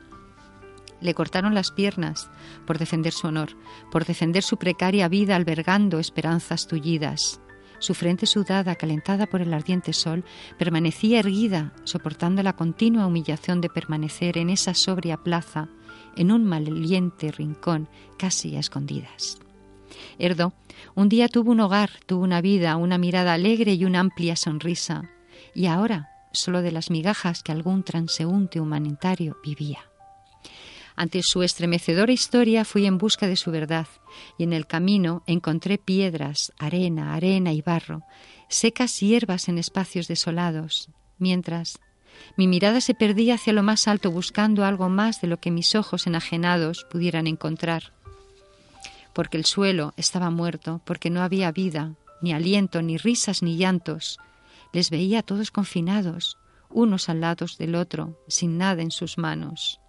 [1.01, 2.29] Le cortaron las piernas
[2.65, 3.49] por defender su honor,
[3.91, 7.41] por defender su precaria vida albergando esperanzas tullidas.
[7.79, 10.23] Su frente sudada, calentada por el ardiente sol,
[10.57, 15.67] permanecía erguida, soportando la continua humillación de permanecer en esa sobria plaza,
[16.15, 19.39] en un maloliente rincón, casi a escondidas.
[20.17, 20.53] Erdo
[20.95, 25.09] un día tuvo un hogar, tuvo una vida, una mirada alegre y una amplia sonrisa,
[25.53, 29.79] y ahora solo de las migajas que algún transeúnte humanitario vivía.
[30.95, 33.87] Ante su estremecedora historia fui en busca de su verdad,
[34.37, 38.03] y en el camino encontré piedras, arena, arena y barro,
[38.47, 41.79] secas hierbas en espacios desolados, mientras
[42.37, 45.75] mi mirada se perdía hacia lo más alto buscando algo más de lo que mis
[45.75, 47.91] ojos enajenados pudieran encontrar.
[49.13, 54.19] porque el suelo estaba muerto, porque no había vida, ni aliento, ni risas, ni llantos.
[54.73, 56.37] Les veía a todos confinados,
[56.69, 59.79] unos al lado del otro, sin nada en sus manos.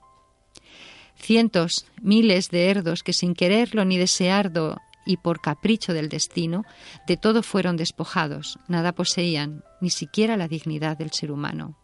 [1.17, 4.77] Cientos, miles de herdos que sin quererlo ni desearlo
[5.07, 6.65] y por capricho del destino,
[7.07, 11.79] de todo fueron despojados, nada poseían, ni siquiera la dignidad del ser humano.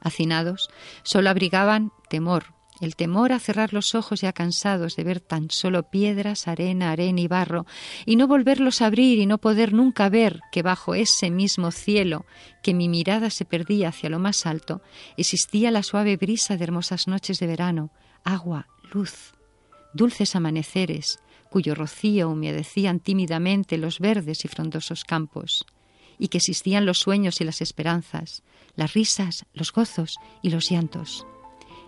[0.00, 0.68] Hacinados,
[1.02, 5.84] solo abrigaban temor, el temor a cerrar los ojos ya cansados de ver tan solo
[5.84, 7.66] piedras, arena, arena y barro,
[8.04, 12.26] y no volverlos a abrir y no poder nunca ver que bajo ese mismo cielo
[12.62, 14.82] que mi mirada se perdía hacia lo más alto,
[15.16, 17.90] existía la suave brisa de hermosas noches de verano,
[18.24, 19.34] agua, luz,
[19.94, 25.64] dulces amaneceres, cuyo rocío humedecían tímidamente los verdes y frondosos campos,
[26.18, 28.42] y que existían los sueños y las esperanzas,
[28.74, 31.26] las risas, los gozos y los llantos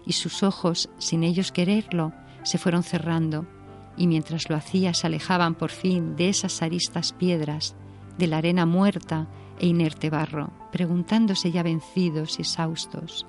[0.09, 3.47] y sus ojos, sin ellos quererlo, se fueron cerrando,
[3.95, 7.77] y mientras lo hacía se alejaban por fin de esas aristas piedras,
[8.17, 9.29] de la arena muerta
[9.61, 13.27] e inerte barro, preguntándose ya vencidos y exhaustos,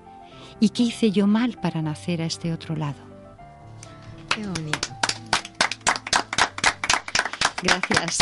[0.62, 3.04] ¿y qué hice yo mal para nacer a este otro lado?
[4.30, 4.90] Qué bonito.
[7.62, 8.20] Gracias.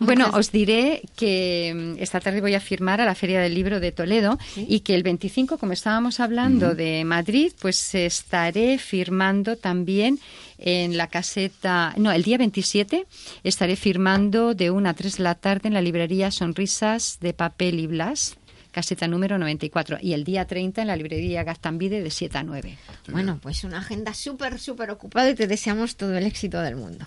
[0.00, 3.80] Bueno, os diré que mm, esta tarde voy a firmar a la Feria del Libro
[3.80, 10.18] de Toledo y que el 25, como estábamos hablando de Madrid, pues estaré firmando también
[10.58, 13.06] en la caseta, no, el día 27
[13.42, 17.80] estaré firmando de 1 a 3 de la tarde en la librería Sonrisas de Papel
[17.80, 18.36] y Blas
[18.74, 22.76] caseta número 94 y el día 30 en la librería Gastambide de 7 a 9.
[23.08, 27.06] Bueno, pues una agenda súper, súper ocupada y te deseamos todo el éxito del mundo.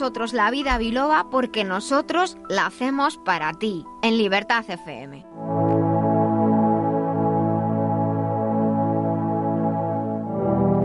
[0.00, 5.26] Nosotros la vida biloba porque nosotros la hacemos para ti, en Libertad FM.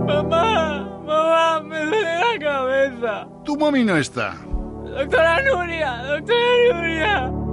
[0.06, 3.28] Mamá, mamá, me duele la cabeza.
[3.46, 4.36] Tu mami no está.
[4.84, 7.45] Doctora Nuria, doctora Nuria.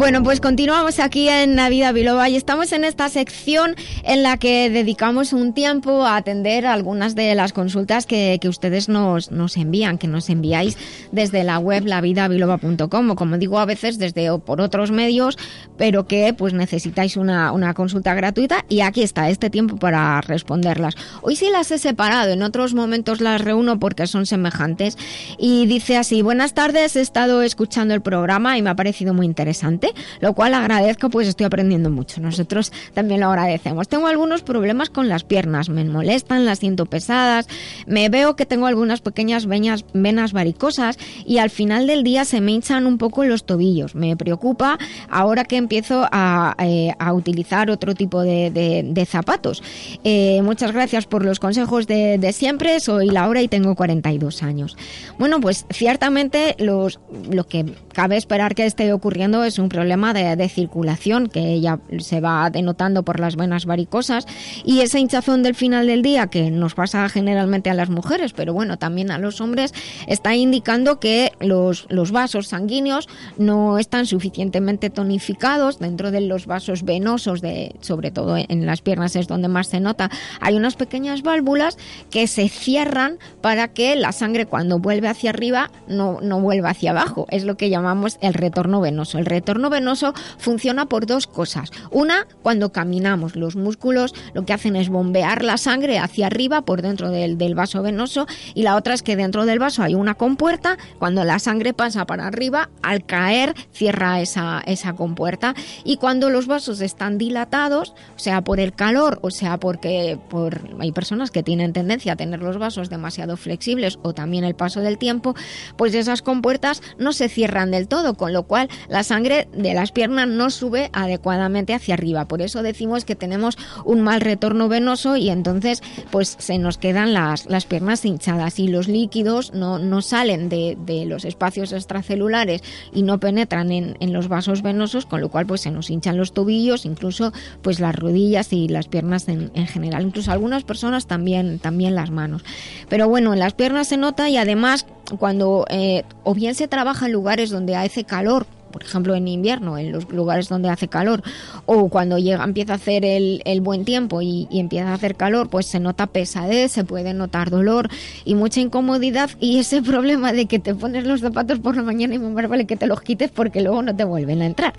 [0.00, 4.70] Bueno, pues continuamos aquí en Navidad Biloba y estamos en esta sección en la que
[4.70, 9.98] dedicamos un tiempo a atender algunas de las consultas que, que ustedes nos, nos, envían,
[9.98, 10.78] que nos enviáis
[11.12, 15.36] desde la web lavidabiloba.com o como digo a veces desde o por otros medios,
[15.76, 20.94] pero que pues necesitáis una, una consulta gratuita y aquí está este tiempo para responderlas.
[21.20, 24.96] Hoy sí las he separado, en otros momentos las reúno porque son semejantes
[25.36, 29.26] y dice así, buenas tardes, he estado escuchando el programa y me ha parecido muy
[29.26, 29.89] interesante
[30.20, 32.20] lo cual agradezco, pues estoy aprendiendo mucho.
[32.20, 33.88] Nosotros también lo agradecemos.
[33.88, 37.46] Tengo algunos problemas con las piernas, me molestan, las siento pesadas,
[37.86, 42.52] me veo que tengo algunas pequeñas venas, varicosas y al final del día se me
[42.52, 43.94] hinchan un poco los tobillos.
[43.94, 49.62] Me preocupa ahora que empiezo a, eh, utilizar otro tipo de, zapatos.
[50.04, 52.78] Eh, muchas gracias por los consejos de, de, siempre.
[52.80, 54.76] Soy Laura y tengo 42 años.
[55.18, 57.00] Bueno, pues ciertamente los,
[57.30, 61.78] lo que cabe esperar que esté ocurriendo es un problema de, de circulación que ya
[62.00, 64.26] se va denotando por las venas varicosas
[64.62, 68.52] y esa hinchazón del final del día que nos pasa generalmente a las mujeres, pero
[68.52, 69.72] bueno, también a los hombres,
[70.06, 73.08] está indicando que los, los vasos sanguíneos
[73.38, 79.16] no están suficientemente tonificados dentro de los vasos venosos, de, sobre todo en las piernas
[79.16, 80.10] es donde más se nota,
[80.42, 81.78] hay unas pequeñas válvulas
[82.10, 86.90] que se cierran para que la sangre cuando vuelve hacia arriba no, no vuelva hacia
[86.90, 87.26] abajo.
[87.30, 89.18] Es lo que llamamos el retorno venoso.
[89.18, 91.70] El retorno venoso funciona por dos cosas.
[91.90, 96.80] Una, cuando caminamos, los músculos lo que hacen es bombear la sangre hacia arriba por
[96.80, 100.14] dentro del, del vaso venoso y la otra es que dentro del vaso hay una
[100.14, 100.78] compuerta.
[100.98, 105.54] Cuando la sangre pasa para arriba, al caer cierra esa, esa compuerta
[105.84, 110.92] y cuando los vasos están dilatados, sea por el calor o sea porque por, hay
[110.92, 114.98] personas que tienen tendencia a tener los vasos demasiado flexibles o también el paso del
[114.98, 115.34] tiempo,
[115.76, 119.92] pues esas compuertas no se cierran del todo, con lo cual la sangre de las
[119.92, 122.26] piernas no sube adecuadamente hacia arriba.
[122.26, 127.12] Por eso decimos que tenemos un mal retorno venoso y entonces pues se nos quedan
[127.12, 132.62] las, las piernas hinchadas y los líquidos no, no salen de, de los espacios extracelulares
[132.92, 136.16] y no penetran en, en, los vasos venosos, con lo cual pues se nos hinchan
[136.16, 137.32] los tobillos, incluso
[137.62, 140.02] pues las rodillas y las piernas en, en general.
[140.02, 142.44] Incluso algunas personas también, también las manos.
[142.88, 144.86] Pero bueno, en las piernas se nota y además
[145.18, 149.78] cuando eh, o bien se trabaja en lugares donde hace calor, por ejemplo en invierno,
[149.78, 151.22] en los lugares donde hace calor,
[151.66, 155.48] o cuando llega, empieza a hacer el, el buen tiempo y, empieza a hacer calor,
[155.48, 157.88] pues se nota pesadez, se puede notar dolor
[158.24, 162.14] y mucha incomodidad y ese problema de que te pones los zapatos por la mañana
[162.14, 164.74] y más vale que te los quites porque luego no te vuelven a entrar.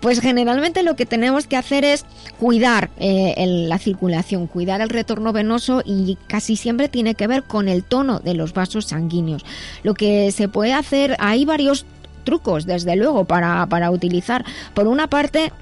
[0.00, 2.04] Pues generalmente lo que tenemos que hacer es
[2.38, 7.68] cuidar eh, la circulación, cuidar el retorno venoso y casi siempre tiene que ver con
[7.68, 9.44] el tono de los vasos sanguíneos.
[9.82, 11.86] Lo que se puede hacer, hay varios
[12.22, 14.44] trucos, desde luego, para, para utilizar.
[14.74, 15.52] Por una parte,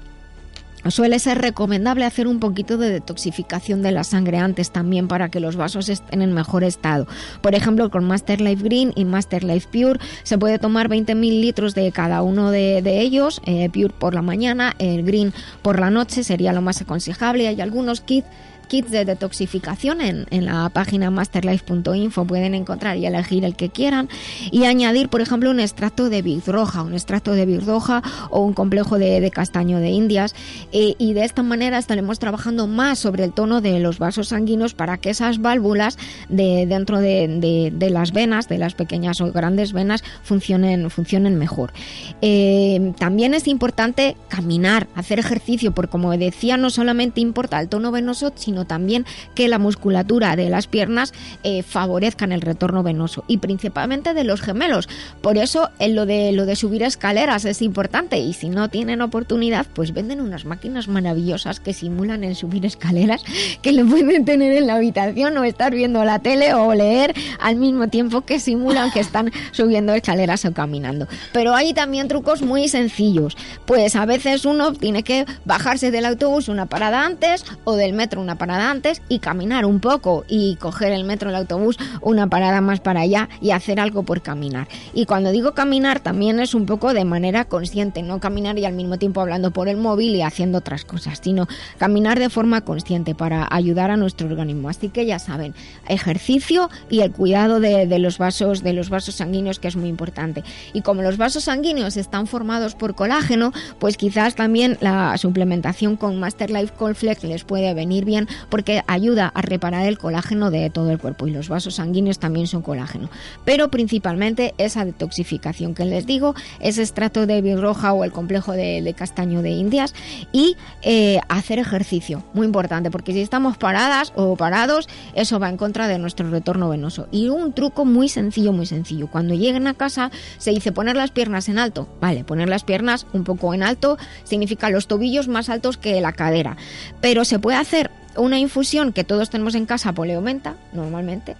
[0.89, 5.39] Suele ser recomendable hacer un poquito de detoxificación de la sangre antes también para que
[5.39, 7.05] los vasos estén en mejor estado.
[7.41, 11.75] Por ejemplo, con Master Life Green y Master Life Pure se puede tomar 20 mililitros
[11.75, 15.91] de cada uno de, de ellos, eh, Pure por la mañana, el Green por la
[15.91, 17.47] noche sería lo más aconsejable.
[17.47, 18.27] Hay algunos kits
[18.67, 24.09] kits de detoxificación en, en la página masterlife.info pueden encontrar y elegir el que quieran.
[24.51, 28.97] Y añadir por ejemplo un extracto de roja un extracto de roja o un complejo
[28.97, 30.35] de, de castaño de indias.
[30.71, 34.73] Eh, y de esta manera estaremos trabajando más sobre el tono de los vasos sanguíneos
[34.73, 35.97] para que esas válvulas
[36.29, 41.37] de dentro de, de, de las venas de las pequeñas o grandes venas funcionen funcionen
[41.37, 41.73] mejor.
[42.21, 47.91] Eh, también es importante caminar hacer ejercicio porque como decía no solamente importa el tono
[47.91, 49.05] venoso sino también
[49.35, 51.13] que la musculatura de las piernas
[51.43, 54.89] eh, favorezcan el retorno venoso y principalmente de los gemelos.
[55.21, 59.01] Por eso en lo de lo de subir escaleras es importante y si no tienen
[59.01, 63.23] oportunidad, pues venden unas máquinas maravillosas que simulan el subir escaleras
[63.61, 67.55] que lo pueden tener en la habitación o estar viendo la tele o leer al
[67.55, 71.07] mismo tiempo que simulan que están subiendo escaleras o caminando.
[71.33, 73.37] Pero hay también trucos muy sencillos.
[73.65, 78.21] Pues a veces uno tiene que bajarse del autobús una parada antes o del metro
[78.21, 82.59] una parada antes y caminar un poco y coger el metro, el autobús, una parada
[82.59, 84.67] más para allá y hacer algo por caminar.
[84.95, 88.73] Y cuando digo caminar también es un poco de manera consciente, no caminar y al
[88.73, 91.47] mismo tiempo hablando por el móvil y haciendo otras cosas, sino
[91.77, 94.69] caminar de forma consciente para ayudar a nuestro organismo.
[94.69, 95.53] Así que ya saben,
[95.87, 100.43] ejercicio y el cuidado de, los vasos, de los vasos sanguíneos que es muy importante.
[100.73, 106.19] Y como los vasos sanguíneos están formados por colágeno, pues quizás también la suplementación con
[106.19, 110.91] Master Life Colflex les puede venir bien porque ayuda a reparar el colágeno de todo
[110.91, 113.09] el cuerpo y los vasos sanguíneos también son colágeno.
[113.45, 118.93] Pero principalmente esa detoxificación que les digo, ese extracto de birroja o el complejo de,
[118.97, 119.93] castaño de Indias
[120.31, 125.57] y eh, hacer ejercicio, muy importante, porque si estamos paradas o parados, eso va en
[125.57, 127.07] contra de nuestro retorno venoso.
[127.11, 129.07] Y un truco muy sencillo, muy sencillo.
[129.07, 131.87] Cuando lleguen a casa se dice poner las piernas en alto.
[132.01, 136.13] Vale, poner las piernas un poco en alto significa los tobillos más altos que la
[136.13, 136.57] cadera.
[136.99, 141.35] Pero se puede hacer una infusión que todos tenemos en casa, poleomenta, normalmente,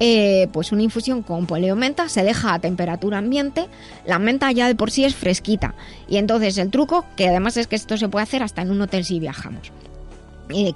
[0.00, 3.68] eh, pues una infusión con poleomenta se deja a temperatura ambiente,
[4.06, 5.74] la menta ya de por sí es fresquita.
[6.08, 8.80] Y entonces el truco, que además es que esto se puede hacer hasta en un
[8.80, 9.72] hotel si viajamos.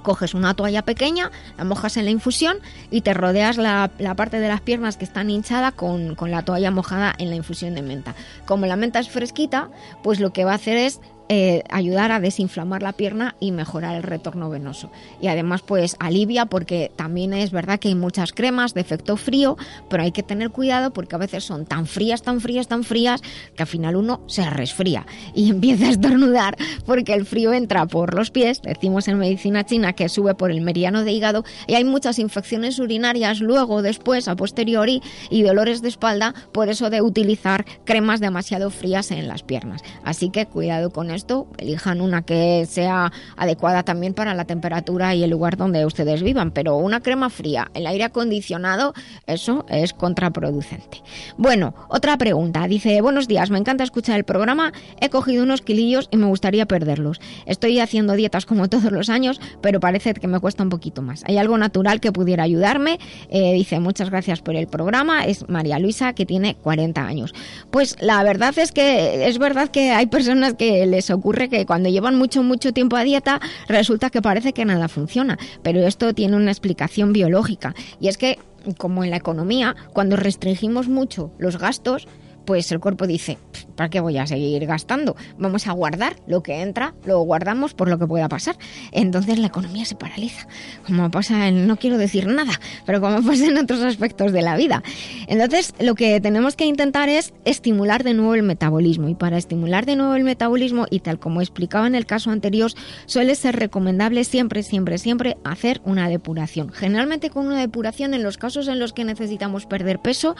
[0.01, 2.57] Coges una toalla pequeña, la mojas en la infusión
[2.89, 6.43] y te rodeas la, la parte de las piernas que están hinchadas con, con, la
[6.43, 8.15] toalla mojada en la infusión de menta.
[8.45, 9.69] Como la menta es fresquita,
[10.01, 13.95] pues lo que va a hacer es eh, ayudar a desinflamar la pierna y mejorar
[13.95, 14.89] el retorno venoso.
[15.21, 19.57] Y además, pues alivia porque también es verdad que hay muchas cremas de efecto frío,
[19.89, 23.21] pero hay que tener cuidado porque a veces son tan frías, tan frías, tan frías
[23.55, 28.13] que al final uno se resfría y empieza a estornudar porque el frío entra por
[28.13, 31.83] los pies, decimos en medicina china que sube por el meridiano de hígado y hay
[31.83, 37.65] muchas infecciones urinarias luego, después, a posteriori y dolores de espalda por eso de utilizar
[37.83, 39.81] cremas demasiado frías en las piernas.
[40.03, 45.23] Así que cuidado con esto, elijan una que sea adecuada también para la temperatura y
[45.23, 48.93] el lugar donde ustedes vivan, pero una crema fría, el aire acondicionado,
[49.25, 51.01] eso es contraproducente.
[51.37, 54.71] Bueno, otra pregunta, dice, buenos días, me encanta escuchar el programa,
[55.01, 57.19] he cogido unos kilillos y me gustaría perderlos.
[57.45, 61.23] Estoy haciendo dietas como todos los años, pero parece que me cuesta un poquito más.
[61.25, 62.99] ¿Hay algo natural que pudiera ayudarme?
[63.29, 67.33] Eh, dice, muchas gracias por el programa, es María Luisa, que tiene 40 años.
[67.71, 71.89] Pues la verdad es que es verdad que hay personas que les ocurre que cuando
[71.89, 75.37] llevan mucho, mucho tiempo a dieta, resulta que parece que nada funciona.
[75.63, 77.75] Pero esto tiene una explicación biológica.
[77.99, 78.39] Y es que,
[78.77, 82.07] como en la economía, cuando restringimos mucho los gastos,
[82.47, 83.37] pues el cuerpo dice,
[83.75, 85.17] ¿para qué voy a seguir gastando?
[85.37, 88.55] Vamos a guardar lo que entra, lo guardamos por lo que pueda pasar.
[88.93, 90.47] Entonces la economía se paraliza,
[90.85, 92.53] como pasa en, no quiero decir nada,
[92.85, 94.81] pero como pasa en otros aspectos de la vida.
[95.27, 99.85] Entonces lo que tenemos que intentar es estimular de nuevo el metabolismo y para estimular
[99.85, 102.71] de nuevo el metabolismo y tal como explicaba en el caso anterior,
[103.07, 106.71] suele ser recomendable siempre, siempre, siempre hacer una depuración.
[106.71, 110.37] Generalmente con una depuración en los casos en los que necesitamos perder peso,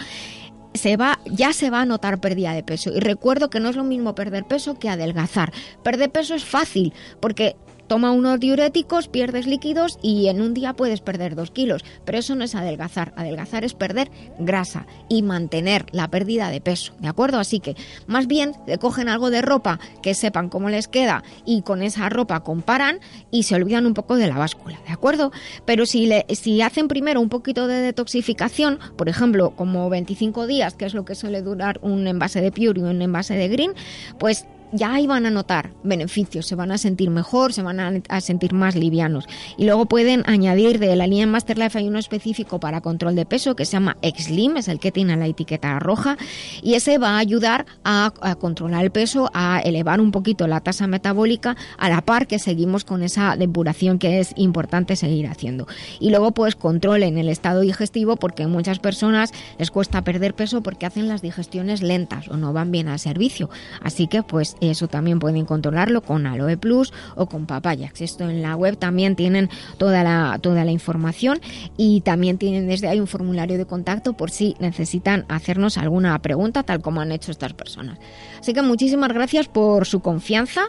[0.73, 2.91] se va, ya se va a notar pérdida de peso.
[2.93, 5.51] Y recuerdo que no es lo mismo perder peso que adelgazar.
[5.83, 7.55] Perder peso es fácil, porque
[7.87, 11.83] toma unos diuréticos, pierdes líquidos y en un día puedes perder dos kilos.
[12.05, 13.13] Pero eso no es adelgazar.
[13.15, 16.93] Adelgazar es perder grasa y mantener la pérdida de peso.
[16.99, 17.39] ¿De acuerdo?
[17.39, 21.61] Así que más bien le cogen algo de ropa que sepan cómo les queda y
[21.61, 22.99] con esa ropa comparan
[23.31, 24.79] y se olvidan un poco de la báscula.
[24.85, 25.31] ¿De acuerdo?
[25.65, 30.75] Pero si, le, si hacen primero un poquito de detoxificación, por ejemplo, como 25 días,
[30.75, 33.73] que es lo que suele durar un envase de Pure y un envase de Green,
[34.19, 38.21] pues ya ahí van a notar beneficios, se van a sentir mejor, se van a,
[38.21, 39.25] sentir más livianos.
[39.57, 43.55] Y luego pueden añadir de la línea Masterlife hay uno específico para control de peso
[43.55, 46.17] que se llama X-Slim, es el que tiene la etiqueta roja,
[46.61, 50.87] y ese va a ayudar a, controlar el peso, a elevar un poquito la tasa
[50.87, 55.67] metabólica, a la par que seguimos con esa depuración que es importante seguir haciendo.
[55.99, 60.85] Y luego pues controlen el estado digestivo porque muchas personas les cuesta perder peso porque
[60.85, 63.49] hacen las digestiones lentas o no van bien al servicio.
[63.81, 68.01] Así que pues eso también pueden controlarlo con Aloe Plus o con Papayax.
[68.01, 71.39] Esto en la web también tienen toda la, toda la información
[71.77, 76.63] y también tienen desde ahí un formulario de contacto por si necesitan hacernos alguna pregunta,
[76.63, 77.97] tal como han hecho estas personas.
[78.39, 80.61] Así que muchísimas gracias por su confianza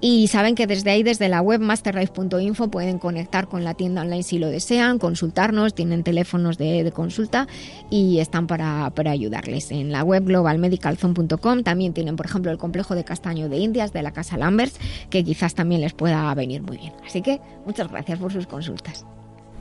[0.00, 4.22] y saben que desde ahí, desde la web masterlife.info, pueden conectar con la tienda online
[4.22, 7.46] si lo desean, consultarnos, tienen teléfonos de, consulta
[7.90, 9.70] y están para, para ayudarles.
[9.70, 14.02] En la web globalmedicalzone.com también tienen, por ejemplo, el complejo de castaño de Indias de
[14.02, 14.78] la Casa Lambers,
[15.10, 16.92] que quizás también les pueda venir muy bien.
[17.06, 19.06] Así que muchas gracias por sus consultas.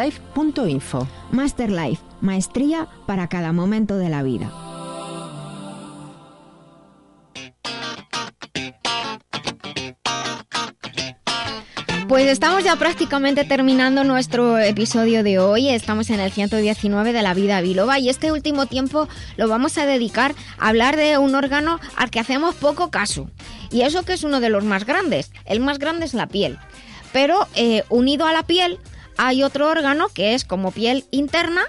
[0.00, 1.06] masterlife.info.
[1.30, 4.50] Masterlife, maestría para cada momento de la vida.
[12.08, 15.68] Pues estamos ya prácticamente terminando nuestro episodio de hoy.
[15.68, 19.06] Estamos en el 119 de la vida biloba y este último tiempo
[19.36, 23.30] lo vamos a dedicar a hablar de un órgano al que hacemos poco caso.
[23.70, 25.30] Y eso que es uno de los más grandes.
[25.44, 26.58] El más grande es la piel.
[27.12, 28.78] Pero eh, unido a la piel
[29.22, 31.60] hay otro órgano que es como piel interna.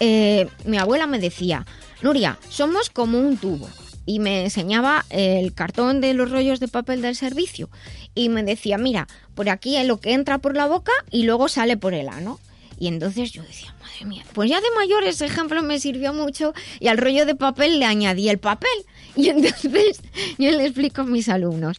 [0.00, 1.64] Eh, mi abuela me decía,
[2.02, 3.70] Nuria, somos como un tubo.
[4.04, 7.70] Y me enseñaba el cartón de los rollos de papel del servicio.
[8.14, 11.48] Y me decía, mira, por aquí es lo que entra por la boca y luego
[11.48, 12.38] sale por el ano.
[12.78, 16.52] Y entonces yo decía, madre mía, pues ya de mayor ese ejemplo me sirvió mucho
[16.80, 18.70] y al rollo de papel le añadí el papel.
[19.16, 20.00] Y entonces
[20.38, 21.76] yo le explico a mis alumnos,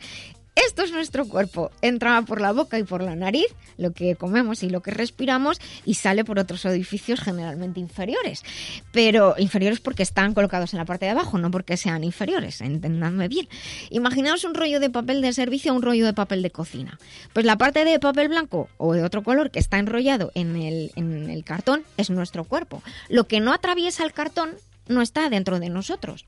[0.56, 1.72] Esto es nuestro cuerpo.
[1.82, 3.48] Entra por la boca y por la nariz,
[3.78, 8.44] lo que comemos y lo que respiramos, y sale por otros orificios generalmente inferiores.
[8.92, 13.30] Pero inferiores porque están colocados en la parte de abajo, no porque sean inferiores, entendadme
[13.30, 13.48] bien.
[13.90, 17.00] Imaginaos un rollo de papel de servicio o un rollo de papel de cocina.
[17.32, 20.92] Pues la parte de papel blanco o de otro color que está enrollado en el,
[20.96, 22.84] en el cartón es nuestro cuerpo.
[23.08, 24.52] Lo que no atraviesa el cartón
[24.90, 26.26] no está dentro de nosotros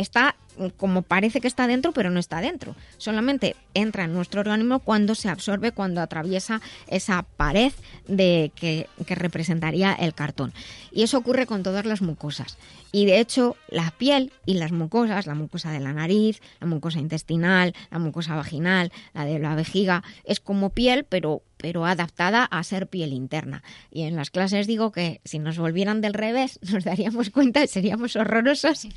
[0.00, 0.34] está
[0.76, 2.74] como parece que está dentro, pero no está dentro.
[2.98, 7.72] Solamente entra en nuestro organismo cuando se absorbe, cuando atraviesa esa pared
[8.06, 10.52] de que, que, representaría el cartón.
[10.92, 12.58] Y eso ocurre con todas las mucosas.
[12.92, 16.98] Y de hecho, la piel y las mucosas, la mucosa de la nariz, la mucosa
[16.98, 22.62] intestinal, la mucosa vaginal, la de la vejiga, es como piel, pero pero adaptada a
[22.64, 23.62] ser piel interna.
[23.90, 28.16] Y en las clases digo que si nos volvieran del revés, nos daríamos cuenta, seríamos
[28.16, 28.88] horrorosos,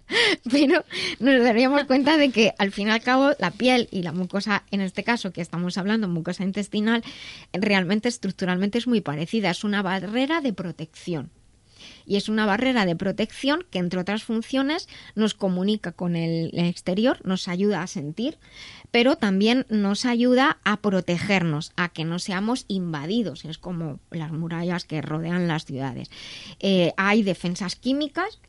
[0.50, 0.84] pero
[1.20, 4.64] nos daríamos cuenta de que al fin y al cabo la piel y la mucosa,
[4.70, 7.02] en este caso que estamos hablando, mucosa intestinal,
[7.52, 11.30] realmente estructuralmente es muy parecida, es una barrera de protección
[12.06, 17.20] y es una barrera de protección que, entre otras funciones, nos comunica con el exterior,
[17.24, 18.38] nos ayuda a sentir,
[18.90, 23.44] pero también nos ayuda a protegernos, a que no seamos invadidos.
[23.44, 26.10] Es como las murallas que rodean las ciudades.
[26.60, 28.40] Eh, hay defensas químicas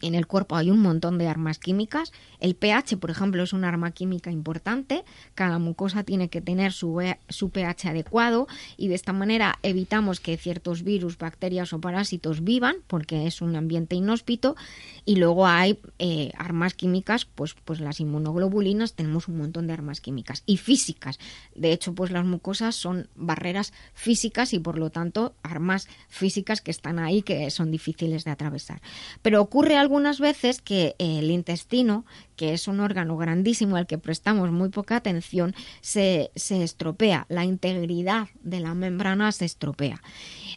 [0.00, 2.12] en el cuerpo hay un montón de armas químicas.
[2.38, 5.04] El pH, por ejemplo, es una arma química importante.
[5.34, 8.46] Cada mucosa tiene que tener su, su, pH adecuado
[8.76, 13.56] y de esta manera evitamos que ciertos virus, bacterias o parásitos vivan porque es un
[13.56, 14.56] ambiente inhóspito.
[15.04, 20.00] Y luego hay eh, armas químicas, pues, pues las inmunoglobulinas, tenemos un montón de armas
[20.00, 21.18] químicas y físicas.
[21.54, 26.70] De hecho, pues las mucosas son barreras físicas y por lo tanto armas físicas que
[26.70, 28.80] están ahí que son difíciles de atravesar.
[29.22, 32.04] Pero ocurre algo algunas veces que el intestino,
[32.36, 37.44] que es un órgano grandísimo al que prestamos muy poca atención, se, se estropea, la
[37.44, 40.00] integridad de la membrana se estropea.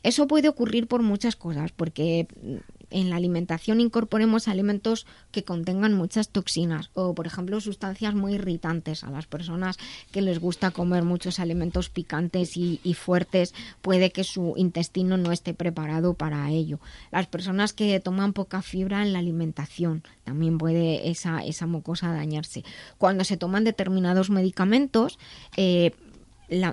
[0.03, 2.27] Eso puede ocurrir por muchas cosas, porque
[2.93, 9.03] en la alimentación incorporemos alimentos que contengan muchas toxinas o, por ejemplo, sustancias muy irritantes
[9.03, 9.77] a las personas
[10.11, 15.53] que les gusta comer muchos alimentos picantes y, fuertes, puede que su intestino no esté
[15.53, 16.79] preparado para ello.
[17.11, 22.63] Las personas que toman poca fibra en la alimentación, también puede esa, esa mucosa dañarse.
[22.97, 25.17] Cuando se toman determinados medicamentos,
[25.57, 25.91] eh,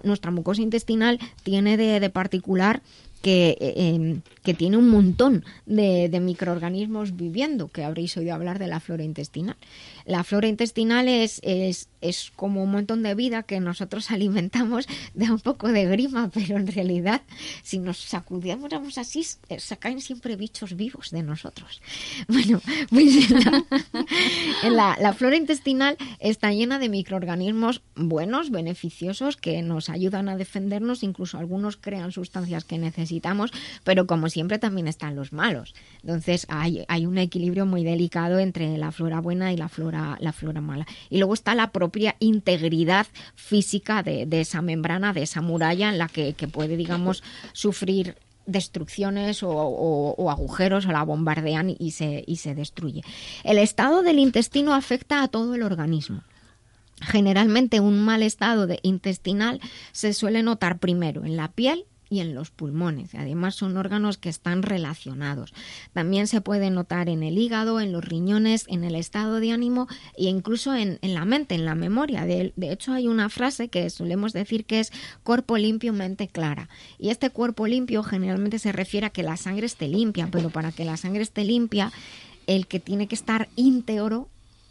[0.05, 2.83] nuestra mucosa intestinal tiene de particular
[3.23, 8.59] que, eh, em, que, tiene un montón de, de, microorganismos viviendo, que habréis oído hablar
[8.59, 9.57] de la flora intestinal.
[10.07, 15.31] La flora intestinal es, es, es, como un montón de vida que nosotros alimentamos de
[15.31, 17.23] un poco de grima, pero en realidad,
[17.63, 21.81] si nos sacudiéramos así, eh, se caen siempre bichos vivos de nosotros.
[22.29, 22.61] Bueno,
[22.91, 23.31] pues
[24.63, 31.03] la, la flora intestinal está llena de microorganismos buenos, beneficiosos, que nos ayudan a defendernos,
[31.03, 33.53] incluso algunos crean sustancias que necesitamos,
[33.85, 35.75] pero como siempre también están los malos.
[36.03, 40.33] Entonces hay, hay un equilibrio muy delicado entre la flora buena y la flora la
[40.33, 40.87] flora mala.
[41.09, 46.07] Y luego está la propia integridad física de, esa membrana, de esa muralla en la
[46.07, 53.03] que, puede, digamos, sufrir destrucciones o, agujeros o la bombardean y se, y se destruye.
[53.43, 56.23] El estado del intestino afecta a todo el organismo.
[57.01, 59.61] Generalmente un mal estado de intestinal
[59.91, 63.15] se suele notar primero en la piel y en los pulmones.
[63.15, 65.55] Además son órganos que están relacionados.
[65.95, 69.87] También se puede notar en el hígado, en los riñones, en el estado de ánimo
[70.17, 72.27] e incluso en, la mente, en la memoria.
[72.27, 74.93] De, de, hecho hay una frase que solemos decir que es
[75.23, 76.69] cuerpo limpio, mente clara.
[76.99, 80.73] Y este cuerpo limpio generalmente se refiere a que la sangre esté limpia, pero para
[80.73, 81.93] que la sangre esté limpia,
[82.49, 84.29] el que tiene que estar íntegro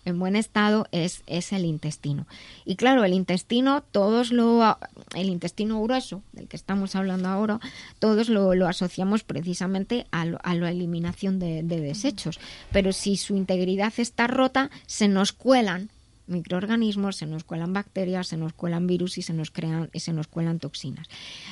[0.10, 2.28] en buen estado es, es el intestino.
[2.66, 4.78] Y claro, el intestino, todos lo,
[5.16, 7.60] el intestino grueso, del que estamos hablando ahora,
[8.00, 12.40] todos lo, lo asociamos precisamente a, a la eliminación de, de desechos.
[12.72, 15.90] Pero si su integridad está rota, se nos cuelan
[16.30, 20.14] microorganismos, se nos cuelan bacterias, se nos cuelan virus y se nos crean y se
[20.14, 21.08] nos cuelan toxinas.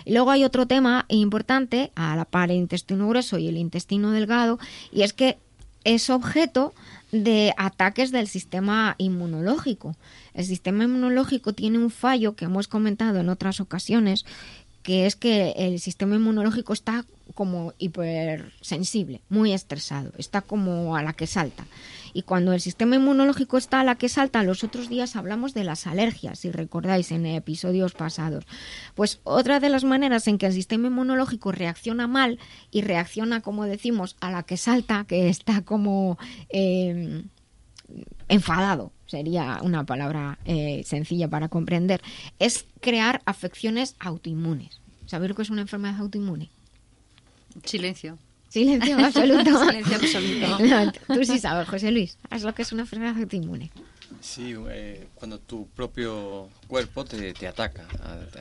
[0.06, 4.12] Y luego hay otro tema importante a la par el intestino grueso y el intestino
[4.12, 4.60] delgado
[4.92, 5.38] y es que
[5.84, 6.74] es objeto
[7.12, 9.96] de ataques del sistema inmunológico.
[10.34, 14.26] El sistema inmunológico tiene un fallo que hemos comentado en otras ocasiones,
[14.84, 21.14] que es que el sistema inmunológico está como hipersensible, muy estresado, está como a la
[21.14, 21.66] que salta.
[22.18, 25.64] Y cuando el sistema inmunológico está a la que salta, los otros días hablamos de
[25.64, 28.44] las alergias, si recordáis en episodios pasados.
[28.96, 32.40] Pues otra de las maneras en que el sistema inmunológico reacciona mal
[32.72, 36.18] y reacciona, como decimos, a la que salta, que está como...
[36.50, 37.24] Eh,
[38.30, 42.02] enfadado, sería una palabra eh, sencilla para comprender,
[42.40, 44.82] es crear afecciones autoinmunes.
[45.06, 46.50] ¿Sabéis lo que es una enfermedad autoinmune?
[47.64, 48.18] Silencio.
[48.50, 49.60] Silencio absoluto.
[49.66, 50.58] Silencio absoluto.
[50.66, 52.18] No, tú sí sabes, José Luis.
[52.30, 53.72] ¿Sabes lo que es una enfermedad autoinmune?
[54.22, 57.86] Sí, eh, cuando tu propio cuerpo te, te ataca,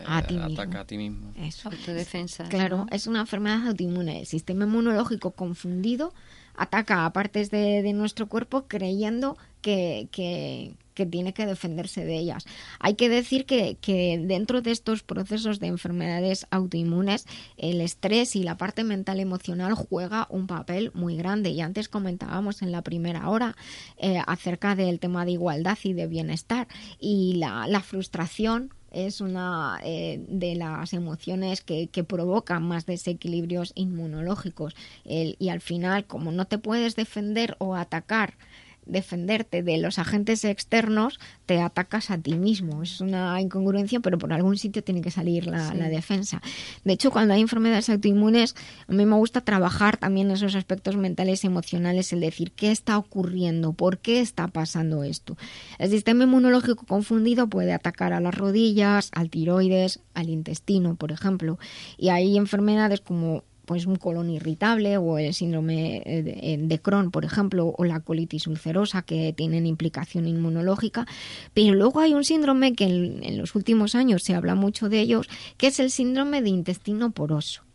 [0.07, 0.53] a, A ti mismo.
[0.61, 1.33] ataca a ti mismo.
[1.37, 1.69] Eso.
[1.69, 2.45] Autodefensa.
[2.49, 2.87] Claro, ¿no?
[2.91, 4.21] es una enfermedad autoinmune.
[4.21, 6.15] El sistema inmunológico confundido
[6.55, 12.19] ataca a partes de, de nuestro cuerpo creyendo que, que- que tiene que defenderse de
[12.19, 12.45] ellas.
[12.81, 18.43] Hay que decir que, que dentro de estos procesos de enfermedades autoinmunes, el estrés y
[18.43, 21.51] la parte mental emocional juega un papel muy grande.
[21.51, 23.55] Y antes comentábamos en la primera hora
[23.99, 26.67] eh, acerca del tema de igualdad y de bienestar.
[26.99, 33.73] Y la, la frustración es una eh, de las emociones que, que provocan más desequilibrios
[33.75, 34.75] inmunológicos.
[35.05, 38.39] El- y al final, como no te puedes defender o atacar,
[38.87, 42.83] defenderte de los agentes externos, te atacas a ti mismo.
[42.83, 45.77] Es una incongruencia, pero por algún sitio tiene que salir la, Sí.
[45.77, 46.41] la defensa.
[46.85, 48.55] De hecho, cuando hay enfermedades autoinmunes,
[48.89, 52.97] a mí me gusta trabajar también esos aspectos mentales y emocionales, el decir qué está
[52.99, 55.37] ocurriendo, por qué está pasando esto.
[55.79, 61.59] El sistema inmunológico confundido puede atacar a las rodillas, al tiroides, al intestino, por ejemplo.
[61.99, 66.79] Y hay enfermedades como pues un colon irritable o el síndrome eh, de, eh, de
[66.79, 71.07] Crohn, por ejemplo, o la colitis ulcerosa que tienen implicación inmunológica.
[71.53, 75.01] Pero luego hay un síndrome que en, en los últimos años se habla mucho de
[75.01, 75.29] ellos,
[75.59, 77.66] que es el síndrome de intestino poroso.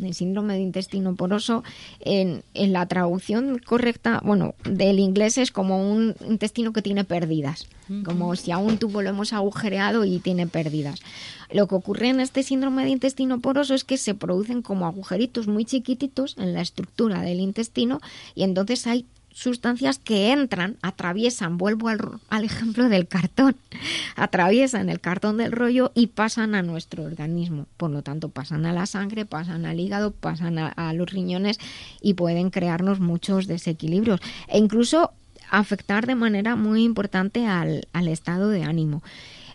[0.00, 1.64] El síndrome de intestino poroso,
[2.00, 7.66] en, en la traducción correcta, bueno, del inglés es como un intestino que tiene pérdidas,
[8.04, 11.00] como si a un tubo lo hemos agujereado y tiene pérdidas.
[11.50, 15.48] Lo que ocurre en este síndrome de intestino poroso es que se producen como agujeritos
[15.48, 18.00] muy chiquititos en la estructura del intestino
[18.34, 19.06] y entonces hay
[19.38, 23.54] sustancias que entran, atraviesan, vuelvo al, al ejemplo del cartón,
[24.16, 27.66] atraviesan el cartón del rollo y pasan a nuestro organismo.
[27.76, 31.60] Por lo tanto, pasan a la sangre, pasan al hígado, pasan a, los riñones
[32.02, 35.12] y pueden crearnos muchos desequilibrios e incluso
[35.50, 39.02] afectar de manera muy importante al, al estado de ánimo.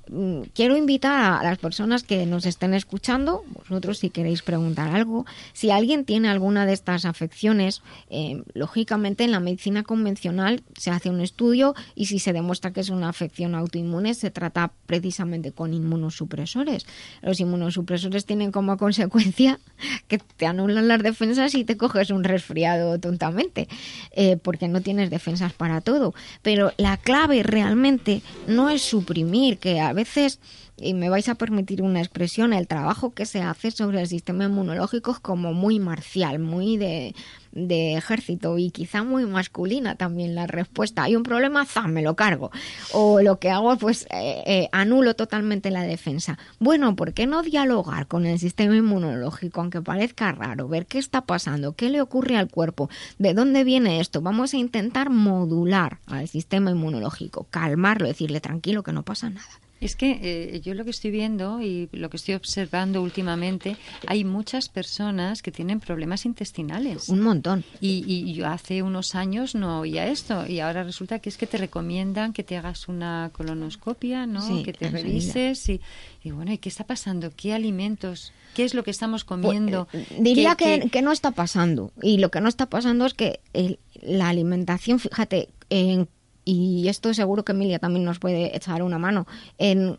[0.10, 5.26] Mm, Quiero invitar a las personas que nos estén escuchando, vosotros si queréis preguntar algo,
[5.54, 11.10] si alguien tiene alguna de estas afecciones, eh, lógicamente en la medicina convencional se hace
[11.10, 15.74] un estudio y si se demuestra que es una afección autoinmune se trata precisamente con
[15.74, 16.86] inmunosupresores.
[17.22, 19.60] Los inmunosupresores tienen como consecuencia
[20.08, 23.68] que te anulan las defensas y te coges un resfriado tontamente,
[24.12, 26.14] eh, porque no tienes defensas para todo.
[26.42, 30.40] Pero la clave realmente no es suprimir, que a veces,
[30.76, 34.46] y me vais a permitir una expresión, el trabajo que se hace sobre el sistema
[34.46, 37.14] inmunológico es como muy marcial, muy de,
[37.56, 41.04] ejército y quizá muy masculina también la respuesta.
[41.04, 41.92] Hay un problema, ¡zam!
[41.92, 42.50] me lo cargo.
[42.92, 46.40] O lo que hago, pues eh, eh, anulo totalmente la defensa.
[46.58, 51.22] Bueno, ¿por qué no dialogar con el sistema inmunológico, aunque parezca raro, ver qué está
[51.22, 52.90] pasando, qué le ocurre al cuerpo,
[53.20, 54.22] de dónde viene esto?
[54.22, 59.63] Vamos a intentar modular al sistema inmunológico, calmarlo, decirle tranquilo que no pasa nada.
[59.84, 63.76] Es que eh, yo lo que estoy viendo y lo que estoy observando últimamente,
[64.08, 67.10] hay muchas personas que tienen problemas intestinales.
[67.10, 67.64] Un montón.
[67.82, 71.48] Y, y yo hace unos años no oía esto y ahora resulta que es que
[71.48, 74.42] te recomiendan que te hagas una colonoscopia, ¿no?
[74.42, 75.82] Sí, que te revises y,
[76.24, 77.32] y bueno, ¿y qué está pasando?
[77.36, 78.32] ¿Qué alimentos?
[78.56, 79.88] ¿Qué es lo que estamos comiendo?
[79.92, 81.92] Pues, eh, diría ¿Qué- que, qué- que no está pasando.
[82.02, 86.08] Y lo que no está pasando es que el- la alimentación, fíjate, en-
[86.46, 89.98] y esto seguro que Emilia también nos puede echar una mano, en,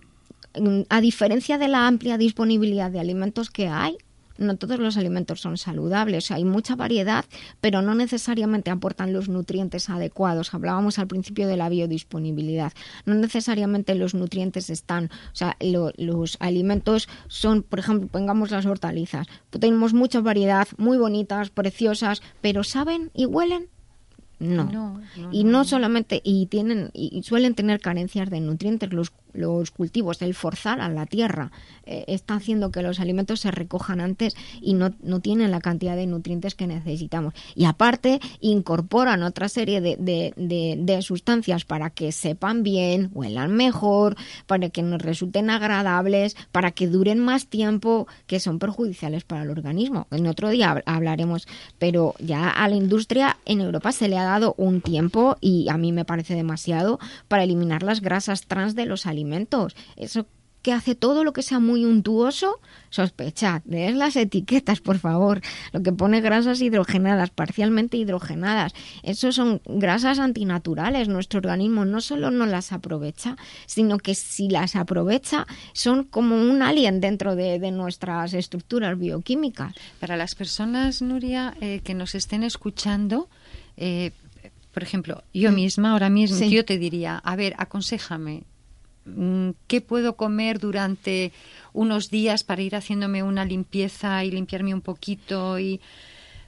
[0.88, 3.96] a diferencia de la amplia disponibilidad de alimentos que hay,
[4.36, 7.24] no todos los alimentos son saludables, hay mucha variedad,
[7.60, 10.52] pero no necesariamente aportan los nutrientes adecuados.
[10.54, 12.72] Hablábamos al principio de la biodisponibilidad.
[13.06, 18.66] No necesariamente los nutrientes están, o sea, lo- los alimentos son, por ejemplo, pongamos las
[18.66, 19.28] hortalizas.
[19.50, 23.68] Tenemos mucha variedad, muy bonitas, preciosas, pero ¿saben y huelen?
[24.44, 24.64] No.
[24.64, 29.70] No, no, y no solamente, y tienen, y suelen tener carencias de nutrientes los, los
[29.70, 31.50] cultivos, el forzar a la tierra
[31.86, 35.96] eh, está haciendo que los alimentos se recojan antes y no, no tienen la cantidad
[35.96, 37.34] de nutrientes que necesitamos.
[37.54, 43.52] Y aparte, incorporan otra serie de, de, de- de sustancias para que sepan bien, huelan
[43.54, 44.16] mejor,
[44.46, 49.50] para que nos resulten agradables, para que duren más tiempo, que son perjudiciales para el
[49.50, 50.06] organismo.
[50.10, 51.46] En otro día hab- hablaremos,
[51.78, 55.76] pero ya a la industria en Europa se le ha dado un tiempo y a
[55.76, 56.98] mí me parece demasiado
[57.28, 59.23] para eliminar las grasas trans de los alimentos.
[59.96, 60.26] Eso
[60.62, 65.42] que hace todo lo que sea muy untuoso, sospechad, leed las etiquetas, por favor.
[65.72, 68.72] Lo que pone grasas hidrogenadas, parcialmente hidrogenadas.
[69.02, 71.06] Eso son grasas antinaturales.
[71.08, 73.36] Nuestro organismo no solo no las aprovecha,
[73.66, 79.74] sino que si las aprovecha son como un alien dentro de, de nuestras estructuras bioquímicas.
[80.00, 83.28] Para las personas, Nuria, eh, que nos estén escuchando,
[83.76, 84.12] eh,
[84.72, 86.48] por ejemplo, yo misma ahora mismo, Sí.
[86.48, 88.44] yo te diría, a ver, aconsejame,
[89.66, 91.32] ¿qué puedo comer durante
[91.72, 95.80] unos días para ir haciéndome una limpieza y limpiarme un poquito y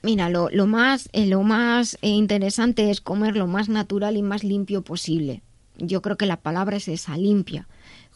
[0.03, 4.21] Mira, lo, lo más, eh, lo más eh, interesante es comer lo más natural y
[4.21, 5.41] más limpio posible.
[5.77, 7.67] Yo creo que la palabra es esa, limpia.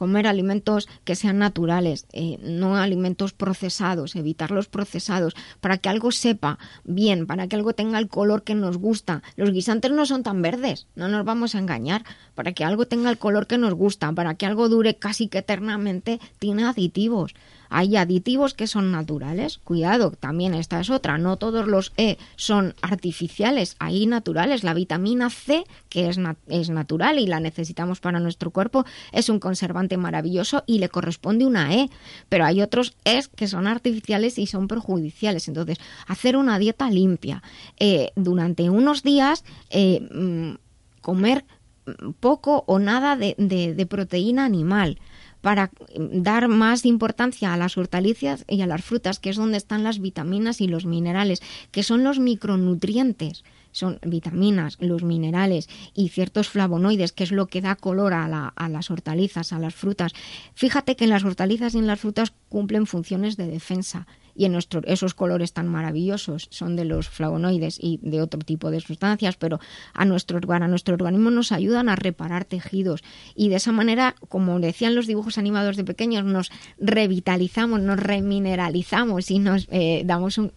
[0.02, 6.12] Comer alimentos que sean naturales, eh, no alimentos procesados, evitar los procesados, para que algo
[6.12, 9.22] sepa bien, para que algo tenga el color que nos gusta.
[9.36, 12.04] Los guisantes no son tan verdes, no nos vamos a engañar.
[12.34, 15.38] Para que algo tenga el color que nos gusta, para que algo dure casi que
[15.38, 17.36] eternamente, tiene aditivos.
[17.74, 19.60] Hay aditivos que son naturales.
[19.64, 21.18] Cuidado, también esta es otra.
[21.18, 23.78] No todos los E son artificiales.
[23.80, 24.64] Hay naturales.
[24.66, 29.40] La vitamina C, que es, es natural y la necesitamos para nuestro cuerpo, es un
[29.40, 31.90] conservante maravilloso y le corresponde una E.
[32.28, 35.48] Pero hay otros E que son artificiales y son perjudiciales.
[35.48, 35.78] Entonces,
[36.08, 37.42] hacer una dieta limpia.
[37.80, 40.56] Eh, durante unos días, eh, mm,
[41.02, 41.46] comer
[41.86, 45.00] mm, poco o nada de- de proteína animal
[45.42, 49.84] para dar más importancia a las hortalizas y a las frutas, que es donde están
[49.84, 51.42] las vitaminas y los minerales,
[51.72, 53.44] que son los micronutrientes.
[53.74, 58.50] Son vitaminas, los minerales y ciertos flavonoides, que es lo que da color a, la-
[58.56, 60.12] a las hortalizas, a las frutas.
[60.56, 64.54] Fíjate que en las hortalizas y en las frutas cumplen funciones de defensa y en
[64.54, 69.36] nuestro, esos colores tan maravillosos son de los flavonoides y de otro tipo de sustancias,
[69.38, 69.60] pero
[69.94, 73.04] a nuestro, a nuestro organismo nos ayudan a reparar tejidos.
[73.36, 79.32] Y de esa manera, como decían los dibujos animados de pequeños, nos revitalizamos, nos remineralizamos
[79.32, 80.52] y nos eh, damos un,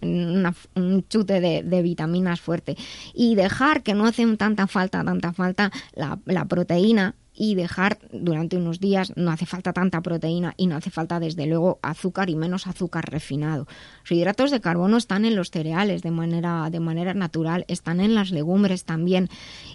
[1.09, 2.77] chute de, vitaminas fuerte.
[3.13, 8.81] Y dejar que no hace tanta falta, tanta falta la proteína y dejar durante unos
[8.81, 12.67] días, no hace falta tanta proteína y no hace falta desde luego azúcar y menos
[12.67, 13.67] azúcar refinado.
[14.03, 18.15] Los hidratos de carbono están en los cereales de manera, de manera natural, están en
[18.15, 19.29] las legumbres también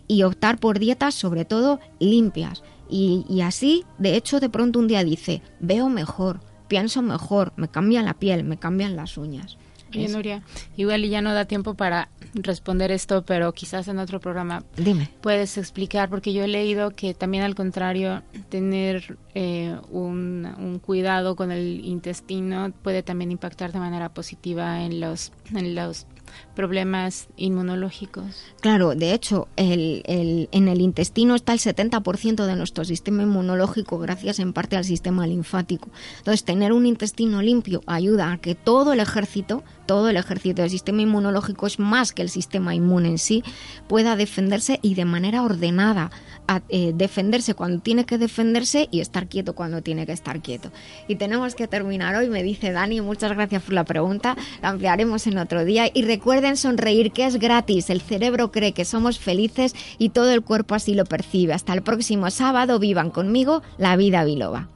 [0.07, 2.63] y optar por dietas sobre todo limpias.
[2.89, 7.67] Y, y así, de hecho, de pronto un día dice, veo mejor, pienso mejor, me
[7.67, 9.57] cambian la piel, me cambian las uñas.
[9.89, 10.43] Oye, Nuria,
[10.77, 15.09] igual ya no da tiempo para responder esto, pero quizás en otro programa Dime.
[15.21, 21.35] puedes explicar, porque yo he leído que también al contrario, tener eh, un, un cuidado
[21.35, 26.07] con el intestino puede también impactar de manera positiva en los, en los
[26.59, 28.25] problemas inmunológicos.
[28.59, 33.97] Claro, de hecho, el, el- en el intestino está el 70% de nuestro sistema inmunológico
[33.97, 35.87] gracias en parte al sistema linfático.
[36.17, 40.69] Entonces, tener un intestino limpio ayuda a que todo el ejército, todo el ejército del
[40.69, 43.41] sistema inmunológico es más que el sistema inmune en sí,
[43.87, 46.11] pueda defenderse y de manera ordenada,
[46.49, 50.71] a- eh, defenderse cuando tiene que defenderse y estar quieto cuando tiene que estar quieto.
[51.07, 55.25] Y tenemos que terminar hoy, me dice Dani, muchas gracias por la pregunta, la ampliaremos
[55.27, 59.75] en otro día y recuerden sonreír que es gratis, el cerebro cree que somos felices
[59.97, 61.53] y todo el cuerpo así lo percibe.
[61.53, 64.69] Hasta el próximo sábado, vivan conmigo la vida biloba.